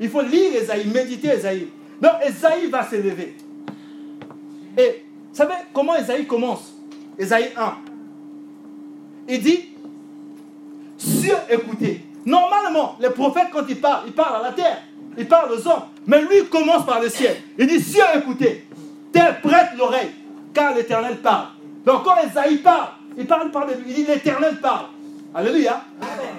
Il 0.03 0.11
faut 0.11 0.21
lire 0.21 0.61
Esaïe, 0.61 0.89
méditer 0.89 1.29
Esaïe. 1.29 1.69
Donc 2.01 2.15
Esaïe 2.27 2.67
va 2.67 2.85
se 2.85 2.97
lever. 2.97 3.37
Et 4.77 5.05
vous 5.31 5.37
savez 5.37 5.55
comment 5.73 5.95
Esaïe 5.95 6.27
commence? 6.27 6.75
Esaïe 7.17 7.51
1. 7.57 7.75
Il 9.29 9.41
dit, 9.41 9.69
Cieux 10.99 11.37
écoutez. 11.49 12.05
Normalement, 12.27 12.97
les 13.01 13.11
prophètes, 13.11 13.49
quand 13.53 13.63
ils 13.69 13.81
parlent, 13.81 14.03
ils 14.09 14.13
parlent 14.13 14.45
à 14.45 14.49
la 14.49 14.53
terre. 14.53 14.79
Ils 15.17 15.29
parlent 15.29 15.53
aux 15.53 15.69
hommes. 15.69 15.85
Mais 16.07 16.21
lui, 16.21 16.39
il 16.39 16.49
commence 16.49 16.85
par 16.85 17.01
le 17.01 17.09
ciel. 17.09 17.37
Il 17.57 17.69
dit, 17.69 17.81
Cieux 17.81 18.03
écoutez. 18.17 18.67
Terre 19.13 19.41
prête 19.41 19.71
l'oreille, 19.79 20.11
car 20.53 20.75
l'Éternel 20.75 21.19
parle. 21.19 21.47
Donc 21.87 22.03
quand 22.03 22.17
Esaïe 22.17 22.59
parle, 22.59 22.89
il 23.17 23.27
parle 23.27 23.53
par 23.53 23.69
lui. 23.69 23.75
Il 23.87 23.95
dit, 23.95 24.05
l'Éternel 24.05 24.57
parle. 24.61 24.87
Alléluia. 25.33 25.85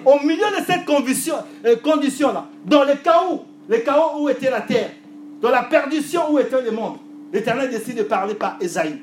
Au 0.03 0.20
milieu 0.20 0.49
de 0.59 0.66
cette 0.68 0.88
euh, 0.89 1.76
condition-là, 1.78 2.45
dans 2.66 2.84
le 2.84 2.95
chaos, 2.95 3.45
le 3.68 3.78
chaos 3.78 4.22
où 4.22 4.30
était 4.30 4.49
la 4.49 4.61
terre, 4.61 4.91
dans 5.41 5.49
la 5.49 5.64
perdition 5.64 6.32
où 6.32 6.39
était 6.39 6.61
le 6.61 6.72
monde, 6.72 6.97
l'Éternel 7.32 7.70
décide 7.70 7.97
de 7.97 8.03
parler 8.03 8.36
par 8.36 8.57
Esaïe. 8.61 8.99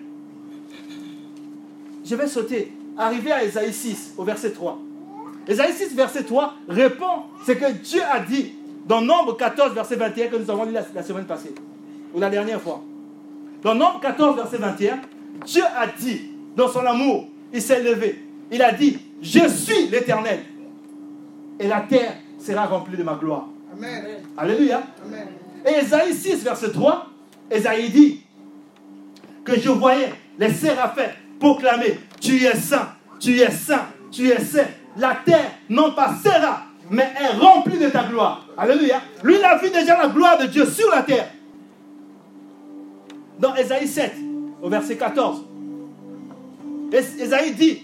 Je 2.05 2.15
vais 2.15 2.27
sauter 2.27 2.73
arriver 2.97 3.33
à 3.33 3.45
Ésaïe 3.45 3.73
6, 3.73 4.15
au 4.17 4.25
verset 4.25 4.53
3. 4.53 4.79
Ésaïe 5.49 5.73
6, 5.73 5.95
verset 5.95 6.25
3 6.25 6.55
répond 6.69 7.25
ce 7.47 7.53
que 7.53 7.73
Dieu 7.73 8.01
a 8.11 8.21
dit 8.21 8.53
dans 8.87 9.01
Nombre 9.01 9.37
14, 9.37 9.75
verset 9.75 9.97
21 9.97 10.29
que 10.29 10.37
nous 10.37 10.51
avons 10.51 10.65
lu 10.65 10.73
la, 10.73 11.03
semaine 11.03 11.25
passée, 11.25 11.55
ou 12.15 12.21
la 12.21 12.31
dernière 12.31 12.61
fois. 12.61 12.83
Dans 13.63 13.75
Nombre 13.75 14.01
14, 14.01 14.37
verset 14.37 14.57
21, 14.57 15.01
Dieu 15.45 15.63
a 15.77 15.87
dit, 15.87 16.31
dans 16.57 16.69
son 16.69 16.81
amour, 16.81 17.29
il 17.53 17.63
s'est 17.63 17.83
levé. 17.83 18.25
Il 18.51 18.63
a 18.63 18.73
dit, 18.73 18.99
je 19.23 19.49
suis 19.49 19.89
l'Éternel. 19.89 20.41
Et 21.59 21.69
la 21.69 21.83
terre 21.83 22.15
sera 22.39 22.67
remplie 22.67 22.97
de 22.97 23.03
ma 23.03 23.15
gloire. 23.15 23.49
Amen. 23.73 24.05
Alléluia. 24.37 24.83
Amen. 25.05 25.29
Et 25.67 25.85
Ésaïe 25.85 26.15
6, 26.15 26.43
verset 26.43 26.71
3, 26.71 27.07
Ésaïe 27.51 27.91
dit 27.91 28.23
que 29.45 29.59
je 29.59 29.69
voyais 29.71 30.13
les 30.39 30.51
séraphins 30.51 31.11
proclamer, 31.41 31.99
tu 32.21 32.45
es 32.45 32.55
saint, 32.55 32.91
tu 33.19 33.41
es 33.41 33.51
saint, 33.51 33.87
tu 34.13 34.29
es 34.29 34.39
saint. 34.39 34.69
La 34.97 35.17
terre 35.25 35.53
non 35.69 35.93
pas 35.93 36.15
sera, 36.23 36.65
mais 36.91 37.09
est 37.21 37.37
remplie 37.39 37.79
de 37.79 37.89
ta 37.89 38.05
gloire. 38.05 38.47
Alléluia. 38.57 39.01
Lui, 39.25 39.37
il 39.39 39.45
a 39.45 39.57
vu 39.57 39.71
déjà 39.71 39.97
la 39.97 40.09
gloire 40.09 40.39
de 40.39 40.47
Dieu 40.47 40.67
sur 40.67 40.91
la 40.91 41.03
terre. 41.03 41.31
Dans 43.39 43.55
Ésaïe 43.57 43.89
7, 43.89 44.13
au 44.63 44.69
verset 44.69 44.97
14, 44.97 45.45
Ésaïe 46.93 47.55
dit 47.55 47.83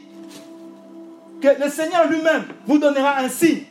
que 1.40 1.48
le 1.62 1.70
Seigneur 1.70 2.08
lui-même 2.08 2.44
vous 2.66 2.78
donnera 2.78 3.18
un 3.20 3.28
signe. 3.28 3.62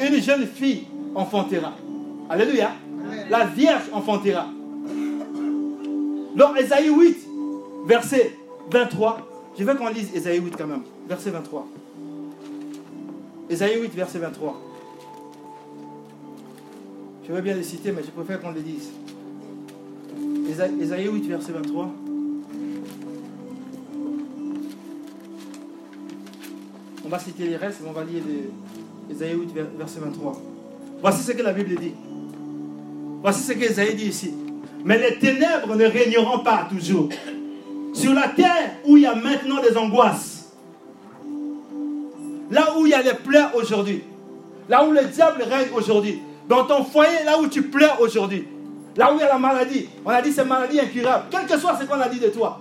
Une 0.00 0.20
jeune 0.20 0.46
fille 0.46 0.86
enfantera. 1.14 1.74
Alléluia. 2.28 2.70
La 3.30 3.44
Vierge 3.46 3.84
enfantera. 3.92 4.46
Dans 6.36 6.54
Ésaïe 6.54 6.90
8, 6.90 7.16
verset 7.86 8.32
23, 8.70 9.52
je 9.58 9.64
veux 9.64 9.74
qu'on 9.74 9.88
lise 9.88 10.14
Ésaïe 10.14 10.38
8 10.40 10.56
quand 10.56 10.66
même, 10.66 10.82
verset 11.08 11.30
23. 11.30 11.66
Ésaïe 13.50 13.80
8, 13.80 13.94
verset 13.94 14.18
23. 14.18 14.60
Je 17.26 17.32
veux 17.32 17.40
bien 17.40 17.54
les 17.54 17.62
citer, 17.62 17.92
mais 17.92 18.02
je 18.02 18.10
préfère 18.10 18.40
qu'on 18.40 18.52
les 18.52 18.60
dise. 18.60 18.90
Ésaïe 20.80 21.08
8, 21.08 21.26
verset 21.26 21.52
23. 21.52 21.90
On 27.04 27.08
va 27.08 27.18
citer 27.18 27.48
les 27.48 27.56
restes, 27.56 27.80
mais 27.82 27.88
on 27.88 27.92
va 27.92 28.04
lire 28.04 28.22
Ésaïe 29.10 29.34
8, 29.34 29.50
verset 29.76 30.00
23. 30.00 30.40
Voici 31.00 31.22
ce 31.22 31.32
que 31.32 31.42
la 31.42 31.52
Bible 31.52 31.76
dit. 31.76 31.94
Voici 33.22 33.42
ce 33.42 33.52
qu'Ésaïe 33.52 33.94
dit 33.94 34.06
ici. 34.06 34.34
Mais 34.84 34.98
les 34.98 35.18
ténèbres 35.18 35.74
ne 35.76 35.84
régneront 35.84 36.40
pas 36.40 36.66
toujours. 36.68 37.08
Sur 37.92 38.14
la 38.14 38.28
terre 38.28 38.76
où 38.84 38.96
il 38.96 39.04
y 39.04 39.06
a 39.06 39.14
maintenant 39.14 39.60
des 39.62 39.76
angoisses, 39.76 40.52
là 42.50 42.76
où 42.76 42.86
il 42.86 42.90
y 42.90 42.94
a 42.94 43.02
les 43.02 43.14
pleurs 43.14 43.54
aujourd'hui, 43.54 44.02
là 44.68 44.84
où 44.84 44.92
le 44.92 45.04
diable 45.04 45.42
règne 45.42 45.68
aujourd'hui, 45.74 46.20
dans 46.48 46.64
ton 46.64 46.84
foyer, 46.84 47.24
là 47.24 47.38
où 47.38 47.48
tu 47.48 47.62
pleures 47.62 48.00
aujourd'hui, 48.00 48.46
là 48.96 49.12
où 49.12 49.16
il 49.16 49.20
y 49.20 49.24
a 49.24 49.28
la 49.28 49.38
maladie, 49.38 49.88
on 50.04 50.10
a 50.10 50.22
dit 50.22 50.32
c'est 50.32 50.44
maladie 50.44 50.80
incurable, 50.80 51.24
quel 51.30 51.46
que 51.46 51.58
soit 51.58 51.78
ce 51.80 51.84
qu'on 51.84 52.00
a 52.00 52.08
dit 52.08 52.20
de 52.20 52.28
toi. 52.28 52.60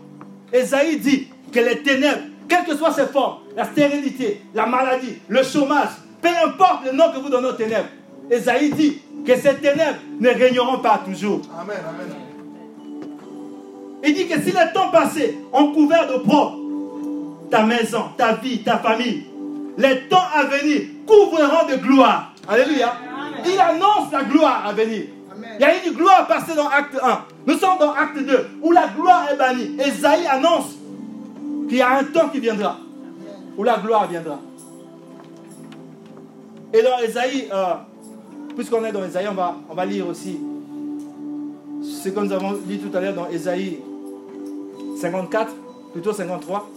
Esaïe 0.52 0.98
dit 0.98 1.28
que 1.52 1.60
les 1.60 1.82
ténèbres, 1.82 2.22
quelles 2.48 2.66
que 2.66 2.76
soient 2.76 2.94
ses 2.94 3.08
formes, 3.08 3.40
la 3.56 3.66
stérilité, 3.66 4.42
la 4.54 4.66
maladie, 4.66 5.18
le 5.28 5.44
chômage, 5.44 5.90
peu 6.22 6.30
importe 6.46 6.86
le 6.86 6.92
nom 6.94 7.12
que 7.12 7.20
vous 7.20 7.30
donnez 7.30 7.48
aux 7.48 7.54
ténèbres, 7.54 7.90
Esaïe 8.30 8.72
dit 8.72 9.02
que 9.26 9.36
ces 9.36 9.56
ténèbres 9.56 10.00
ne 10.20 10.30
régneront 10.30 10.80
pas 10.80 11.02
toujours. 11.06 11.42
Amen, 11.60 11.78
amen. 11.88 12.16
Il 14.04 14.14
dit 14.14 14.28
que 14.28 14.40
si 14.42 14.52
les 14.52 14.74
temps 14.74 14.90
passés 14.92 15.38
ont 15.52 15.72
couvert 15.74 16.08
de 16.08 16.20
propre 16.20 16.58
ta 17.50 17.64
maison, 17.64 18.04
ta 18.18 18.34
vie, 18.34 18.62
ta 18.64 18.78
famille, 18.78 19.26
les 19.78 20.02
temps 20.08 20.26
à 20.34 20.44
venir 20.44 20.82
couvriront 21.06 21.68
de 21.70 21.76
gloire. 21.76 22.34
Alléluia. 22.48 22.94
Il 23.46 23.60
annonce 23.60 24.12
la 24.12 24.24
gloire 24.24 24.66
à 24.66 24.74
venir. 24.74 25.04
Il 25.60 25.62
y 25.62 25.64
a 25.64 25.86
une 25.86 25.94
gloire 25.94 26.28
passée 26.28 26.56
dans 26.56 26.68
acte 26.68 26.98
1. 27.02 27.20
Nous 27.46 27.58
sommes 27.58 27.78
dans 27.80 27.92
acte 27.94 28.18
2 28.18 28.48
où 28.62 28.72
la 28.72 28.88
gloire 28.88 29.28
est 29.32 29.38
bannie. 29.38 29.78
Esaïe 29.80 30.26
annonce 30.28 30.76
qu'il 31.68 31.78
y 31.78 31.82
a 31.82 31.98
un 31.98 32.04
temps 32.04 32.30
qui 32.30 32.40
viendra 32.40 32.78
où 33.58 33.64
la 33.64 33.78
gloire 33.78 34.08
viendra. 34.08 34.40
Et 36.74 36.82
dans 36.82 37.00
Esaïe, 37.00 37.48
euh, 37.52 37.74
puisqu'on 38.58 38.84
est 38.84 38.92
dans 38.92 39.06
Esaïe, 39.06 39.28
on 39.30 39.36
va, 39.36 39.56
on 39.70 39.76
va 39.76 39.86
lire 39.86 40.08
aussi 40.08 40.40
ce 41.84 42.10
que 42.10 42.20
nous 42.20 42.32
avons 42.32 42.54
dit 42.54 42.80
tout 42.80 42.96
à 42.98 43.00
l'heure 43.00 43.14
dans 43.14 43.30
Esaïe 43.30 43.78
54, 45.00 45.54
plutôt 45.94 46.12
53. 46.12 46.68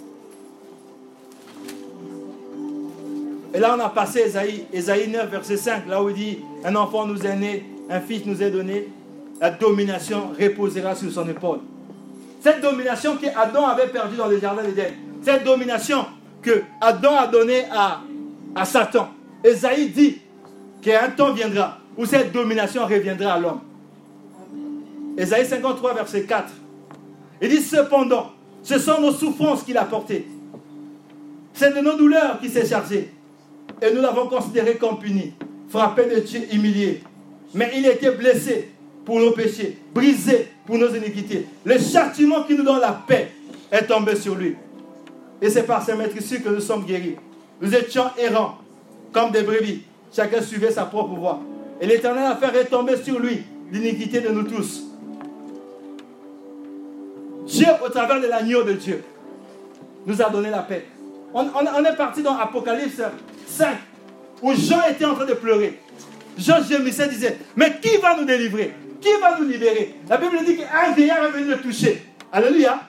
Et 3.55 3.59
là, 3.59 3.75
on 3.77 3.81
a 3.81 3.89
passé 3.89 4.21
Esaïe, 4.21 4.67
Esaïe 4.75 5.09
9, 5.09 5.31
verset 5.31 5.57
5, 5.57 5.89
là 5.89 6.03
où 6.03 6.11
il 6.11 6.15
dit 6.15 6.39
Un 6.67 6.77
enfant 6.77 7.07
nous 7.07 7.25
est 7.25 7.37
né, 7.37 7.65
un 7.89 8.01
fils 8.01 8.27
nous 8.27 8.43
est 8.43 8.51
donné, 8.51 8.89
la 9.41 9.51
domination 9.51 10.33
reposera 10.39 10.95
sur 10.95 11.11
son 11.11 11.27
épaule. 11.31 11.61
Cette 12.43 12.61
domination 12.61 13.17
que 13.17 13.27
Adam 13.35 13.67
avait 13.67 13.89
perdue 13.89 14.17
dans 14.17 14.29
le 14.29 14.39
jardin 14.39 14.63
d'Éden, 14.65 14.93
cette 15.23 15.45
domination 15.45 16.05
que 16.43 16.63
Adam 16.79 17.17
a 17.17 17.27
donnée 17.27 17.65
à, 17.73 18.03
à 18.55 18.67
Satan, 18.67 19.09
Esaïe 19.43 19.89
dit 19.89 20.19
qu'un 20.83 21.11
temps 21.11 21.33
viendra 21.33 21.79
où 21.97 22.07
cette 22.07 22.33
domination 22.33 22.87
reviendra 22.87 23.35
à 23.35 23.39
l'homme. 23.39 23.61
Esaïe 25.17 25.47
53, 25.47 25.95
verset 25.95 26.23
4. 26.25 26.53
Il 27.43 27.49
dit 27.49 27.61
cependant, 27.61 28.33
ce 28.63 28.79
sont 28.79 29.01
nos 29.01 29.13
souffrances 29.13 29.63
qu'il 29.63 29.77
a 29.77 29.85
portées. 29.85 30.27
C'est 31.53 31.75
de 31.75 31.81
nos 31.81 31.97
douleurs 31.97 32.39
qu'il 32.41 32.51
s'est 32.51 32.67
chargé. 32.67 33.11
Et 33.83 33.93
nous 33.95 34.01
l'avons 34.01 34.27
considéré 34.27 34.77
comme 34.77 34.99
puni, 34.99 35.33
frappé 35.69 36.05
de 36.05 36.21
Dieu, 36.21 36.43
humilié. 36.53 37.03
Mais 37.55 37.73
il 37.75 37.87
était 37.87 38.13
blessé 38.13 38.71
pour 39.05 39.19
nos 39.19 39.33
péchés, 39.33 39.79
brisé 39.95 40.49
pour 40.67 40.79
nos 40.79 40.95
iniquités. 40.95 41.47
Le 41.65 41.79
châtiment 41.79 42.45
qui 42.45 42.55
nous 42.55 42.63
donne 42.63 42.81
la 42.81 42.93
paix 42.93 43.33
est 43.71 43.87
tombé 43.87 44.17
sur 44.17 44.35
lui. 44.35 44.55
Et 45.43 45.49
c'est 45.49 45.63
par 45.63 45.85
ces 45.85 45.95
ici 46.19 46.43
que 46.43 46.49
nous 46.49 46.61
sommes 46.61 46.85
guéris. 46.85 47.17
Nous 47.61 47.75
étions 47.75 48.05
errants, 48.19 48.59
comme 49.13 49.31
des 49.31 49.43
brebis. 49.43 49.83
Chacun 50.13 50.43
suivait 50.43 50.71
sa 50.71 50.85
propre 50.85 51.15
voie. 51.15 51.41
Et 51.81 51.87
l'Éternel 51.87 52.25
a 52.25 52.37
fait 52.37 52.49
retomber 52.49 52.97
sur 52.97 53.19
lui 53.19 53.43
l'iniquité 53.71 54.21
de 54.21 54.29
nous 54.29 54.45
tous. 54.45 54.83
Dieu, 57.47 57.67
au 57.85 57.89
travers 57.89 58.21
de 58.21 58.27
l'agneau 58.27 58.63
de 58.63 58.73
Dieu, 58.73 59.03
nous 60.07 60.21
a 60.21 60.29
donné 60.31 60.51
la 60.51 60.61
paix. 60.61 60.87
On, 61.33 61.45
est 61.85 61.97
parti 61.97 62.23
dans 62.23 62.37
Apocalypse 62.37 63.01
5, 63.47 63.77
où 64.43 64.53
Jean 64.53 64.83
était 64.91 65.05
en 65.05 65.15
train 65.15 65.27
de 65.27 65.35
pleurer. 65.35 65.79
Jean 66.37 66.63
gémissait, 66.63 67.09
disait, 67.09 67.39
mais 67.57 67.79
qui 67.81 67.97
va 67.99 68.17
nous 68.17 68.25
délivrer? 68.25 68.75
Qui 69.01 69.09
va 69.21 69.39
nous 69.39 69.47
libérer? 69.49 69.95
La 70.09 70.17
Bible 70.17 70.39
dit 70.45 70.57
qu'un 70.57 70.93
vieillard 70.93 71.25
est 71.25 71.31
venu 71.31 71.51
le 71.51 71.59
toucher. 71.59 72.05
Alléluia. 72.33 72.81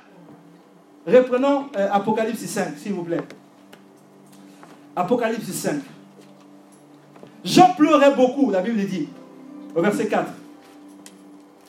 Reprenons 1.06 1.66
euh, 1.76 1.88
Apocalypse 1.92 2.46
5, 2.46 2.78
s'il 2.78 2.94
vous 2.94 3.04
plaît. 3.04 3.22
Apocalypse 4.96 5.52
5. 5.52 5.82
Jean 7.44 7.74
pleurait 7.74 8.14
beaucoup, 8.16 8.52
la 8.52 8.62
Bible 8.62 8.86
dit, 8.86 9.08
au 9.76 9.82
verset 9.82 10.08
4. 10.08 10.26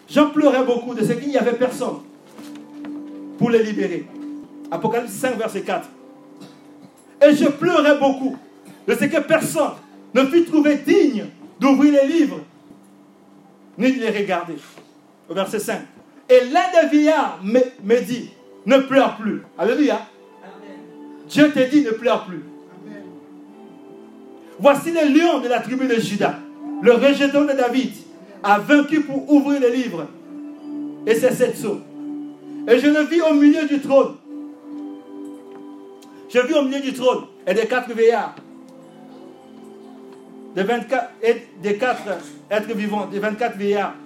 Jean 0.09 0.31
pleurait 0.31 0.65
beaucoup 0.65 0.95
de 0.95 1.05
ce 1.05 1.13
qu'il 1.13 1.29
n'y 1.29 1.39
avait 1.39 1.55
personne 1.55 2.01
pour 3.39 3.51
les 3.51 3.63
libérer. 3.63 4.07
Apocalypse 4.71 5.13
5, 5.13 5.39
verset 5.39 5.63
4. 5.63 5.89
Et 7.27 7.35
je 7.35 7.47
pleurais 7.47 7.99
beaucoup 7.99 8.37
de 8.87 8.95
ce 8.95 9.05
que 9.05 9.21
personne 9.21 9.73
ne 10.15 10.25
fut 10.27 10.45
trouvé 10.45 10.77
digne 10.77 11.27
d'ouvrir 11.59 12.03
les 12.03 12.13
livres, 12.13 12.41
ni 13.79 13.93
de 13.93 14.01
les 14.01 14.11
regarder. 14.11 14.55
Au 15.29 15.35
verset 15.35 15.61
5. 15.61 15.81
Et 16.29 16.41
l'un 16.51 16.83
des 16.83 16.89
vieillards 16.89 17.41
me, 17.43 18.01
dit, 18.01 18.31
ne 18.67 18.79
pleure 18.79 19.17
plus. 19.17 19.43
Alléluia. 19.59 20.01
Dieu 21.29 21.51
te 21.53 21.71
dit, 21.71 21.83
ne 21.83 21.91
pleure 21.91 22.27
plus. 22.27 22.43
Voici 24.63 24.93
le 24.93 25.13
lion 25.13 25.41
de 25.41 25.49
la 25.49 25.59
tribu 25.59 25.89
de 25.89 25.99
Judas, 25.99 26.37
le 26.83 26.93
rejeton 26.93 27.47
de 27.47 27.53
David, 27.53 27.91
a 28.45 28.61
vaincu 28.61 29.01
pour 29.01 29.29
ouvrir 29.29 29.61
les 29.61 29.73
livres. 29.73 30.07
Et 31.05 31.17
c'est 31.17 31.33
cette 31.33 31.57
saut. 31.57 31.81
Et 32.69 32.79
je 32.79 32.87
le 32.87 33.01
vis 33.01 33.21
au 33.23 33.35
milieu 33.35 33.67
du 33.67 33.81
trône. 33.81 34.15
Je 36.33 36.39
vis 36.39 36.55
au 36.55 36.63
milieu 36.63 36.79
du 36.79 36.93
trône 36.93 37.25
et 37.45 37.55
des 37.55 37.67
quatre 37.67 37.93
veillards. 37.93 38.37
Des 40.55 40.63
24 40.63 41.11
et 41.25 41.37
des 41.61 41.77
quatre 41.77 42.03
êtres 42.49 42.73
vivants, 42.73 43.07
des 43.07 43.19
24 43.19 43.59
veillards. 43.59 43.97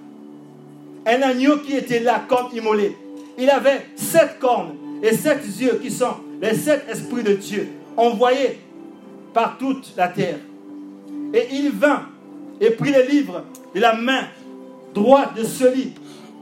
Un 1.05 1.21
agneau 1.21 1.57
qui 1.57 1.75
était 1.75 1.99
là 1.99 2.23
comme 2.27 2.47
immolé. 2.51 2.97
Il 3.37 3.47
avait 3.51 3.85
sept 3.95 4.39
cornes 4.39 4.73
et 5.03 5.13
sept 5.13 5.43
yeux 5.59 5.79
qui 5.79 5.91
sont 5.91 6.15
les 6.41 6.55
sept 6.55 6.83
esprits 6.89 7.21
de 7.21 7.33
Dieu 7.33 7.67
envoyés 7.95 8.57
par 9.37 9.59
toute 9.59 9.93
la 9.95 10.07
terre. 10.07 10.39
Et 11.31 11.47
il 11.51 11.69
vint 11.69 12.07
et 12.59 12.71
prit 12.71 12.91
les 12.91 13.05
livres 13.05 13.43
de 13.75 13.79
la 13.79 13.93
main 13.93 14.23
droite 14.95 15.35
de 15.35 15.43
celui 15.43 15.93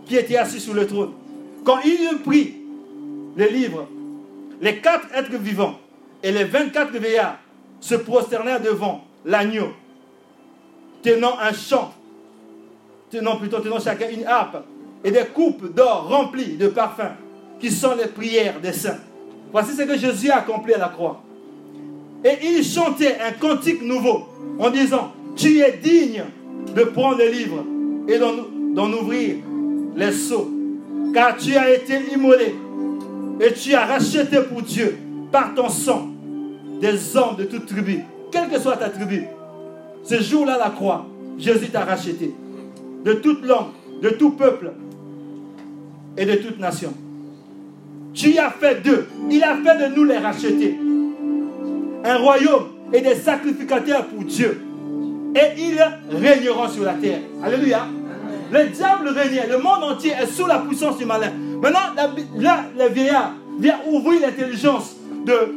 qui 0.06 0.16
était 0.16 0.38
assis 0.38 0.62
sur 0.62 0.74
le 0.74 0.88
trône. 0.88 1.12
Quand 1.66 1.80
il 1.84 1.92
eut 1.92 2.20
pris 2.20 2.56
les 3.36 3.52
livres, 3.52 3.86
les 4.62 4.78
quatre 4.78 5.14
êtres 5.14 5.36
vivants 5.36 5.78
et 6.24 6.32
les 6.32 6.46
24 6.46 6.94
veillards 6.94 7.38
se 7.82 7.96
prosternèrent 7.96 8.62
devant 8.62 9.04
l'agneau, 9.26 9.74
tenant 11.04 11.38
un 11.38 11.52
chant, 11.52 11.94
tenant 13.12 13.36
plutôt 13.36 13.60
tenant 13.60 13.82
chacun 13.82 14.08
une 14.10 14.24
harpe 14.26 14.64
et 15.04 15.12
des 15.12 15.26
coupes 15.26 15.74
d'or 15.74 16.08
remplies 16.08 16.56
de 16.56 16.70
parfums, 16.70 17.18
qui 17.60 17.70
sont 17.72 17.94
les 17.94 18.08
prières 18.08 18.62
des 18.62 18.72
saints. 18.72 19.02
Voici 19.52 19.76
ce 19.76 19.82
que 19.82 19.98
Jésus 19.98 20.32
a 20.32 20.38
accompli 20.38 20.74
à 20.74 20.78
la 20.78 20.88
croix. 20.88 21.22
Et 22.26 22.38
il 22.44 22.64
chantait 22.64 23.18
un 23.22 23.34
cantique 23.34 23.84
nouveau 23.84 24.24
en 24.58 24.72
disant, 24.72 25.14
tu 25.36 25.60
es 25.60 25.74
digne 25.74 26.24
de 26.76 26.84
prendre 26.84 27.20
le 27.20 27.30
livre 27.30 27.64
et 28.08 28.18
d'en 28.18 28.92
ouvrir 28.94 29.36
les 29.96 30.12
seaux, 30.12 30.50
car 31.14 31.38
tu 31.38 31.56
as 31.56 31.72
été 31.72 31.94
immolé 32.12 32.56
et 33.40 33.54
tu 33.54 33.76
as 33.76 33.86
racheté 33.86 34.40
pour 34.42 34.64
Dieu 34.64 34.98
par 35.32 35.54
ton 35.54 35.70
sang 35.70 36.10
des 36.82 37.16
hommes 37.16 37.36
de 37.38 37.44
toute 37.44 37.68
tribu, 37.68 38.00
quelle 38.32 38.50
que 38.50 38.60
soit 38.60 38.78
ta 38.78 38.90
tribu. 38.90 39.24
Ce 40.04 40.20
jour-là, 40.20 40.58
la 40.58 40.72
croix, 40.72 41.06
Jésus 41.38 41.70
t'a 41.70 41.86
racheté 41.86 42.34
de 43.04 43.14
toute 43.14 43.46
langue, 43.46 43.68
de 44.02 44.10
tout 44.10 44.32
peuple 44.32 44.72
et 46.18 46.26
de 46.26 46.36
toute 46.36 46.60
nation. 46.60 46.92
Tu 48.16 48.38
as 48.40 48.50
fait 48.50 48.82
d'eux, 48.82 49.06
il 49.30 49.44
a 49.44 49.58
fait 49.58 49.90
de 49.90 49.96
nous 49.96 50.06
les 50.06 50.18
racheter. 50.18 50.76
Un 52.06 52.18
royaume 52.18 52.68
et 52.94 53.02
des 53.02 53.16
sacrificateurs 53.16 54.06
pour 54.06 54.24
Dieu. 54.24 54.62
Et 55.36 55.62
ils 55.62 55.84
régneront 56.16 56.70
sur 56.70 56.84
la 56.84 56.94
terre. 56.94 57.20
Alléluia. 57.44 57.88
Le 58.52 58.68
diable 58.68 59.10
régnait, 59.10 59.48
le 59.48 59.58
monde 59.58 59.84
entier 59.84 60.12
est 60.12 60.28
sous 60.28 60.46
la 60.46 60.60
puissance 60.60 60.98
du 60.98 61.06
malin. 61.06 61.32
Maintenant, 61.62 61.80
là, 62.38 62.66
le 62.78 62.90
vieillard 62.94 63.34
vient 63.60 63.80
ouvrir 63.88 64.22
l'intelligence 64.22 64.96
de, 65.26 65.54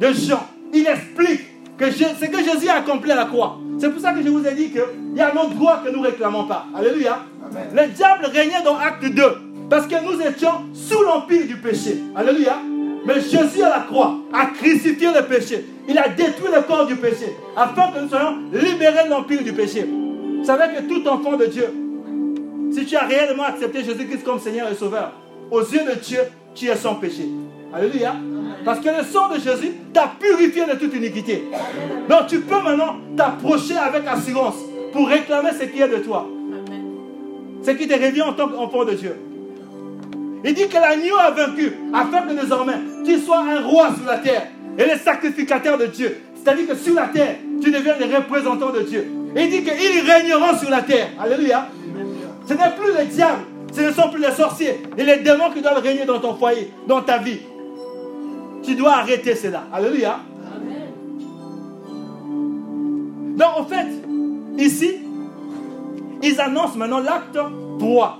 de 0.00 0.12
Jean. 0.12 0.44
Il 0.74 0.86
explique 0.86 1.42
que 1.78 1.90
ce 1.90 2.24
que 2.26 2.38
Jésus 2.38 2.68
a 2.68 2.78
accompli 2.78 3.12
à 3.12 3.16
la 3.16 3.26
croix. 3.26 3.58
C'est 3.78 3.90
pour 3.90 4.00
ça 4.00 4.12
que 4.12 4.22
je 4.22 4.28
vous 4.28 4.44
ai 4.46 4.54
dit 4.54 4.70
qu'il 4.70 4.82
y 5.14 5.20
a 5.20 5.30
un 5.30 5.48
droit 5.48 5.82
que 5.84 5.90
nous 5.90 6.00
ne 6.00 6.06
réclamons 6.06 6.44
pas. 6.44 6.66
Alléluia. 6.76 7.20
Le 7.74 7.86
diable 7.88 8.26
régnait 8.32 8.62
dans 8.64 8.76
Acte 8.76 9.04
2 9.04 9.22
parce 9.70 9.86
que 9.86 9.94
nous 10.04 10.20
étions 10.20 10.64
sous 10.74 11.02
l'empire 11.02 11.46
du 11.46 11.56
péché. 11.56 11.98
Alléluia. 12.14 12.56
Mais 13.06 13.20
Jésus 13.20 13.62
à 13.62 13.68
la 13.68 13.80
croix 13.88 14.16
a 14.32 14.46
crucifié 14.46 15.08
le 15.14 15.22
péché. 15.26 15.64
Il 15.88 15.96
a 15.96 16.08
détruit 16.08 16.50
le 16.54 16.62
corps 16.62 16.86
du 16.86 16.96
péché 16.96 17.36
afin 17.56 17.92
que 17.92 18.00
nous 18.00 18.08
soyons 18.08 18.38
libérés 18.52 19.04
de 19.04 19.10
l'empire 19.10 19.42
du 19.44 19.52
péché. 19.52 19.86
Vous 19.88 20.44
savez 20.44 20.74
que 20.74 20.82
tout 20.82 21.06
enfant 21.08 21.36
de 21.36 21.46
Dieu, 21.46 21.72
si 22.72 22.84
tu 22.84 22.96
as 22.96 23.06
réellement 23.06 23.44
accepté 23.44 23.84
Jésus-Christ 23.84 24.24
comme 24.24 24.40
Seigneur 24.40 24.70
et 24.70 24.74
Sauveur, 24.74 25.12
aux 25.50 25.60
yeux 25.60 25.84
de 25.88 26.00
Dieu, 26.00 26.18
tu 26.54 26.66
es 26.66 26.74
sans 26.74 26.96
péché. 26.96 27.28
Alléluia. 27.72 28.14
Parce 28.64 28.80
que 28.80 28.88
le 28.88 29.04
sang 29.04 29.28
de 29.28 29.38
Jésus 29.38 29.72
t'a 29.92 30.10
purifié 30.18 30.64
de 30.66 30.72
toute 30.72 30.94
iniquité. 30.94 31.44
Donc 32.08 32.26
tu 32.26 32.40
peux 32.40 32.60
maintenant 32.60 32.96
t'approcher 33.16 33.76
avec 33.76 34.06
assurance 34.06 34.56
pour 34.92 35.08
réclamer 35.08 35.50
ce 35.52 35.64
qui 35.66 35.80
est 35.80 35.88
de 35.88 35.98
toi. 35.98 36.26
Ce 37.62 37.70
qui 37.70 37.86
te 37.86 37.94
revient 37.94 38.22
en 38.22 38.32
tant 38.32 38.48
qu'enfant 38.48 38.84
de 38.84 38.92
Dieu. 38.92 39.14
Il 40.46 40.54
dit 40.54 40.68
que 40.68 40.76
l'agneau 40.76 41.16
a 41.18 41.32
vaincu 41.32 41.72
afin 41.92 42.22
que 42.22 42.40
désormais 42.40 42.78
tu 43.04 43.18
sois 43.18 43.40
un 43.40 43.62
roi 43.62 43.88
sur 43.96 44.06
la 44.06 44.18
terre 44.18 44.46
et 44.78 44.84
le 44.84 44.96
sacrificateur 44.96 45.76
de 45.76 45.86
Dieu. 45.86 46.18
C'est-à-dire 46.36 46.68
que 46.68 46.76
sur 46.76 46.94
la 46.94 47.08
terre, 47.08 47.34
tu 47.60 47.72
deviens 47.72 47.96
le 47.98 48.16
représentant 48.16 48.70
de 48.70 48.82
Dieu. 48.82 49.10
il 49.36 49.50
dit 49.50 49.64
qu'ils 49.64 50.08
régneront 50.08 50.56
sur 50.56 50.70
la 50.70 50.82
terre. 50.82 51.08
Alléluia. 51.20 51.66
Ce 52.46 52.54
n'est 52.54 52.70
plus 52.78 52.96
les 52.96 53.06
diables, 53.06 53.42
ce 53.72 53.80
ne 53.80 53.90
sont 53.90 54.08
plus 54.08 54.22
les 54.22 54.30
sorciers 54.30 54.82
et 54.96 55.02
les 55.02 55.16
démons 55.16 55.50
qui 55.52 55.60
doivent 55.62 55.82
régner 55.82 56.04
dans 56.04 56.20
ton 56.20 56.36
foyer, 56.36 56.70
dans 56.86 57.02
ta 57.02 57.18
vie. 57.18 57.40
Tu 58.62 58.76
dois 58.76 58.98
arrêter 58.98 59.34
cela. 59.34 59.64
Alléluia. 59.74 60.20
Donc, 63.36 63.48
en 63.56 63.64
fait, 63.64 63.86
ici, 64.58 64.92
ils 66.22 66.40
annoncent 66.40 66.76
maintenant 66.76 67.00
l'acte 67.00 67.36
3 67.80 68.18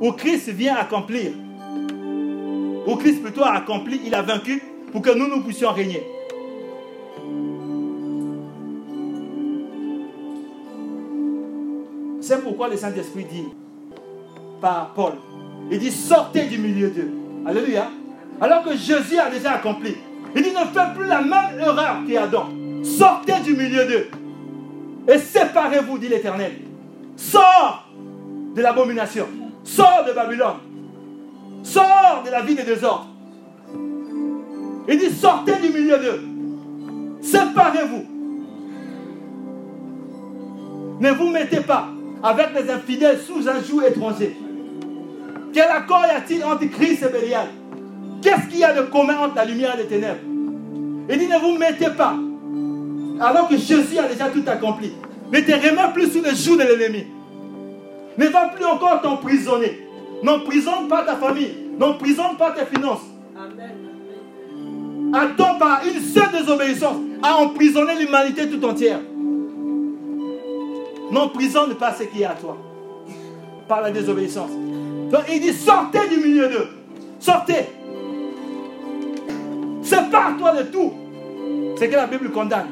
où 0.00 0.12
Christ 0.12 0.48
vient 0.50 0.76
accomplir. 0.76 1.32
Où 2.86 2.96
Christ 2.96 3.22
plutôt 3.22 3.42
a 3.42 3.54
accompli, 3.54 4.00
il 4.04 4.14
a 4.14 4.22
vaincu 4.22 4.62
pour 4.92 5.02
que 5.02 5.10
nous, 5.10 5.28
nous 5.28 5.42
puissions 5.42 5.72
régner. 5.72 6.02
C'est 12.20 12.42
pourquoi 12.42 12.68
le 12.68 12.76
Saint-Esprit 12.76 13.24
dit 13.24 13.44
par 14.60 14.92
Paul, 14.94 15.12
il 15.70 15.78
dit 15.78 15.92
sortez 15.92 16.46
du 16.46 16.58
milieu 16.58 16.90
d'eux. 16.90 17.10
Alléluia. 17.46 17.90
Alors 18.40 18.64
que 18.64 18.76
Jésus 18.76 19.18
a 19.18 19.30
déjà 19.30 19.52
accompli. 19.52 19.94
Il 20.34 20.42
dit 20.42 20.50
ne 20.50 20.64
faites 20.72 20.94
plus 20.94 21.06
la 21.06 21.20
même 21.20 21.58
erreur 21.60 21.98
qu'Adam. 22.08 22.48
Sortez 22.82 23.40
du 23.44 23.54
milieu 23.54 23.86
d'eux. 23.86 24.06
Et 25.12 25.18
séparez-vous, 25.18 25.98
dit 25.98 26.08
l'Éternel. 26.08 26.52
Sors 27.16 27.86
de 28.54 28.60
l'abomination. 28.60 29.26
Sors 29.66 30.04
de 30.06 30.12
Babylone. 30.12 30.58
Sors 31.64 32.22
de 32.24 32.30
la 32.30 32.40
vie 32.42 32.54
des 32.54 32.62
désordres. 32.62 33.08
Il 34.88 34.98
dit 34.98 35.10
sortez 35.10 35.56
du 35.56 35.68
milieu 35.70 35.98
d'eux. 35.98 36.22
Séparez-vous. 37.20 38.04
Ne 41.00 41.10
vous 41.10 41.30
mettez 41.30 41.60
pas 41.60 41.88
avec 42.22 42.48
les 42.54 42.70
infidèles 42.70 43.18
sous 43.18 43.48
un 43.48 43.60
joug 43.60 43.82
étranger. 43.82 44.36
Quel 45.52 45.68
accord 45.68 46.04
y 46.06 46.10
a-t-il 46.10 46.44
entre 46.44 46.64
Christ 46.66 47.02
et 47.02 47.12
Bélial 47.12 47.48
Qu'est-ce 48.22 48.48
qu'il 48.48 48.60
y 48.60 48.64
a 48.64 48.72
de 48.72 48.82
commun 48.82 49.18
entre 49.18 49.34
la 49.34 49.44
lumière 49.44 49.74
et 49.74 49.82
les 49.82 49.88
ténèbres? 49.88 50.20
Il 51.10 51.18
dit 51.18 51.26
ne 51.26 51.38
vous 51.38 51.58
mettez 51.58 51.90
pas, 51.90 52.14
alors 53.20 53.48
que 53.48 53.56
Jésus 53.56 53.98
a 53.98 54.08
déjà 54.08 54.28
tout 54.28 54.44
accompli. 54.46 54.92
Ne 55.32 55.40
te 55.40 55.52
remets 55.52 55.92
plus 55.92 56.12
sous 56.12 56.22
le 56.22 56.34
joug 56.34 56.56
de 56.56 56.62
l'ennemi. 56.62 57.06
Ne 58.18 58.26
va 58.26 58.48
plus 58.48 58.64
encore 58.64 59.00
t'emprisonner. 59.02 59.86
N'emprisonne 60.22 60.88
pas 60.88 61.02
ta 61.04 61.16
famille. 61.16 61.54
N'emprisonne 61.78 62.36
pas 62.38 62.52
tes 62.52 62.64
finances. 62.66 63.04
Attends 65.12 65.58
par 65.58 65.82
une 65.86 66.00
seule 66.00 66.32
désobéissance 66.32 66.96
à 67.22 67.36
emprisonner 67.36 67.94
l'humanité 67.98 68.48
tout 68.48 68.64
entière. 68.64 69.00
N'emprisonne 71.10 71.74
pas 71.74 71.92
ce 71.94 72.04
qui 72.04 72.22
est 72.22 72.26
à 72.26 72.34
toi 72.34 72.56
par 73.68 73.82
la 73.82 73.90
désobéissance. 73.90 74.50
Donc 75.10 75.22
il 75.32 75.40
dit 75.40 75.52
sortez 75.52 76.08
du 76.08 76.16
milieu 76.16 76.48
d'eux. 76.48 76.68
Sortez. 77.18 77.66
Sépare-toi 79.82 80.62
de 80.62 80.62
tout. 80.64 80.92
C'est 81.76 81.88
que 81.88 81.94
la 81.94 82.06
Bible 82.06 82.30
condamne. 82.30 82.68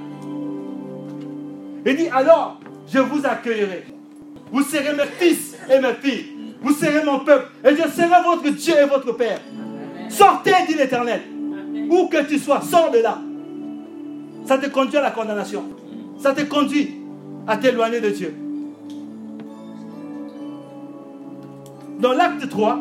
Il 1.86 1.96
dit 1.96 2.08
alors, 2.08 2.58
je 2.88 2.98
vous 2.98 3.24
accueillerai. 3.24 3.93
Vous 4.54 4.62
serez 4.62 4.94
mes 4.94 5.06
fils 5.18 5.56
et 5.68 5.80
mes 5.80 5.94
filles. 5.94 6.26
Vous 6.62 6.72
serez 6.72 7.04
mon 7.04 7.18
peuple. 7.18 7.50
Et 7.64 7.70
je 7.70 7.90
serai 7.90 8.22
votre 8.22 8.48
Dieu 8.50 8.74
et 8.80 8.86
votre 8.86 9.10
Père. 9.16 9.40
Sortez, 10.08 10.52
dit 10.68 10.74
l'Éternel. 10.74 11.22
Où 11.90 12.06
que 12.06 12.24
tu 12.24 12.38
sois, 12.38 12.60
sors 12.60 12.92
de 12.92 12.98
là. 12.98 13.18
Ça 14.46 14.56
te 14.56 14.68
conduit 14.68 14.96
à 14.96 15.02
la 15.02 15.10
condamnation. 15.10 15.64
Ça 16.18 16.32
te 16.34 16.42
conduit 16.42 16.94
à 17.48 17.56
t'éloigner 17.56 18.00
de 18.00 18.10
Dieu. 18.10 18.32
Dans 21.98 22.12
l'acte 22.12 22.48
3, 22.48 22.78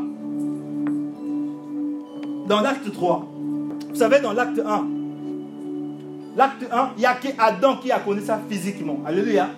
dans 2.47 2.61
l'acte 2.61 2.93
3, 2.93 3.27
vous 3.89 3.95
savez, 3.95 4.19
dans 4.19 4.33
l'acte 4.33 4.59
1, 4.59 4.87
l'acte 6.37 6.67
1, 6.71 6.91
il 6.97 6.99
n'y 6.99 7.05
a 7.07 7.15
qu'Adam 7.15 7.77
qui 7.77 7.91
a 7.91 7.99
connu 7.99 8.21
ça 8.21 8.39
physiquement. 8.47 8.99
Alléluia. 9.07 9.49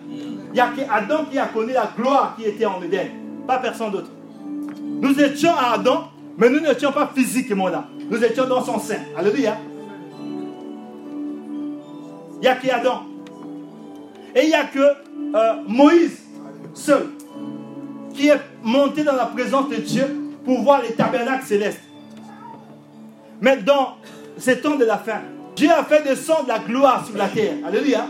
Il 0.55 0.59
n'y 0.59 0.61
a 0.61 0.69
qu'Adam 0.69 1.25
qui 1.29 1.37
a 1.37 1.47
connu 1.47 1.73
la 1.73 1.91
gloire 1.97 2.33
qui 2.37 2.45
était 2.45 2.65
en 2.65 2.81
Éden. 2.81 3.09
Pas 3.45 3.57
personne 3.57 3.91
d'autre. 3.91 4.09
Nous 5.01 5.19
étions 5.19 5.51
à 5.51 5.73
Adam, 5.73 6.05
mais 6.37 6.49
nous 6.49 6.61
n'étions 6.61 6.93
pas 6.93 7.11
physiquement 7.13 7.67
là. 7.67 7.89
Nous 8.09 8.23
étions 8.23 8.47
dans 8.47 8.63
son 8.63 8.79
sein. 8.79 8.99
Alléluia. 9.17 9.57
Il 12.35 12.39
n'y 12.39 12.47
a 12.47 12.55
qu'Adam. 12.55 13.01
Et 14.33 14.43
il 14.43 14.47
n'y 14.47 14.55
a 14.55 14.63
que 14.63 14.79
euh, 14.79 15.53
Moïse 15.67 16.21
seul 16.73 17.07
qui 18.13 18.29
est 18.29 18.39
monté 18.63 19.03
dans 19.03 19.17
la 19.17 19.25
présence 19.25 19.67
de 19.67 19.75
Dieu 19.75 20.05
pour 20.45 20.61
voir 20.61 20.81
les 20.83 20.93
tabernacles 20.93 21.47
célestes. 21.47 21.81
Mais 23.41 23.57
dans 23.57 23.97
ces 24.37 24.61
temps 24.61 24.77
de 24.77 24.85
la 24.85 24.99
fin, 24.99 25.19
Dieu 25.57 25.69
a 25.69 25.83
fait 25.83 26.01
descendre 26.03 26.45
la 26.47 26.59
gloire 26.59 27.05
sur 27.05 27.17
la 27.17 27.27
terre. 27.27 27.55
Alléluia. 27.67 28.05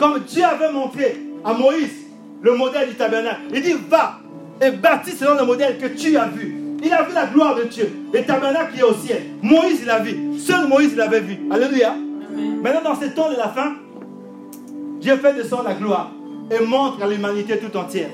Comme 0.00 0.18
Dieu 0.24 0.42
avait 0.42 0.72
montré 0.72 1.23
à 1.44 1.52
Moïse 1.52 2.04
le 2.42 2.54
modèle 2.56 2.88
du 2.88 2.94
tabernacle. 2.94 3.42
Il 3.52 3.62
dit, 3.62 3.74
va 3.88 4.18
et 4.60 4.70
bâtis 4.70 5.12
selon 5.12 5.34
le 5.34 5.44
modèle 5.44 5.78
que 5.78 5.86
tu 5.86 6.16
as 6.16 6.26
vu. 6.26 6.54
Il 6.82 6.92
a 6.92 7.02
vu 7.02 7.14
la 7.14 7.26
gloire 7.26 7.54
de 7.54 7.64
Dieu. 7.64 7.90
Le 8.12 8.22
tabernacle 8.22 8.74
qui 8.74 8.80
est 8.80 8.84
au 8.84 8.92
ciel. 8.94 9.22
Moïse, 9.42 9.78
il 9.80 9.86
l'a 9.86 10.00
vu. 10.00 10.38
Seul 10.38 10.68
Moïse 10.68 10.94
l'avait 10.94 11.20
vu. 11.20 11.38
Alléluia. 11.50 11.94
Maintenant, 12.62 12.92
dans 12.92 13.00
ces 13.00 13.12
temps 13.12 13.30
de 13.30 13.36
la 13.36 13.48
fin, 13.48 13.74
Dieu 15.00 15.16
fait 15.16 15.32
descendre 15.34 15.64
la 15.64 15.74
gloire 15.74 16.10
et 16.50 16.62
montre 16.64 17.02
à 17.02 17.06
l'humanité 17.06 17.58
tout 17.58 17.74
entière. 17.76 18.10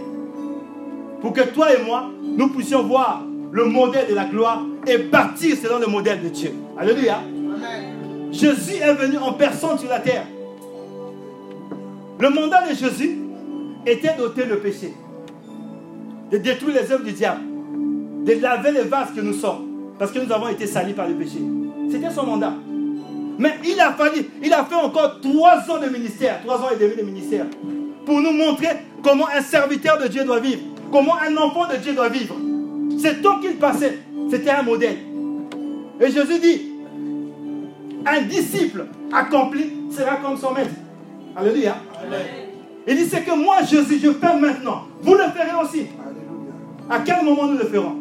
Pour 1.20 1.32
que 1.32 1.42
toi 1.42 1.74
et 1.74 1.82
moi, 1.82 2.10
nous 2.22 2.48
puissions 2.48 2.82
voir 2.82 3.22
le 3.52 3.64
modèle 3.64 4.08
de 4.08 4.14
la 4.14 4.24
gloire 4.24 4.62
et 4.86 4.98
bâtir 4.98 5.56
selon 5.60 5.78
le 5.78 5.86
modèle 5.86 6.22
de 6.22 6.28
Dieu. 6.28 6.52
Alléluia. 6.78 7.20
Jésus 8.30 8.76
est 8.80 8.94
venu 8.94 9.18
en 9.18 9.32
personne 9.32 9.78
sur 9.78 9.88
la 9.88 9.98
terre. 9.98 10.24
Le 12.20 12.28
mandat 12.28 12.68
de 12.68 12.74
Jésus 12.74 13.18
était 13.86 14.14
d'ôter 14.14 14.44
le 14.44 14.58
péché, 14.58 14.92
de 16.30 16.36
détruire 16.36 16.82
les 16.82 16.92
œuvres 16.92 17.04
du 17.04 17.12
diable, 17.12 17.40
de 18.26 18.32
laver 18.34 18.72
les 18.72 18.82
vases 18.82 19.12
que 19.16 19.22
nous 19.22 19.32
sommes, 19.32 19.94
parce 19.98 20.12
que 20.12 20.18
nous 20.18 20.30
avons 20.30 20.48
été 20.48 20.66
salis 20.66 20.92
par 20.92 21.08
le 21.08 21.14
péché. 21.14 21.38
C'était 21.90 22.10
son 22.10 22.26
mandat. 22.26 22.52
Mais 23.38 23.54
il 23.64 23.80
a 23.80 23.92
fallu, 23.92 24.26
il 24.42 24.52
a 24.52 24.66
fait 24.66 24.74
encore 24.74 25.18
trois 25.22 25.58
ans 25.70 25.80
de 25.80 25.88
ministère, 25.88 26.42
trois 26.44 26.58
ans 26.58 26.68
et 26.74 26.78
demi 26.78 26.94
de 26.94 27.02
ministère, 27.02 27.46
pour 28.04 28.20
nous 28.20 28.32
montrer 28.32 28.68
comment 29.02 29.26
un 29.34 29.40
serviteur 29.40 29.96
de 29.96 30.06
Dieu 30.08 30.22
doit 30.24 30.40
vivre, 30.40 30.60
comment 30.92 31.14
un 31.26 31.34
enfant 31.38 31.68
de 31.72 31.76
Dieu 31.76 31.94
doit 31.94 32.10
vivre. 32.10 32.36
C'est 32.98 33.22
temps 33.22 33.40
qu'il 33.40 33.56
passait, 33.56 33.98
c'était 34.30 34.50
un 34.50 34.62
modèle. 34.62 34.98
Et 35.98 36.10
Jésus 36.10 36.38
dit, 36.38 36.72
un 38.04 38.20
disciple 38.22 38.88
accompli 39.10 39.72
sera 39.90 40.16
comme 40.16 40.36
son 40.36 40.52
maître. 40.52 40.70
Alléluia. 41.36 41.76
Il 42.86 42.96
dit, 42.96 43.04
c'est 43.04 43.22
que 43.22 43.36
moi, 43.36 43.62
Jésus, 43.62 44.00
je 44.02 44.10
fais 44.12 44.36
maintenant. 44.38 44.82
Vous 45.02 45.14
le 45.14 45.24
ferez 45.24 45.62
aussi. 45.62 45.86
À 46.88 46.98
quel 47.00 47.24
moment 47.24 47.46
nous 47.46 47.58
le 47.58 47.64
ferons? 47.64 47.96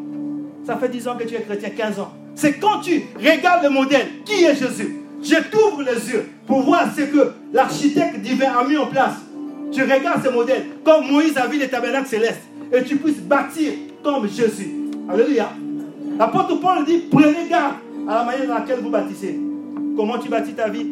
Ça 0.66 0.78
fait 0.78 0.90
10 0.90 1.08
ans 1.08 1.16
que 1.18 1.24
tu 1.24 1.36
es 1.36 1.42
chrétien, 1.42 1.70
15 1.70 2.00
ans. 2.00 2.12
C'est 2.36 2.54
quand 2.54 2.80
tu 2.80 3.04
regardes 3.18 3.64
le 3.64 3.70
modèle, 3.70 4.08
qui 4.26 4.44
est 4.44 4.56
Jésus? 4.56 4.96
Je 5.22 5.36
t'ouvre 5.52 5.84
les 5.84 6.12
yeux 6.12 6.30
pour 6.48 6.62
voir 6.62 6.86
ce 6.96 7.02
que 7.02 7.32
l'architecte 7.54 8.20
divin 8.22 8.52
a 8.58 8.68
mis 8.68 8.78
en 8.78 8.88
place. 8.88 9.16
Tu 9.72 9.82
regardes 9.84 10.24
ce 10.24 10.30
modèle, 10.30 10.66
comme 10.84 11.08
Moïse 11.08 11.38
a 11.38 11.46
vu 11.48 11.60
les 11.60 11.68
tabernacles 11.68 12.08
célestes, 12.08 12.42
et 12.72 12.84
tu 12.84 12.96
puisses 12.96 13.20
bâtir 13.20 13.74
comme 14.04 14.28
Jésus. 14.28 14.72
Alléluia. 15.10 15.50
L'apôtre 16.18 16.60
Paul 16.60 16.86
dit, 16.86 17.04
prenez 17.12 17.48
garde 17.50 17.76
à 18.08 18.16
la 18.16 18.24
manière 18.24 18.48
dans 18.48 18.56
laquelle 18.56 18.80
vous 18.80 18.90
bâtissez. 18.90 19.40
Comment 19.96 20.18
tu 20.18 20.30
bâtis 20.30 20.54
ta 20.54 20.70
vie? 20.70 20.88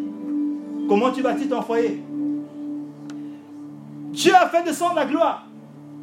Comment 0.88 1.12
tu 1.12 1.22
bâtis 1.22 1.48
ton 1.48 1.62
foyer? 1.62 2.02
Dieu 4.18 4.34
a 4.34 4.50
fait 4.50 4.64
descendre 4.64 4.96
la 4.96 5.06
gloire. 5.06 5.46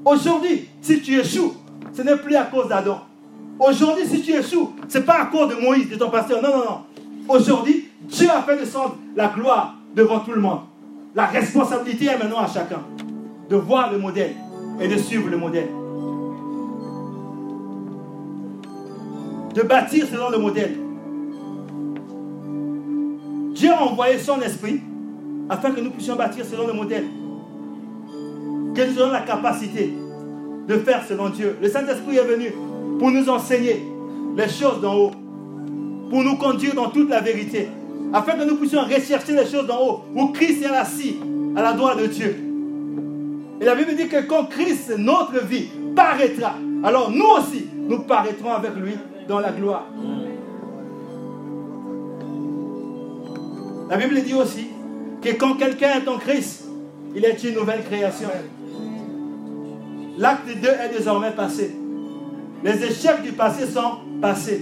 Aujourd'hui, 0.05 0.69
si 0.81 1.03
tu 1.03 1.19
échoues, 1.19 1.53
ce 1.93 2.03
n'est 2.03 2.17
plus 2.17 2.37
à 2.37 2.45
cause 2.45 2.69
d'Adam. 2.69 3.01
Aujourd'hui, 3.59 4.07
si 4.07 4.23
tu 4.23 4.31
échoues, 4.31 4.71
ce 4.89 4.99
n'est 4.99 5.05
pas 5.05 5.23
à 5.23 5.27
cause 5.27 5.49
de 5.49 5.61
Moïse, 5.61 5.91
de 5.91 5.97
ton 5.97 6.11
pasteur. 6.11 6.41
Non, 6.41 6.51
non, 6.51 6.65
non. 6.65 6.81
Aujourd'hui, 7.29 7.89
Dieu 8.03 8.29
a 8.31 8.43
fait 8.43 8.57
descendre 8.57 8.97
la 9.17 9.27
gloire 9.29 9.75
devant 9.97 10.21
tout 10.21 10.31
le 10.31 10.41
monde. 10.41 10.61
La 11.17 11.27
responsabilité 11.27 12.05
est 12.07 12.17
maintenant 12.17 12.39
à 12.39 12.47
chacun 12.47 12.83
de 13.51 13.57
voir 13.57 13.91
le 13.91 13.99
modèle 13.99 14.35
et 14.81 14.87
de 14.87 14.97
suivre 14.97 15.29
le 15.29 15.37
modèle. 15.37 15.69
De 19.55 19.63
bâtir 19.63 20.07
selon 20.07 20.31
le 20.31 20.39
modèle. 20.39 20.77
Dieu 23.55 23.73
a 23.73 23.83
envoyé 23.83 24.19
son 24.21 24.41
esprit 24.41 24.81
afin 25.49 25.73
que 25.73 25.81
nous 25.81 25.91
puissions 25.91 26.15
bâtir 26.15 26.45
selon 26.45 26.69
le 26.69 26.75
modèle. 26.75 27.07
Que 28.75 28.83
nous 28.83 28.99
ayons 28.99 29.13
la 29.13 29.21
capacité 29.21 29.95
de 30.67 30.75
faire 30.79 31.05
selon 31.07 31.29
Dieu? 31.29 31.57
Le 31.63 31.69
Saint-Esprit 31.69 32.17
est 32.17 32.25
venu 32.25 32.53
pour 32.99 33.11
nous 33.11 33.29
enseigner 33.29 33.85
les 34.37 34.49
choses 34.49 34.81
d'en 34.81 34.95
haut, 34.95 35.11
pour 36.11 36.25
nous 36.25 36.37
conduire 36.37 36.75
dans 36.75 36.91
toute 36.91 37.09
la 37.09 37.21
vérité, 37.21 37.69
afin 38.13 38.33
que 38.33 38.45
nous 38.45 38.57
puissions 38.57 38.83
rechercher 38.83 39.33
les 39.33 39.47
choses 39.47 39.67
d'en 39.67 39.81
haut, 39.81 40.01
où 40.15 40.29
Christ 40.29 40.63
est 40.63 40.75
assis 40.75 41.17
à 41.57 41.63
la 41.63 41.73
droite 41.73 42.01
de 42.01 42.07
Dieu. 42.07 42.37
Et 43.61 43.65
la 43.65 43.77
Bible 43.77 43.95
dit 43.97 44.09
que 44.09 44.23
quand 44.23 44.47
Christ, 44.47 44.93
notre 44.99 45.45
vie, 45.45 45.69
paraîtra, 45.95 46.55
alors 46.83 47.11
nous 47.13 47.27
aussi, 47.39 47.67
nous 47.89 48.01
paraîtrons 48.01 48.53
avec 48.53 48.75
lui 48.75 48.95
dans 49.29 49.39
la 49.39 49.53
gloire. 49.53 49.87
La 53.89 53.97
Bible 53.97 54.21
dit 54.23 54.35
aussi 54.35 54.67
que 55.23 55.29
quand 55.31 55.55
quelqu'un 55.55 56.01
est 56.01 56.09
en 56.09 56.19
Christ, 56.19 56.65
il 57.15 57.25
est 57.25 57.45
une 57.45 57.55
nouvelle 57.55 57.85
création. 57.85 58.29
L'acte 60.19 60.47
2 60.47 60.69
est 60.69 60.97
désormais 60.97 61.33
passé. 61.33 61.75
Les 62.63 62.85
échecs 62.85 63.23
du 63.23 63.33
passé 63.33 63.67
sont 63.67 63.99
passés. 64.21 64.61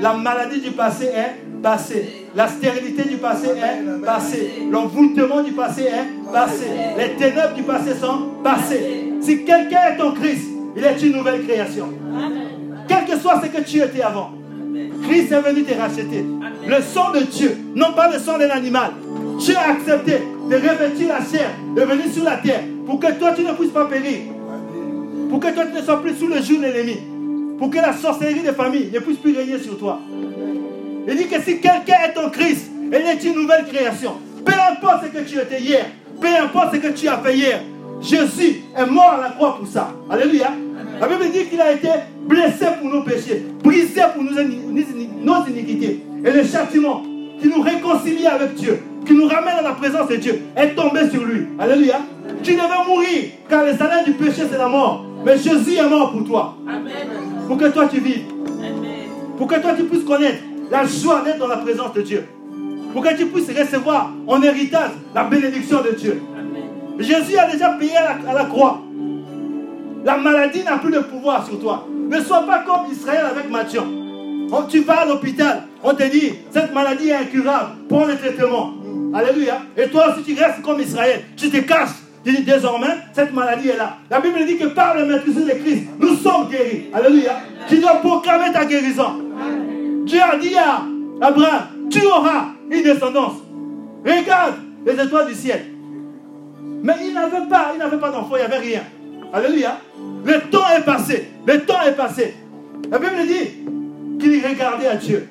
La 0.00 0.14
maladie 0.14 0.60
du 0.60 0.70
passé 0.70 1.04
est 1.04 1.62
passée. 1.62 2.26
La 2.34 2.48
stérilité 2.48 3.04
du 3.04 3.16
passé 3.16 3.48
est 3.48 4.04
passée. 4.04 4.62
L'envoûtement 4.70 5.42
du 5.42 5.52
passé 5.52 5.82
est 5.82 6.32
passé. 6.32 6.64
Les 6.98 7.10
ténèbres 7.16 7.54
du 7.54 7.62
passé 7.62 7.94
sont 7.94 8.42
passées. 8.42 9.12
Si 9.20 9.44
quelqu'un 9.44 9.94
est 9.96 10.00
en 10.00 10.12
Christ, 10.12 10.48
il 10.76 10.84
est 10.84 11.02
une 11.02 11.16
nouvelle 11.16 11.46
création. 11.46 11.88
Quel 12.88 13.04
que 13.04 13.16
soit 13.18 13.40
ce 13.42 13.48
que 13.48 13.62
tu 13.62 13.80
étais 13.80 14.02
avant, 14.02 14.32
Christ 15.02 15.32
est 15.32 15.40
venu 15.40 15.64
te 15.64 15.78
racheter. 15.78 16.24
Le 16.66 16.82
sang 16.82 17.12
de 17.12 17.20
Dieu, 17.20 17.56
non 17.74 17.92
pas 17.92 18.10
le 18.10 18.18
sang 18.18 18.38
d'un 18.38 18.50
animal. 18.50 18.92
Dieu 19.38 19.54
a 19.56 19.72
accepté 19.72 20.18
de 20.50 20.54
revêtir 20.56 21.08
la 21.08 21.20
chair, 21.20 21.50
de 21.76 21.82
venir 21.82 22.06
sur 22.12 22.24
la 22.24 22.36
terre, 22.38 22.62
pour 22.86 22.98
que 22.98 23.12
toi 23.12 23.32
tu 23.34 23.42
ne 23.42 23.52
puisses 23.52 23.70
pas 23.70 23.84
périr. 23.86 24.33
Pour 25.34 25.42
que 25.42 25.52
toi 25.52 25.64
tu 25.66 25.76
ne 25.76 25.82
sois 25.82 26.00
plus 26.00 26.14
sous 26.14 26.28
le 26.28 26.40
joug 26.40 26.58
de 26.58 26.66
l'ennemi. 26.66 26.96
Pour 27.58 27.68
que 27.68 27.78
la 27.78 27.92
sorcellerie 27.92 28.42
des 28.42 28.52
familles 28.52 28.90
ne 28.94 29.00
puisse 29.00 29.16
plus 29.16 29.36
régner 29.36 29.58
sur 29.58 29.76
toi. 29.76 29.98
Il 31.08 31.16
dit 31.16 31.26
que 31.26 31.42
si 31.42 31.58
quelqu'un 31.58 31.96
est 32.06 32.16
en 32.16 32.30
Christ, 32.30 32.70
il 32.86 32.94
est 32.94 33.24
une 33.24 33.42
nouvelle 33.42 33.64
création. 33.64 34.12
Peu 34.44 34.52
importe 34.52 35.06
ce 35.06 35.08
que 35.08 35.24
tu 35.28 35.36
étais 35.36 35.60
hier, 35.60 35.86
peu 36.20 36.28
importe 36.28 36.76
ce 36.76 36.78
que 36.78 36.92
tu 36.92 37.08
as 37.08 37.18
fait 37.18 37.36
hier, 37.36 37.62
Jésus 38.00 38.62
est 38.78 38.86
mort 38.86 39.16
à 39.18 39.22
la 39.22 39.30
croix 39.30 39.56
pour 39.58 39.66
ça. 39.66 39.92
Alléluia. 40.08 40.52
La 41.00 41.08
Bible 41.08 41.24
dit 41.32 41.46
qu'il 41.46 41.60
a 41.60 41.72
été 41.72 41.88
blessé 42.28 42.66
pour 42.80 42.88
nos 42.88 43.02
péchés, 43.02 43.44
brisé 43.60 44.02
pour 44.14 44.22
nos, 44.22 44.30
nos 44.30 45.46
iniquités. 45.48 46.00
Et 46.24 46.30
le 46.30 46.44
châtiment 46.44 47.02
qui 47.42 47.48
nous 47.48 47.60
réconcilie 47.60 48.28
avec 48.28 48.54
Dieu, 48.54 48.78
qui 49.04 49.14
nous 49.14 49.26
ramène 49.26 49.56
à 49.58 49.62
la 49.62 49.72
présence 49.72 50.06
de 50.06 50.14
Dieu, 50.14 50.42
est 50.56 50.76
tombé 50.76 51.10
sur 51.10 51.24
lui. 51.24 51.48
Alléluia. 51.58 52.02
Tu 52.44 52.52
devais 52.52 52.86
mourir, 52.86 53.30
car 53.48 53.64
le 53.64 53.72
salaire 53.76 54.04
du 54.04 54.12
péché, 54.12 54.42
c'est 54.48 54.58
la 54.58 54.68
mort. 54.68 55.04
Mais 55.24 55.38
Jésus 55.38 55.76
est 55.76 55.88
mort 55.88 56.12
pour 56.12 56.24
toi. 56.24 56.56
Pour 57.46 57.56
que 57.56 57.66
toi 57.66 57.86
tu 57.86 58.00
vives. 58.00 58.26
Pour 59.38 59.46
que 59.46 59.60
toi 59.60 59.72
tu 59.76 59.84
puisses 59.84 60.04
connaître 60.04 60.42
la 60.70 60.84
joie 60.84 61.22
d'être 61.22 61.38
dans 61.38 61.46
la 61.48 61.58
présence 61.58 61.92
de 61.94 62.02
Dieu. 62.02 62.24
Pour 62.92 63.02
que 63.02 63.16
tu 63.16 63.26
puisses 63.26 63.48
recevoir 63.48 64.12
en 64.26 64.42
héritage 64.42 64.90
la 65.14 65.24
bénédiction 65.24 65.82
de 65.82 65.90
Dieu. 65.90 66.22
Jésus 66.98 67.36
a 67.36 67.50
déjà 67.50 67.70
payé 67.70 67.96
à 67.96 68.32
la, 68.32 68.44
croix. 68.44 68.80
La 70.04 70.16
maladie 70.16 70.62
n'a 70.62 70.78
plus 70.78 70.92
de 70.92 71.00
pouvoir 71.00 71.44
sur 71.44 71.58
toi. 71.58 71.88
Ne 71.90 72.20
sois 72.20 72.42
pas 72.42 72.60
comme 72.60 72.92
Israël 72.92 73.24
avec 73.30 73.50
Matthieu. 73.50 73.80
tu 74.68 74.80
vas 74.80 75.00
à 75.00 75.06
l'hôpital, 75.06 75.64
on 75.82 75.94
te 75.94 76.04
dit, 76.04 76.34
cette 76.50 76.72
maladie 76.72 77.08
est 77.08 77.16
incurable, 77.16 77.70
prends 77.88 78.04
le 78.04 78.16
traitement. 78.16 78.74
Alléluia. 79.12 79.62
Et 79.76 79.88
toi 79.88 80.12
aussi, 80.12 80.22
tu 80.22 80.40
restes 80.40 80.60
comme 80.62 80.80
Israël. 80.80 81.24
Tu 81.36 81.50
te 81.50 81.56
caches. 81.58 82.03
Tu 82.24 82.32
dis 82.32 82.42
désormais, 82.42 82.96
cette 83.12 83.34
maladie 83.34 83.68
est 83.68 83.76
là. 83.76 83.98
La 84.10 84.18
Bible 84.20 84.46
dit 84.46 84.56
que 84.56 84.66
par 84.66 84.96
le 84.96 85.04
maîtrise 85.04 85.34
de 85.34 85.50
Christ, 85.50 85.84
nous 85.98 86.14
sommes 86.16 86.48
guéris. 86.48 86.86
Alléluia. 86.94 87.40
Tu 87.68 87.78
dois 87.78 87.96
proclamer 87.96 88.50
ta 88.50 88.64
guérison. 88.64 89.20
Dieu 90.06 90.20
a 90.22 90.36
dit 90.36 90.56
à 90.56 90.82
Abraham, 91.20 91.62
tu 91.90 92.04
auras 92.06 92.46
une 92.70 92.82
descendance. 92.82 93.34
Regarde 94.04 94.54
les 94.86 94.92
étoiles 94.92 95.26
du 95.26 95.34
ciel. 95.34 95.66
Mais 96.82 96.94
il 97.06 97.12
n'avait 97.12 97.46
pas, 97.48 97.72
il 97.74 97.78
n'avait 97.78 97.98
pas 97.98 98.10
d'enfant, 98.10 98.36
il 98.36 98.38
n'y 98.38 98.44
avait 98.44 98.58
rien. 98.58 98.82
Alléluia. 99.32 99.78
Le 100.24 100.40
temps 100.50 100.66
est 100.76 100.84
passé. 100.84 101.28
Le 101.46 101.60
temps 101.60 101.82
est 101.86 101.96
passé. 101.96 102.34
La 102.90 102.98
Bible 102.98 103.26
dit 103.26 104.18
qu'il 104.18 104.46
regardait 104.46 104.86
à 104.86 104.96
Dieu. 104.96 105.28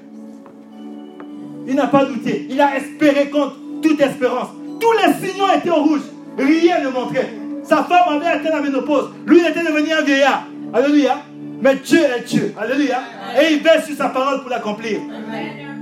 Il 1.68 1.76
n'a 1.76 1.88
pas 1.88 2.06
douté. 2.06 2.46
Il 2.50 2.62
a 2.62 2.78
espéré 2.78 3.30
contre 3.30 3.56
toute 3.82 4.00
espérance. 4.00 4.50
Tous 4.80 4.92
les 4.92 5.28
signaux 5.28 5.48
étaient 5.56 5.70
au 5.70 5.84
rouge. 5.84 6.02
Rien 6.38 6.82
ne 6.84 6.90
montrait. 6.90 7.30
Sa 7.64 7.84
femme 7.84 8.16
avait 8.16 8.28
atteint 8.28 8.50
la 8.50 8.62
ménopause. 8.62 9.12
Lui, 9.26 9.40
il 9.40 9.48
était 9.48 9.64
devenu 9.64 9.92
un 9.92 10.02
vieillard. 10.02 10.44
Alléluia. 10.74 11.18
Mais 11.62 11.76
Dieu 11.76 12.00
est 12.00 12.28
Dieu. 12.28 12.54
Alléluia. 12.60 13.00
Et 13.40 13.54
il 13.54 13.64
veille 13.64 13.82
sur 13.86 13.96
sa 13.96 14.10
parole 14.10 14.42
pour 14.42 14.50
l'accomplir. 14.50 15.00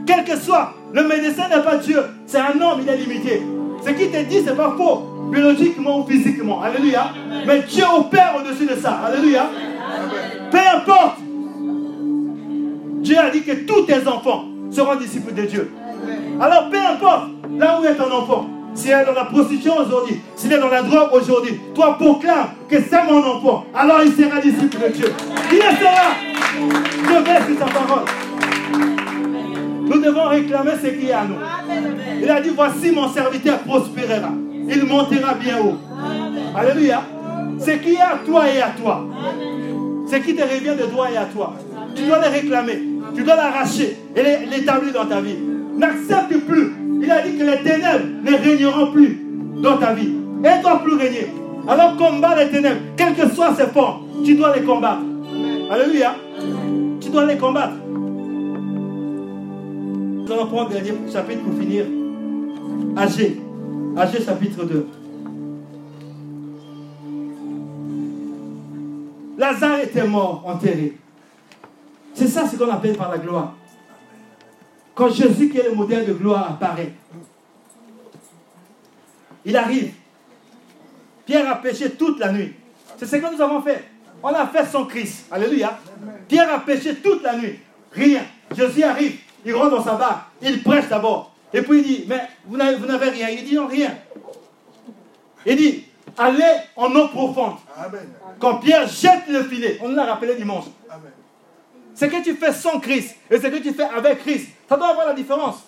Quel 0.06 0.24
que 0.24 0.36
soit, 0.38 0.74
le 0.94 1.08
médecin 1.08 1.48
n'est 1.50 1.64
pas 1.64 1.78
Dieu. 1.78 2.02
C'est 2.26 2.40
un 2.40 2.60
homme, 2.62 2.82
il 2.82 2.90
est 2.90 2.98
limité. 2.98 3.42
Ce 3.84 3.90
qu'il 3.92 4.12
te 4.12 4.24
dit, 4.24 4.42
ce 4.42 4.52
n'est 4.52 4.56
pas 4.56 4.76
faux, 4.78 5.30
biologiquement 5.32 6.02
ou 6.02 6.06
physiquement. 6.06 6.62
Alléluia. 6.62 7.12
Mais 7.48 7.62
Dieu 7.62 7.86
opère 7.98 8.36
au-dessus 8.40 8.68
de 8.68 8.80
ça. 8.80 9.00
Alléluia. 9.08 9.50
Peu 10.52 10.58
importe. 10.76 11.18
Dieu 13.02 13.18
a 13.18 13.30
dit 13.32 13.42
que 13.42 13.66
tous 13.66 13.82
tes 13.84 14.08
enfants 14.08 14.46
seront 14.70 14.96
disciples 14.96 15.34
de 15.34 15.44
Dieu. 15.44 15.72
Alors 16.40 16.70
peu 16.70 16.78
importe 16.78 17.30
là 17.58 17.80
où 17.80 17.86
est 17.86 17.96
ton 17.96 18.12
enfant. 18.12 18.48
S'il 18.74 18.92
est 18.92 19.06
dans 19.06 19.14
la 19.14 19.26
prostitution 19.26 19.78
aujourd'hui, 19.78 20.22
s'il 20.36 20.52
est 20.54 20.60
dans 20.60 20.70
la 20.70 20.82
drogue 20.82 21.10
aujourd'hui, 21.14 21.60
toi 21.76 21.98
proclame 21.98 22.48
que 22.70 22.78
c'est 22.82 23.04
mon 23.04 23.20
enfant. 23.20 23.66
Alors 23.76 24.00
il 24.04 24.12
sera 24.12 24.40
disciple 24.40 24.78
de 24.78 24.94
Dieu. 24.94 25.14
Il 25.52 25.58
sera. 25.58 26.16
Je 26.58 27.24
vais 27.24 27.54
sur 27.54 27.60
sa 27.60 27.66
parole. 27.66 28.06
Nous 29.84 30.00
devons 30.00 30.28
réclamer 30.30 30.72
ce 30.82 30.88
qui 30.88 31.08
est 31.08 31.12
à 31.12 31.26
nous. 31.26 31.36
Il 32.22 32.30
a 32.30 32.40
dit, 32.40 32.52
voici 32.56 32.92
mon 32.92 33.10
serviteur 33.12 33.60
prospérera. 33.60 34.30
Il 34.70 34.86
montera 34.86 35.34
bien 35.34 35.60
haut. 35.60 35.78
Alléluia. 36.56 37.02
Ce 37.60 37.72
qui 37.72 37.96
est 37.96 38.02
à 38.02 38.20
toi 38.26 38.50
et 38.50 38.62
à 38.62 38.70
toi. 38.70 39.06
Ce 40.10 40.16
qui 40.18 40.36
te 40.36 40.42
revient 40.42 40.80
de 40.82 40.86
toi 40.86 41.12
et 41.12 41.18
à 41.18 41.26
toi. 41.26 41.56
Tu 41.96 42.04
dois 42.04 42.20
le 42.20 42.30
réclamer. 42.30 42.82
Tu 43.16 43.24
dois 43.24 43.36
l'arracher 43.36 43.98
et 44.16 44.24
l'établir 44.50 44.94
dans 44.94 45.06
ta 45.06 45.20
vie. 45.20 45.36
n'accepte 45.78 46.38
plus. 46.46 46.81
Il 47.02 47.10
a 47.10 47.22
dit 47.22 47.36
que 47.36 47.44
les 47.44 47.58
ténèbres 47.58 48.06
ne 48.24 48.38
régneront 48.38 48.92
plus 48.92 49.20
dans 49.62 49.78
ta 49.78 49.94
vie. 49.94 50.14
Et 50.44 50.58
ne 50.58 50.62
doit 50.62 50.84
plus 50.84 50.96
régner. 50.96 51.28
Alors 51.68 51.98
combat 51.98 52.36
les 52.36 52.50
ténèbres, 52.50 52.82
quelles 52.96 53.16
que 53.16 53.28
soient 53.30 53.56
ses 53.56 53.68
formes, 53.68 54.04
tu 54.24 54.36
dois 54.36 54.56
les 54.56 54.64
combattre. 54.64 55.02
Alléluia. 55.72 56.16
Tu 57.00 57.10
dois 57.10 57.26
les 57.26 57.38
combattre. 57.38 57.74
Nous 60.24 60.32
allons 60.32 60.48
prendre 60.48 60.70
le 60.70 60.76
dernier 60.76 60.94
chapitre 61.12 61.42
pour 61.42 61.60
finir. 61.60 61.86
Agé. 62.96 63.42
Agé 63.98 64.24
chapitre 64.24 64.64
2. 64.64 64.88
Lazare 69.38 69.80
était 69.80 70.08
mort, 70.08 70.44
enterré. 70.46 70.98
C'est 72.14 72.28
ça 72.28 72.48
ce 72.48 72.56
qu'on 72.56 72.70
appelle 72.70 72.96
par 72.96 73.10
la 73.10 73.18
gloire. 73.18 73.56
Quand 74.94 75.10
Jésus, 75.10 75.50
qui 75.50 75.58
est 75.58 75.64
le 75.64 75.74
modèle 75.74 76.06
de 76.06 76.14
gloire, 76.14 76.52
apparaît, 76.52 76.94
il 79.46 79.56
arrive. 79.58 79.94
Pierre 81.26 81.50
a 81.50 81.56
péché 81.56 81.92
toute 81.92 82.20
la 82.20 82.32
nuit. 82.32 82.54
C'est 82.98 83.06
ce 83.06 83.16
que 83.16 83.34
nous 83.34 83.42
avons 83.42 83.62
fait. 83.62 83.86
On 84.22 84.30
a 84.30 84.46
fait 84.48 84.66
son 84.66 84.86
Christ. 84.86 85.26
Alléluia. 85.32 85.80
Pierre 86.28 86.54
a 86.54 86.60
péché 86.60 86.96
toute 86.96 87.24
la 87.24 87.36
nuit. 87.38 87.60
Rien. 87.92 88.22
Jésus 88.56 88.84
arrive. 88.84 89.18
Il 89.46 89.56
rentre 89.56 89.78
dans 89.78 89.84
sa 89.84 89.96
barque. 89.96 90.26
Il 90.42 90.62
prêche 90.62 90.88
d'abord. 90.90 91.34
Et 91.54 91.62
puis 91.62 91.80
il 91.80 91.84
dit, 91.84 92.06
mais 92.08 92.28
vous 92.46 92.58
n'avez 92.58 93.10
rien. 93.10 93.30
Il 93.30 93.44
dit, 93.44 93.56
non, 93.56 93.68
rien. 93.68 93.98
Il 95.46 95.56
dit, 95.56 95.86
allez 96.18 96.44
en 96.76 96.94
eau 96.96 97.08
profonde. 97.08 97.56
Quand 98.40 98.58
Pierre 98.58 98.88
jette 98.88 99.28
le 99.30 99.44
filet, 99.44 99.80
on 99.82 99.90
l'a 99.90 100.06
rappelé 100.06 100.36
dimanche. 100.36 100.66
Ce 101.96 102.06
que 102.06 102.24
tu 102.24 102.36
fais 102.36 102.54
sans 102.54 102.80
Christ 102.80 103.16
et 103.30 103.38
ce 103.38 103.48
que 103.48 103.58
tu 103.58 103.74
fais 103.74 103.84
avec 103.84 104.20
Christ, 104.20 104.50
ça 104.72 104.78
doit 104.78 104.88
avoir 104.88 105.08
la 105.08 105.14
différence. 105.14 105.66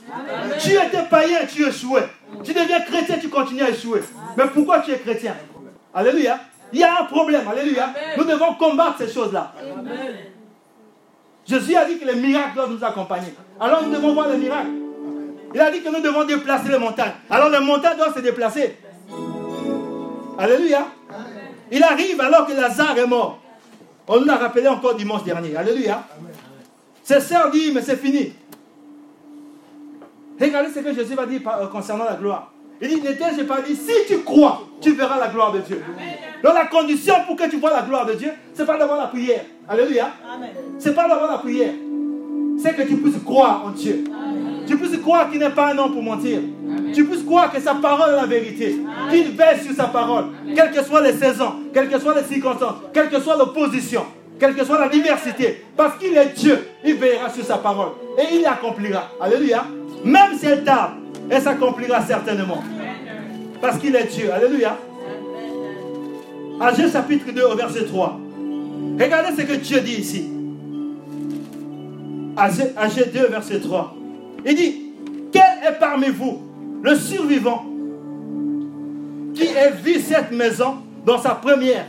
Tu 0.61 0.71
étais 0.71 1.03
païen, 1.09 1.39
tu 1.45 1.67
échouais. 1.67 2.07
Tu 2.41 2.53
deviens 2.53 2.79
chrétien, 2.79 3.17
tu 3.19 3.27
continues 3.27 3.61
à 3.61 3.69
échouer. 3.69 4.01
Mais 4.37 4.45
pourquoi 4.45 4.79
tu 4.79 4.91
es 4.91 4.97
chrétien? 4.97 5.35
Alléluia. 5.93 6.39
Il 6.71 6.79
y 6.79 6.85
a 6.85 7.01
un 7.01 7.03
problème. 7.03 7.45
Alléluia. 7.45 7.89
Nous 8.17 8.23
devons 8.23 8.53
combattre 8.53 8.99
ces 8.99 9.11
choses-là. 9.11 9.51
Jésus 11.45 11.75
a 11.75 11.83
dit 11.83 11.97
que 11.97 12.05
les 12.05 12.15
miracles 12.15 12.55
doivent 12.55 12.71
nous 12.71 12.81
accompagner. 12.81 13.33
Alors 13.59 13.83
nous 13.83 13.91
devons 13.91 14.13
voir 14.13 14.29
les 14.29 14.37
miracles. 14.37 14.71
Il 15.53 15.59
a 15.59 15.69
dit 15.69 15.81
que 15.81 15.89
nous 15.89 16.01
devons 16.01 16.23
déplacer 16.23 16.69
les 16.69 16.79
montagnes. 16.79 17.11
Alors 17.29 17.49
les 17.49 17.59
montagnes 17.59 17.97
doivent 17.97 18.15
se 18.15 18.21
déplacer. 18.21 18.77
Alléluia. 20.39 20.87
Il 21.69 21.83
arrive 21.83 22.21
alors 22.21 22.47
que 22.47 22.53
Lazare 22.53 22.97
est 22.97 23.05
mort. 23.05 23.37
On 24.07 24.21
nous 24.21 24.25
l'a 24.25 24.37
rappelé 24.37 24.69
encore 24.69 24.95
dimanche 24.95 25.25
dernier. 25.25 25.57
Alléluia. 25.57 26.07
Ses 27.03 27.19
sœurs 27.19 27.51
disent, 27.51 27.73
mais 27.73 27.81
c'est 27.81 27.97
fini. 27.97 28.33
Regardez 30.39 30.69
ce 30.73 30.79
que 30.79 30.93
Jésus 30.93 31.15
va 31.15 31.25
dire 31.25 31.41
euh, 31.47 31.67
concernant 31.67 32.05
la 32.05 32.15
gloire. 32.15 32.51
Il 32.81 32.89
dit, 32.89 33.01
n'étais-je 33.01 33.43
pas 33.43 33.61
dit, 33.61 33.75
si 33.75 33.93
tu 34.07 34.19
crois, 34.19 34.63
tu 34.81 34.93
verras 34.93 35.17
la 35.17 35.27
gloire 35.27 35.53
de 35.53 35.59
Dieu. 35.59 35.81
Donc 36.43 36.53
la 36.53 36.65
condition 36.65 37.13
pour 37.25 37.35
que 37.37 37.49
tu 37.49 37.57
vois 37.57 37.71
la 37.71 37.81
gloire 37.83 38.05
de 38.05 38.13
Dieu, 38.13 38.31
ce 38.53 38.61
n'est 38.61 38.67
pas 38.67 38.77
d'avoir 38.77 38.97
la 38.97 39.07
prière. 39.07 39.45
Alléluia. 39.69 40.09
Ce 40.79 40.89
n'est 40.89 40.95
pas 40.95 41.07
d'avoir 41.07 41.31
la 41.31 41.37
prière. 41.37 41.73
C'est 42.57 42.75
que 42.75 42.81
tu 42.83 42.97
puisses 42.97 43.23
croire 43.23 43.63
en 43.65 43.69
Dieu. 43.69 44.03
Tu 44.67 44.77
puisses 44.77 44.97
croire 44.99 45.29
qu'il 45.29 45.39
n'est 45.39 45.49
pas 45.49 45.73
un 45.73 45.77
homme 45.77 45.93
pour 45.93 46.03
mentir. 46.03 46.39
Tu 46.93 47.05
puisses 47.05 47.23
croire 47.23 47.51
que 47.51 47.59
sa 47.59 47.75
parole 47.75 48.11
est 48.13 48.17
la 48.17 48.25
vérité. 48.25 48.77
Qu'il 49.09 49.31
veille 49.31 49.61
sur 49.63 49.73
sa 49.75 49.85
parole. 49.85 50.25
Quelles 50.55 50.71
que 50.71 50.83
soient 50.83 51.01
les 51.01 51.13
saisons, 51.13 51.53
quelles 51.73 51.89
que 51.89 51.99
soient 51.99 52.15
les 52.15 52.23
circonstances, 52.23 52.75
quelle 52.93 53.09
que 53.09 53.19
soit 53.19 53.37
l'opposition, 53.37 54.05
quelle 54.39 54.55
que 54.55 54.65
soit 54.65 54.79
la 54.79 54.89
diversité. 54.89 55.63
Parce 55.75 55.97
qu'il 55.97 56.15
est 56.17 56.33
Dieu, 56.35 56.67
il 56.83 56.95
veillera 56.95 57.29
sur 57.29 57.45
sa 57.45 57.57
parole. 57.57 57.89
Et 58.17 58.35
il 58.35 58.41
l'accomplira. 58.41 59.09
Alléluia. 59.21 59.63
Même 60.03 60.37
si 60.37 60.45
elle 60.45 60.63
tarde, 60.63 60.93
elle 61.29 61.41
s'accomplira 61.41 62.01
certainement. 62.01 62.63
Parce 63.61 63.77
qu'il 63.77 63.95
est 63.95 64.05
Dieu. 64.05 64.31
Alléluia. 64.33 64.77
Agé 66.59 66.89
chapitre 66.89 67.31
2 67.33 67.41
au 67.43 67.55
verset 67.55 67.85
3. 67.85 68.19
Regardez 68.99 69.35
ce 69.35 69.45
que 69.45 69.53
Dieu 69.53 69.79
dit 69.79 70.01
ici. 70.01 70.29
Agé 72.35 73.05
2 73.13 73.27
verset 73.27 73.59
3. 73.59 73.95
Il 74.45 74.55
dit, 74.55 74.81
quel 75.31 75.41
est 75.67 75.79
parmi 75.79 76.09
vous 76.09 76.41
le 76.81 76.95
survivant 76.95 77.65
qui 79.33 79.47
a 79.57 79.69
vu 79.71 79.99
cette 79.99 80.31
maison 80.31 80.75
dans 81.05 81.17
sa 81.17 81.31
première 81.31 81.85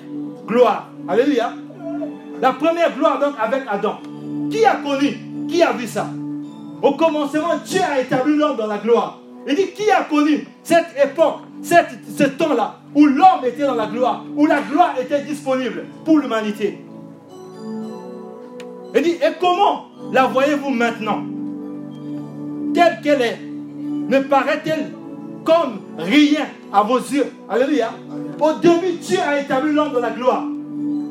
gloire? 0.47 0.91
Alléluia. 1.09 1.53
La 2.41 2.53
première 2.53 2.95
gloire 2.97 3.19
donc 3.19 3.35
avec 3.41 3.63
Adam. 3.69 3.99
Qui 4.51 4.65
a 4.65 4.77
connu 4.77 5.19
Qui 5.49 5.63
a 5.63 5.73
vu 5.73 5.87
ça? 5.87 6.07
Au 6.85 6.93
commencement, 6.93 7.57
Dieu 7.65 7.81
a 7.81 7.99
établi 7.99 8.37
l'homme 8.37 8.59
dans 8.59 8.67
la 8.67 8.77
gloire. 8.77 9.19
Il 9.49 9.55
dit, 9.55 9.69
qui 9.69 9.91
a 9.91 10.03
connu 10.05 10.47
cette 10.63 10.95
époque, 11.03 11.39
ce 11.63 12.25
temps-là, 12.25 12.77
où 12.95 13.07
l'homme 13.07 13.43
était 13.47 13.63
dans 13.63 13.75
la 13.75 13.87
gloire, 13.87 14.23
où 14.37 14.45
la 14.45 14.61
gloire 14.61 14.95
était 15.01 15.23
disponible 15.23 15.87
pour 16.05 16.19
l'humanité? 16.19 16.79
Il 18.95 19.03
dit, 19.03 19.13
et 19.13 19.33
comment 19.41 19.87
la 20.13 20.27
voyez-vous 20.27 20.69
maintenant? 20.69 21.23
Telle 22.75 23.01
qu'elle 23.03 23.23
est, 23.23 23.39
ne 23.41 24.19
paraît-elle 24.19 24.93
comme 25.43 25.81
rien 25.97 26.47
à 26.71 26.83
vos 26.83 26.99
yeux? 26.99 27.33
Alléluia. 27.49 27.93
Au 28.39 28.53
début, 28.61 28.93
Dieu 29.01 29.19
a 29.27 29.41
établi 29.41 29.73
l'homme 29.73 29.95
dans 29.95 30.01
la 30.01 30.11
gloire, 30.11 30.45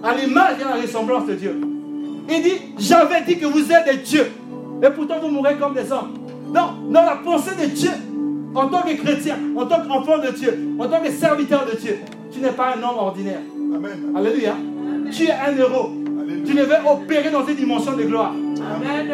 à 0.04 0.14
l'image 0.14 0.60
et 0.60 0.64
à 0.64 0.76
la 0.76 0.82
ressemblance 0.84 1.26
de 1.26 1.34
Dieu. 1.34 1.60
Il 2.30 2.44
dit, 2.44 2.62
j'avais 2.78 3.22
dit 3.24 3.40
que 3.40 3.48
vous 3.48 3.72
êtes 3.72 3.86
des 3.86 3.98
dieux, 3.98 4.32
et 4.84 4.90
pourtant 4.90 5.16
vous 5.22 5.30
mourrez 5.30 5.56
comme 5.56 5.74
des 5.74 5.92
hommes. 5.92 6.14
Non, 6.54 6.92
dans 6.92 7.04
la 7.04 7.16
pensée 7.24 7.56
de 7.56 7.68
Dieu, 7.68 7.92
en 8.54 8.68
tant 8.68 8.82
que 8.82 8.94
chrétien, 9.02 9.38
en 9.56 9.66
tant 9.66 9.82
qu'enfant 9.88 10.18
de 10.18 10.30
Dieu, 10.32 10.76
en 10.78 10.88
tant 10.88 11.02
que 11.02 11.10
serviteur 11.10 11.66
de 11.66 11.78
Dieu, 11.78 12.00
tu 12.32 12.40
n'es 12.40 12.52
pas 12.52 12.76
un 12.76 12.84
homme 12.84 12.98
ordinaire. 12.98 13.40
Alléluia. 14.16 14.56
Tu 15.12 15.24
es 15.24 15.32
un 15.32 15.58
héros. 15.58 15.90
Tu 16.46 16.54
devais 16.54 16.80
opérer 16.90 17.32
dans 17.32 17.46
une 17.46 17.56
dimension 17.56 17.94
de 17.94 18.04
gloire. 18.04 18.34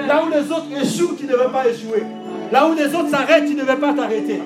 Là 0.07 0.23
où 0.25 0.29
les 0.29 0.51
autres 0.51 0.67
échouent, 0.81 1.15
tu 1.17 1.25
ne 1.25 1.31
devais 1.31 1.49
pas 1.51 1.67
échouer. 1.67 2.03
Là 2.51 2.67
où 2.67 2.73
les 2.73 2.87
autres 2.87 3.09
s'arrêtent, 3.09 3.45
tu 3.45 3.55
ne 3.55 3.61
devais 3.61 3.75
pas 3.75 3.93
t'arrêter. 3.93 4.41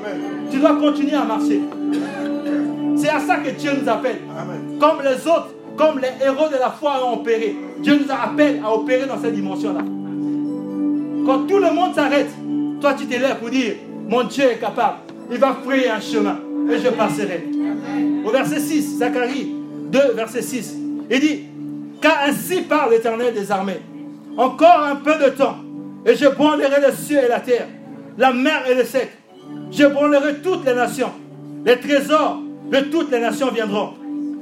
Tu 0.51 0.59
dois 0.59 0.75
continuer 0.75 1.15
à 1.15 1.23
marcher. 1.23 1.61
C'est 2.97 3.09
à 3.09 3.19
ça 3.19 3.37
que 3.37 3.49
Dieu 3.49 3.71
nous 3.81 3.89
appelle. 3.89 4.19
Comme 4.79 5.01
les 5.03 5.27
autres, 5.27 5.49
comme 5.77 5.99
les 5.99 6.25
héros 6.25 6.49
de 6.49 6.59
la 6.59 6.69
foi 6.69 7.05
ont 7.05 7.13
opéré. 7.21 7.55
Dieu 7.79 7.95
nous 7.95 8.11
appelle 8.11 8.61
à 8.63 8.73
opérer 8.73 9.07
dans 9.07 9.19
cette 9.19 9.33
dimension-là. 9.33 9.81
Quand 11.25 11.47
tout 11.47 11.57
le 11.57 11.71
monde 11.71 11.95
s'arrête, 11.95 12.29
toi 12.81 12.93
tu 12.93 13.05
t'élèves 13.05 13.39
pour 13.39 13.49
dire, 13.49 13.75
mon 14.07 14.23
Dieu 14.23 14.43
est 14.43 14.59
capable. 14.59 14.97
Il 15.31 15.37
va 15.37 15.57
frayer 15.63 15.89
un 15.89 15.99
chemin 15.99 16.37
et 16.69 16.79
je 16.79 16.89
passerai. 16.89 17.47
Au 18.25 18.29
verset 18.29 18.59
6, 18.59 18.97
Zacharie 18.97 19.53
2, 19.91 19.99
verset 20.15 20.41
6, 20.41 20.75
il 21.09 21.19
dit, 21.19 21.43
car 22.01 22.17
ainsi 22.27 22.61
parle 22.61 22.91
l'Éternel 22.91 23.33
des 23.33 23.51
armées. 23.51 23.79
Encore 24.37 24.83
un 24.83 24.95
peu 24.95 25.13
de 25.23 25.29
temps 25.29 25.57
et 26.05 26.15
je 26.15 26.27
branlerai 26.27 26.81
le 26.85 26.93
ciel 26.93 27.25
et 27.25 27.29
la 27.29 27.39
terre 27.39 27.67
la 28.17 28.33
mer 28.33 28.63
et 28.69 28.75
le 28.75 28.83
sec. 28.83 29.11
Je 29.71 29.85
brûlerai 29.85 30.35
toutes 30.43 30.65
les 30.65 30.73
nations. 30.73 31.11
Les 31.65 31.79
trésors 31.79 32.39
de 32.71 32.79
toutes 32.79 33.11
les 33.11 33.19
nations 33.19 33.51
viendront. 33.51 33.93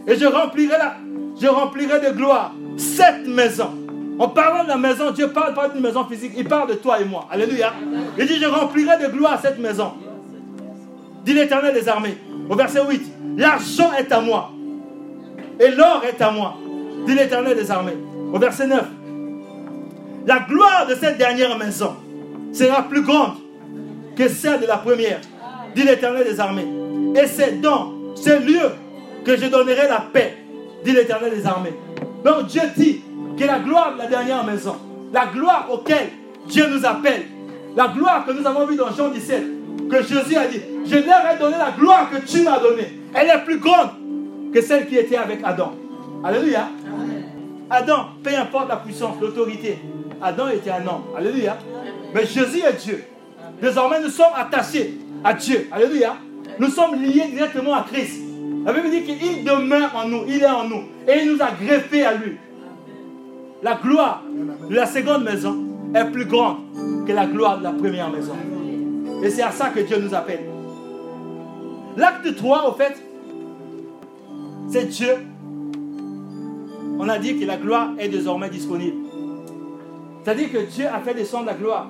Et 0.07 0.15
je 0.15 0.25
remplirai, 0.25 0.77
la, 0.77 0.95
je 1.39 1.47
remplirai 1.47 1.99
de 1.99 2.15
gloire 2.15 2.53
cette 2.77 3.27
maison. 3.27 3.71
En 4.21 4.27
parlant 4.27 4.63
de 4.63 4.69
la 4.69 4.77
maison, 4.77 5.09
Dieu 5.09 5.29
parle 5.29 5.55
pas 5.55 5.67
d'une 5.69 5.81
maison 5.81 6.05
physique, 6.05 6.33
il 6.37 6.47
parle 6.47 6.69
de 6.69 6.75
toi 6.75 7.01
et 7.01 7.05
moi. 7.05 7.27
Alléluia. 7.31 7.73
Il 8.19 8.27
dit, 8.27 8.35
je 8.39 8.45
remplirai 8.45 9.03
de 9.03 9.11
gloire 9.11 9.39
cette 9.41 9.57
maison. 9.57 9.93
Dit 11.25 11.33
l'Éternel 11.33 11.73
des 11.73 11.89
armées. 11.89 12.19
Au 12.47 12.55
verset 12.55 12.81
8, 12.87 13.01
l'argent 13.37 13.91
est 13.97 14.11
à 14.11 14.21
moi. 14.21 14.51
Et 15.59 15.69
l'or 15.71 16.03
est 16.07 16.21
à 16.21 16.29
moi. 16.29 16.55
Dit 17.07 17.15
l'Éternel 17.15 17.57
des 17.57 17.71
armées. 17.71 17.97
Au 18.31 18.37
verset 18.37 18.67
9, 18.67 18.83
la 20.27 20.37
gloire 20.41 20.85
de 20.87 20.93
cette 20.93 21.17
dernière 21.17 21.57
maison 21.57 21.95
sera 22.53 22.83
plus 22.83 23.01
grande 23.01 23.37
que 24.15 24.27
celle 24.27 24.61
de 24.61 24.67
la 24.67 24.77
première, 24.77 25.19
dit 25.73 25.81
l'Éternel 25.81 26.25
des 26.25 26.39
armées. 26.39 26.67
Et 27.19 27.25
c'est 27.25 27.59
dans 27.59 27.91
ce 28.13 28.39
lieu 28.39 28.69
que 29.25 29.35
je 29.35 29.47
donnerai 29.47 29.87
la 29.89 30.05
paix, 30.13 30.37
dit 30.85 30.91
l'Éternel 30.91 31.33
des 31.33 31.47
armées. 31.47 31.73
Donc 32.23 32.45
Dieu 32.45 32.61
dit 32.77 33.01
que 33.37 33.43
la 33.43 33.59
gloire 33.59 33.93
de 33.93 33.99
la 33.99 34.07
dernière 34.07 34.43
maison, 34.43 34.75
la 35.13 35.25
gloire 35.27 35.67
auquel 35.71 36.09
Dieu 36.47 36.65
nous 36.69 36.85
appelle, 36.85 37.25
la 37.75 37.87
gloire 37.87 38.25
que 38.25 38.31
nous 38.31 38.45
avons 38.45 38.65
vue 38.65 38.75
dans 38.75 38.91
Jean 38.91 39.09
17, 39.09 39.89
que 39.89 40.01
Jésus 40.03 40.35
a 40.35 40.47
dit, 40.47 40.61
je 40.85 40.95
leur 40.95 41.31
ai 41.31 41.37
donné 41.39 41.57
la 41.57 41.71
gloire 41.71 42.09
que 42.09 42.17
tu 42.25 42.41
m'as 42.41 42.59
donnée. 42.59 42.99
Elle 43.13 43.27
est 43.27 43.43
plus 43.45 43.59
grande 43.59 43.89
que 44.53 44.61
celle 44.61 44.87
qui 44.87 44.97
était 44.97 45.17
avec 45.17 45.39
Adam. 45.43 45.73
Alléluia. 46.23 46.67
Adam, 47.69 48.07
peu 48.23 48.35
importe 48.35 48.69
la 48.69 48.77
puissance, 48.77 49.15
l'autorité, 49.21 49.77
Adam 50.21 50.49
était 50.49 50.71
un 50.71 50.85
homme. 50.87 51.03
Alléluia. 51.17 51.57
Mais 52.13 52.25
Jésus 52.25 52.59
est 52.59 52.83
Dieu. 52.83 53.03
Désormais, 53.61 54.01
nous 54.01 54.09
sommes 54.09 54.33
attachés 54.35 54.97
à 55.23 55.33
Dieu. 55.33 55.67
Alléluia. 55.71 56.15
Nous 56.59 56.69
sommes 56.69 57.01
liés 57.01 57.27
directement 57.29 57.75
à 57.75 57.85
Christ. 57.91 58.21
La 58.65 58.73
Bible 58.73 58.91
dit 58.91 59.03
qu'il 59.03 59.43
demeure 59.43 59.91
en 59.95 60.07
nous, 60.07 60.23
il 60.27 60.43
est 60.43 60.45
en 60.45 60.65
nous. 60.65 60.83
Et 61.07 61.21
il 61.23 61.33
nous 61.33 61.41
a 61.41 61.49
greffés 61.51 62.05
à 62.05 62.13
lui. 62.13 62.37
La 63.63 63.75
gloire 63.75 64.23
de 64.69 64.73
la 64.73 64.87
seconde 64.87 65.23
maison 65.23 65.55
est 65.93 66.05
plus 66.05 66.25
grande 66.25 66.57
que 67.05 67.13
la 67.13 67.27
gloire 67.27 67.59
de 67.59 67.63
la 67.63 67.71
première 67.71 68.09
maison. 68.09 68.33
Et 69.23 69.29
c'est 69.29 69.43
à 69.43 69.51
ça 69.51 69.69
que 69.69 69.81
Dieu 69.81 69.97
nous 69.99 70.15
appelle. 70.15 70.45
L'acte 71.95 72.35
3, 72.35 72.69
au 72.69 72.73
fait, 72.73 72.95
c'est 74.67 74.85
Dieu. 74.85 75.13
On 76.97 77.07
a 77.07 77.19
dit 77.19 77.37
que 77.39 77.45
la 77.45 77.57
gloire 77.57 77.89
est 77.99 78.09
désormais 78.09 78.49
disponible. 78.49 78.97
C'est-à-dire 80.23 80.51
que 80.51 80.65
Dieu 80.65 80.87
a 80.87 80.99
fait 80.99 81.13
descendre 81.13 81.45
la 81.45 81.53
gloire. 81.53 81.89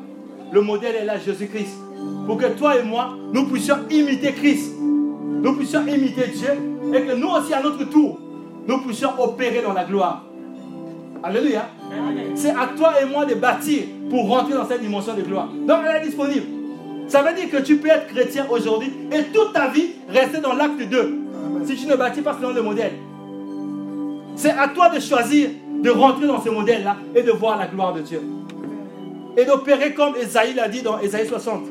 Le 0.52 0.62
modèle 0.62 0.96
est 0.96 1.06
là, 1.06 1.18
Jésus-Christ. 1.18 1.78
Pour 2.26 2.38
que 2.38 2.48
toi 2.48 2.78
et 2.80 2.84
moi, 2.84 3.16
nous 3.32 3.46
puissions 3.46 3.78
imiter 3.90 4.34
Christ. 4.34 4.74
Nous 4.78 5.54
puissions 5.56 5.86
imiter 5.88 6.28
Dieu. 6.28 6.50
Et 6.94 7.02
que 7.04 7.16
nous 7.16 7.30
aussi, 7.30 7.54
à 7.54 7.62
notre 7.62 7.86
tour, 7.90 8.20
nous 8.68 8.80
puissions 8.80 9.12
opérer 9.20 9.62
dans 9.62 9.74
la 9.74 9.86
gloire. 9.86 10.26
Alléluia. 11.24 11.70
C'est 12.36 12.50
à 12.52 12.70
toi 12.76 12.94
et 13.02 13.06
moi 13.06 13.26
de 13.26 13.36
bâtir 13.36 13.84
pour 14.10 14.28
rentrer 14.28 14.54
dans 14.54 14.68
cette 14.68 14.82
dimension 14.82 15.14
de 15.14 15.22
gloire. 15.22 15.50
Donc 15.68 15.80
elle 15.88 16.02
est 16.02 16.06
disponible. 16.06 16.46
Ça 17.08 17.22
veut 17.22 17.34
dire 17.34 17.50
que 17.50 17.58
tu 17.58 17.78
peux 17.78 17.90
être 17.90 18.08
chrétien 18.08 18.48
aujourd'hui 18.50 18.92
et 19.12 19.24
toute 19.34 19.54
ta 19.54 19.68
vie 19.68 19.92
rester 20.10 20.40
dans 20.40 20.54
l'acte 20.54 20.82
2. 20.82 21.20
Si 21.66 21.76
tu 21.76 21.86
ne 21.86 21.96
bâtis 21.96 22.22
pas 22.22 22.36
selon 22.40 22.54
le 22.54 22.62
modèle. 22.62 22.94
C'est 24.36 24.52
à 24.52 24.70
toi 24.70 24.90
de 24.90 25.00
choisir 25.00 25.50
de 25.82 25.90
rentrer 25.90 26.28
dans 26.28 26.42
ce 26.42 26.50
modèle-là 26.50 26.98
et 27.16 27.24
de 27.24 27.32
voir 27.32 27.58
la 27.58 27.68
gloire 27.68 27.94
de 27.94 28.02
Dieu. 28.02 28.22
Et 29.38 29.46
d'opérer 29.46 29.94
comme 29.94 30.16
Esaïe 30.16 30.54
l'a 30.54 30.68
dit 30.68 30.82
dans 30.82 31.00
Esaïe 31.00 31.28
60. 31.28 31.64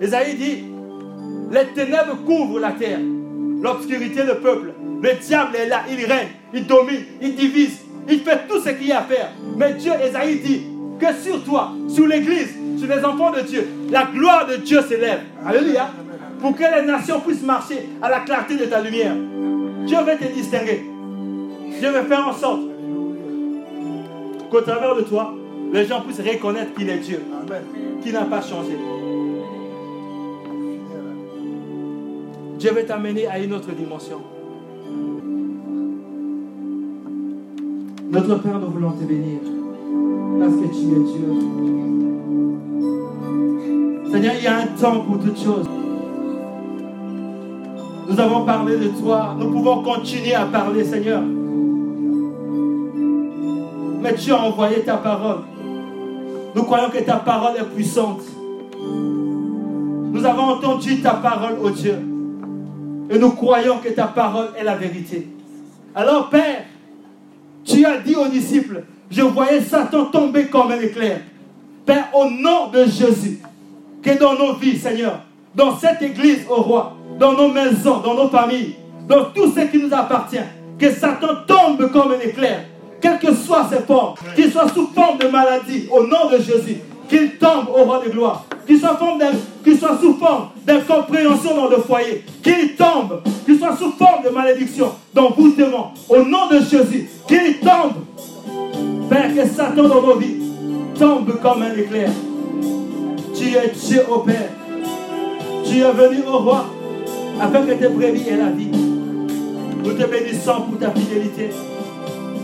Esaïe 0.00 0.34
dit, 0.34 0.64
les 1.50 1.66
ténèbres 1.74 2.16
couvrent 2.24 2.58
la 2.58 2.72
terre, 2.72 2.98
l'obscurité 3.60 4.22
le 4.24 4.36
peuple. 4.36 4.72
Le 5.02 5.14
diable 5.14 5.56
est 5.56 5.66
là, 5.66 5.82
il 5.90 6.04
règne, 6.04 6.28
il 6.54 6.66
domine, 6.66 7.04
il 7.20 7.34
divise, 7.34 7.78
il 8.08 8.20
fait 8.20 8.46
tout 8.48 8.60
ce 8.60 8.70
qu'il 8.70 8.88
y 8.88 8.92
a 8.92 9.00
à 9.00 9.02
faire. 9.02 9.30
Mais 9.56 9.74
Dieu, 9.74 9.92
Esaïe 9.92 10.40
dit 10.40 10.62
que 10.98 11.12
sur 11.22 11.42
toi, 11.44 11.72
sur 11.88 12.06
l'Église, 12.06 12.56
sur 12.78 12.88
les 12.88 13.04
enfants 13.04 13.30
de 13.30 13.40
Dieu, 13.40 13.66
la 13.90 14.04
gloire 14.04 14.46
de 14.46 14.56
Dieu 14.56 14.80
s'élève. 14.82 15.20
Alléluia. 15.44 15.90
Pour 16.40 16.56
que 16.56 16.62
les 16.62 16.86
nations 16.86 17.20
puissent 17.20 17.42
marcher 17.42 17.88
à 18.00 18.08
la 18.08 18.20
clarté 18.20 18.56
de 18.56 18.64
ta 18.64 18.80
lumière. 18.80 19.14
Dieu 19.86 19.98
veut 19.98 20.16
te 20.18 20.32
distinguer. 20.32 20.84
Dieu 21.78 21.90
veut 21.90 22.02
faire 22.02 22.26
en 22.26 22.32
sorte 22.32 22.60
qu'au 24.50 24.60
travers 24.60 24.96
de 24.96 25.02
toi, 25.02 25.34
les 25.72 25.86
gens 25.86 26.00
puissent 26.02 26.20
reconnaître 26.20 26.74
qu'il 26.74 26.88
est 26.90 26.98
Dieu, 26.98 27.22
qui 28.02 28.12
n'a 28.12 28.22
pas 28.22 28.42
changé. 28.42 28.76
Dieu 32.58 32.70
veut 32.72 32.84
t'amener 32.84 33.26
à 33.26 33.38
une 33.38 33.54
autre 33.54 33.72
dimension. 33.72 34.20
Notre 38.12 38.34
Père, 38.42 38.58
nous 38.58 38.68
voulons 38.68 38.90
te 38.90 39.04
bénir 39.04 39.40
parce 40.38 40.52
que 40.52 40.66
tu 40.66 40.82
es 40.82 41.00
Dieu. 41.14 41.28
Seigneur, 44.12 44.34
il 44.36 44.44
y 44.44 44.46
a 44.46 44.58
un 44.58 44.66
temps 44.66 45.00
pour 45.00 45.18
toutes 45.18 45.42
choses. 45.42 45.66
Nous 48.10 48.20
avons 48.20 48.44
parlé 48.44 48.76
de 48.76 48.88
toi. 49.00 49.34
Nous 49.38 49.50
pouvons 49.50 49.82
continuer 49.82 50.34
à 50.34 50.44
parler, 50.44 50.84
Seigneur. 50.84 51.22
Mais 54.02 54.14
tu 54.14 54.30
as 54.30 54.42
envoyé 54.42 54.80
ta 54.80 54.98
parole. 54.98 55.38
Nous 56.54 56.64
croyons 56.64 56.90
que 56.90 57.02
ta 57.02 57.16
parole 57.16 57.56
est 57.58 57.74
puissante. 57.74 58.20
Nous 60.12 60.26
avons 60.26 60.42
entendu 60.42 61.00
ta 61.00 61.14
parole, 61.14 61.54
ô 61.62 61.70
Dieu. 61.70 61.96
Et 63.08 63.18
nous 63.18 63.30
croyons 63.30 63.78
que 63.82 63.88
ta 63.88 64.08
parole 64.08 64.48
est 64.58 64.64
la 64.64 64.76
vérité. 64.76 65.28
Alors, 65.94 66.28
Père, 66.28 66.64
as 67.84 67.98
dit 67.98 68.14
aux 68.14 68.28
disciples, 68.28 68.84
je 69.10 69.22
voyais 69.22 69.60
Satan 69.60 70.06
tomber 70.06 70.46
comme 70.46 70.70
un 70.70 70.80
éclair. 70.80 71.20
Père, 71.84 72.08
au 72.14 72.30
nom 72.30 72.68
de 72.68 72.84
Jésus, 72.84 73.40
que 74.02 74.18
dans 74.18 74.34
nos 74.34 74.54
vies, 74.54 74.78
Seigneur, 74.78 75.20
dans 75.54 75.76
cette 75.76 76.00
église, 76.02 76.46
au 76.48 76.62
roi, 76.62 76.96
dans 77.18 77.32
nos 77.32 77.48
maisons, 77.48 77.98
dans 77.98 78.14
nos 78.14 78.28
familles, 78.28 78.76
dans 79.06 79.24
tout 79.26 79.52
ce 79.52 79.60
qui 79.66 79.78
nous 79.78 79.92
appartient, 79.92 80.38
que 80.78 80.90
Satan 80.90 81.28
tombe 81.46 81.90
comme 81.90 82.12
un 82.12 82.20
éclair, 82.20 82.64
quelles 83.00 83.18
que 83.18 83.34
soient 83.34 83.68
ses 83.68 83.80
formes, 83.80 84.14
qu'il 84.34 84.50
soit 84.50 84.68
sous 84.68 84.86
forme 84.88 85.18
de 85.18 85.28
maladie, 85.28 85.88
au 85.90 86.06
nom 86.06 86.30
de 86.30 86.38
Jésus, 86.38 86.78
qu'il 87.08 87.36
tombe 87.36 87.68
au 87.68 87.84
roi 87.84 88.02
de 88.04 88.10
gloire, 88.10 88.46
qu'il 88.72 89.78
soit, 89.78 89.88
soit, 89.88 89.98
sous 90.00 90.14
forme 90.14 90.48
d'incompréhension 90.64 91.56
dans 91.56 91.68
le 91.68 91.76
foyer, 91.76 92.24
qu'il 92.42 92.74
tombe, 92.74 93.20
qu'il 93.44 93.58
soit 93.58 93.76
sous 93.76 93.92
forme 93.92 94.24
de 94.24 94.30
malédiction, 94.30 94.92
d'envoûtement, 95.12 95.92
au 96.08 96.18
nom 96.18 96.48
de 96.50 96.58
Jésus, 96.58 97.08
qu'il 97.26 97.58
tombe. 97.60 98.04
Père, 99.08 99.34
que 99.34 99.46
Satan 99.46 99.88
dans 99.88 100.02
nos 100.02 100.16
vies 100.16 100.36
tombe 100.98 101.38
comme 101.42 101.62
un 101.62 101.76
éclair. 101.76 102.10
Tu 103.34 103.56
es 103.56 103.72
Dieu 103.74 104.02
au 104.10 104.20
Père. 104.20 104.48
Tu 105.64 105.78
es 105.78 105.92
venu 105.92 106.22
au 106.26 106.38
roi 106.38 106.64
afin 107.40 107.62
que 107.62 107.72
tes 107.72 107.88
brebis 107.88 108.28
aient 108.28 108.36
la 108.36 108.50
vie. 108.50 108.70
Nous 109.84 109.92
te 109.92 110.04
bénissons 110.06 110.62
pour 110.68 110.78
ta 110.78 110.90
fidélité. 110.92 111.50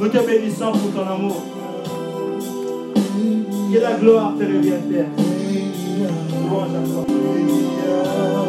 Nous 0.01 0.09
te 0.09 0.19
bénissons 0.19 0.73
pour 0.73 0.93
ton 0.93 1.11
amour. 1.11 1.43
Que 3.73 3.79
la 3.81 3.93
gloire 3.95 4.33
te 4.39 4.45
revienne, 4.45 4.83
Père. 4.91 5.28
Louange 5.49 6.75
à 6.75 6.83
toi. 6.87 8.48